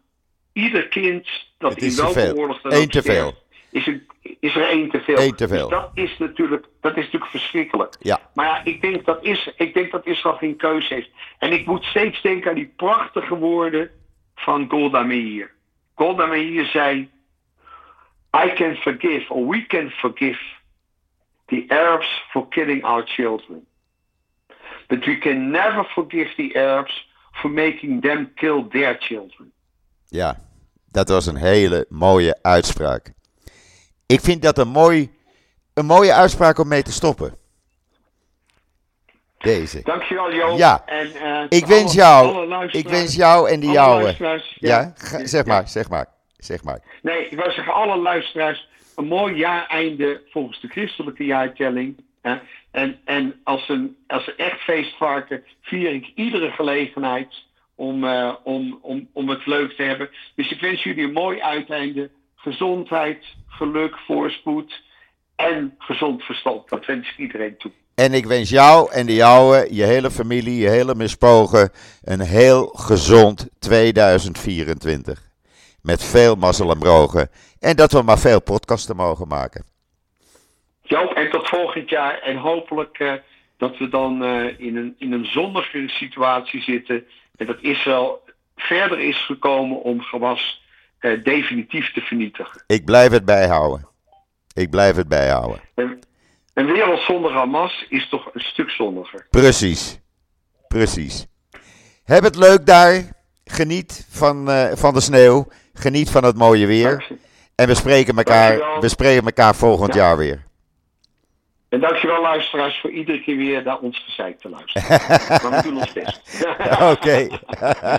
ieder 0.54 0.88
kind 0.88 1.28
dat 1.58 1.78
in 1.78 1.96
welke 1.96 2.36
oorlog 2.36 2.62
dan 2.62 2.74
ook 2.74 2.92
te 2.92 3.02
veel. 3.02 3.41
Is, 3.72 3.88
een, 3.88 4.08
is 4.40 4.56
er 4.56 4.70
één 4.70 4.90
te 4.90 5.02
veel. 5.02 5.18
Eén 5.18 5.36
te 5.36 5.48
veel. 5.48 5.70
Dus 5.70 5.80
dat 5.80 5.92
is 5.94 6.18
natuurlijk, 6.18 6.66
dat 6.82 6.98
is 6.98 7.04
natuurlijk 7.04 7.32
verschrikkelijk. 7.32 7.96
Ja. 8.00 8.20
Maar 8.34 8.46
ja, 8.46 8.64
ik 8.64 8.82
denk, 8.82 9.06
dat 9.06 9.24
is, 9.24 9.52
ik 9.56 9.74
denk 9.74 9.92
dat 9.92 10.06
Israël 10.06 10.36
geen 10.36 10.56
keuze 10.56 10.94
heeft. 10.94 11.10
En 11.40 11.52
ik 11.52 11.66
moet 11.66 11.84
steeds 11.84 12.22
denken 12.22 12.50
aan 12.50 12.56
die 12.56 12.74
prachtige 12.76 13.36
woorden 13.36 13.90
van 14.36 14.70
Golda 14.70 15.04
Meir. 15.04 15.52
Golda 15.96 16.26
Meir 16.26 16.66
zei, 16.66 17.10
I 18.46 18.54
can 18.54 18.76
forgive, 18.76 19.34
or 19.34 19.48
we 19.48 19.66
can 19.66 19.90
forgive 19.90 20.40
the 21.46 21.66
Arabs 21.68 22.24
for 22.30 22.48
killing 22.48 22.84
our 22.84 23.04
children. 23.06 23.66
But 24.88 25.06
we 25.06 25.18
can 25.18 25.52
never 25.52 25.84
forgive 25.84 26.36
the 26.36 26.60
Arabs 26.60 27.10
for 27.32 27.50
making 27.50 28.02
them 28.02 28.32
kill 28.36 28.68
their 28.70 28.98
children. 29.00 29.52
Ja, 30.08 30.40
dat 30.88 31.10
was 31.10 31.26
een 31.26 31.36
hele 31.36 31.86
mooie 31.90 32.40
uitspraak. 32.42 33.14
Ik 34.12 34.20
vind 34.20 34.42
dat 34.42 34.58
een, 34.58 34.68
mooi, 34.68 35.12
een 35.74 35.86
mooie 35.86 36.14
uitspraak 36.14 36.60
om 36.60 36.68
mee 36.68 36.84
te 36.84 36.92
stoppen. 36.92 37.38
Deze. 39.38 39.82
Dankjewel, 39.84 40.34
Jo. 40.34 40.58
Ja. 40.58 40.84
En, 40.86 41.08
uh, 41.08 41.44
ik, 41.50 41.66
wens 41.66 41.94
jou, 41.94 42.68
ik 42.72 42.88
wens 42.88 43.16
jou 43.16 43.50
en 43.50 43.60
die 43.60 43.72
jouwe. 43.72 44.16
Ja, 44.20 44.40
ja, 44.54 44.94
zeg 45.26 45.46
maar, 45.46 45.68
zeg 45.68 45.90
maar. 45.90 46.06
Zeg 46.38 46.64
maar. 46.64 46.80
Nee, 47.02 47.28
ik 47.28 47.38
wil 47.38 47.52
zeggen, 47.52 47.74
alle 47.74 47.98
luisteraars, 47.98 48.70
een 48.96 49.08
mooi 49.08 49.36
jaareinde 49.36 50.22
volgens 50.30 50.62
de 50.62 50.68
christelijke 50.68 51.26
jaartelling. 51.26 52.04
Hè? 52.22 52.38
En, 52.72 53.00
en 53.06 53.40
als, 53.44 53.70
een, 53.70 53.98
als 54.08 54.28
een 54.28 54.38
echt 54.38 54.60
feestvarken 54.60 55.44
vier 55.62 55.94
ik 55.94 56.12
iedere 56.16 56.52
gelegenheid 56.52 57.34
om, 57.76 58.04
uh, 58.04 58.36
om, 58.44 58.80
om, 58.82 59.10
om 59.14 59.30
het 59.30 59.46
leuk 59.46 59.72
te 59.72 59.84
hebben. 59.84 60.10
Dus 60.36 60.52
ik 60.52 60.62
wens 60.62 60.84
jullie 60.84 61.04
een 61.04 61.14
mooi 61.14 61.42
uiteinde. 61.42 62.10
Gezondheid, 62.42 63.26
geluk, 63.48 63.98
voorspoed 63.98 64.82
en 65.36 65.76
gezond 65.78 66.24
verstand. 66.24 66.70
Dat 66.70 66.86
wens 66.86 67.10
ik 67.10 67.18
iedereen 67.18 67.58
toe. 67.58 67.72
En 67.96 68.14
ik 68.14 68.26
wens 68.26 68.50
jou 68.50 68.92
en 68.92 69.06
de 69.06 69.14
jouwe, 69.14 69.68
je 69.72 69.84
hele 69.84 70.12
familie, 70.12 70.62
je 70.62 70.70
hele 70.70 70.96
mispogen, 70.96 71.72
een 72.04 72.20
heel 72.20 72.66
gezond 72.66 73.50
2024. 73.60 75.30
Met 75.82 76.04
veel 76.04 76.36
mazzel 76.36 76.72
en 76.72 76.80
brogen. 76.80 77.30
En 77.60 77.76
dat 77.76 77.92
we 77.92 78.02
maar 78.02 78.20
veel 78.20 78.42
podcasten 78.42 78.96
mogen 78.96 79.28
maken. 79.28 79.66
Jo, 80.82 81.08
en 81.08 81.30
tot 81.30 81.48
volgend 81.48 81.90
jaar. 81.90 82.20
En 82.20 82.38
hopelijk 82.38 83.00
uh, 83.00 83.14
dat 83.58 83.78
we 83.78 83.90
dan 83.90 84.24
uh, 84.24 84.60
in, 84.60 84.78
een, 84.78 84.96
in 84.98 85.12
een 85.12 85.26
zonnigere 85.26 85.90
situatie 85.90 86.62
zitten. 86.62 87.06
En 87.36 87.46
dat 87.46 87.58
Israël 87.62 88.22
verder 88.56 89.00
is 89.00 89.26
gekomen 89.26 89.82
om 89.82 90.02
gewas 90.02 90.61
uh, 91.02 91.24
definitief 91.24 91.94
te 91.94 92.02
vernietigen. 92.02 92.64
Ik 92.68 92.86
blijf 92.86 93.12
het 93.12 93.26
bijhouden. 93.26 93.88
Ik 94.54 94.70
blijf 94.70 94.96
het 94.96 95.08
bijhouden. 95.08 95.60
En, 95.76 96.00
een 96.54 96.66
wereld 96.66 97.00
zonder 97.00 97.32
Hamas 97.32 97.86
is 97.90 98.10
toch 98.10 98.30
een 98.34 98.42
stuk 98.42 98.70
zonniger. 98.70 99.28
Precies. 99.30 100.00
Precies. 100.68 101.28
Heb 102.04 102.24
het 102.24 102.36
leuk 102.36 102.66
daar. 102.66 103.20
Geniet 103.46 104.08
van, 104.10 104.50
uh, 104.50 104.72
van 104.74 104.94
de 104.94 105.02
sneeuw. 105.02 105.48
Geniet 105.74 106.10
van 106.10 106.24
het 106.24 106.38
mooie 106.38 106.68
weer. 106.68 107.08
En 107.56 107.68
we 107.68 107.76
spreken 107.76 108.18
elkaar, 108.18 108.80
we 108.80 108.90
spreken 108.90 109.26
elkaar 109.26 109.56
volgend 109.56 109.94
ja. 109.94 110.00
jaar 110.00 110.18
weer. 110.18 110.44
En 111.72 111.80
dankjewel 111.80 112.22
luisteraars 112.22 112.80
voor 112.82 112.92
iedere 112.92 113.22
keer 113.22 113.38
weer 113.38 113.64
naar 113.64 113.80
ons 113.80 114.04
gezeik 114.06 114.40
te 114.40 114.50
luisteren. 114.50 114.90
maar 115.42 115.52
we 115.52 115.62
doen 115.64 115.78
ons 115.78 115.94
best. 115.94 116.22
Oké. 116.94 117.28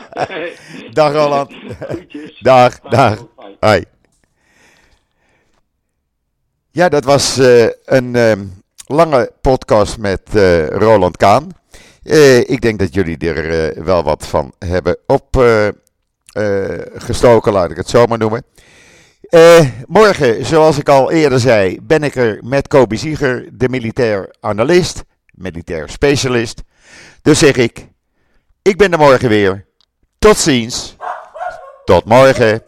dag 1.00 1.12
Roland. 1.12 1.52
Dag, 2.40 2.80
dag. 2.80 3.26
Hoi. 3.60 3.84
Ja, 6.70 6.88
dat 6.88 7.04
was 7.04 7.38
uh, 7.38 7.68
een 7.84 8.14
uh, 8.14 8.32
lange 8.86 9.32
podcast 9.40 9.98
met 9.98 10.22
uh, 10.34 10.68
Roland 10.68 11.16
Kaan. 11.16 11.48
ik 12.46 12.60
denk 12.60 12.78
dat 12.78 12.94
jullie 12.94 13.18
er 13.18 13.84
wel 13.84 14.02
wat 14.02 14.26
van 14.26 14.52
hebben 14.58 14.98
opgestoken, 15.06 17.52
laat 17.52 17.70
ik 17.70 17.76
het 17.76 17.88
zo 17.88 18.06
maar 18.06 18.18
noemen. 18.18 18.44
Morgen, 19.86 20.44
zoals 20.44 20.78
ik 20.78 20.88
al 20.88 21.10
eerder 21.10 21.40
zei, 21.40 21.78
ben 21.82 22.02
ik 22.02 22.14
er 22.14 22.38
met 22.44 22.68
Kobe 22.68 22.96
Zieger, 22.96 23.48
de 23.52 23.68
militair 23.68 24.34
analist, 24.40 25.02
militair 25.30 25.88
specialist. 25.88 26.62
Dus 27.22 27.38
zeg 27.38 27.56
ik, 27.56 27.88
ik 28.62 28.76
ben 28.76 28.92
er 28.92 28.98
morgen 28.98 29.28
weer. 29.28 29.66
Tot 30.18 30.38
ziens. 30.38 30.96
Tot 31.84 32.04
morgen. 32.04 32.62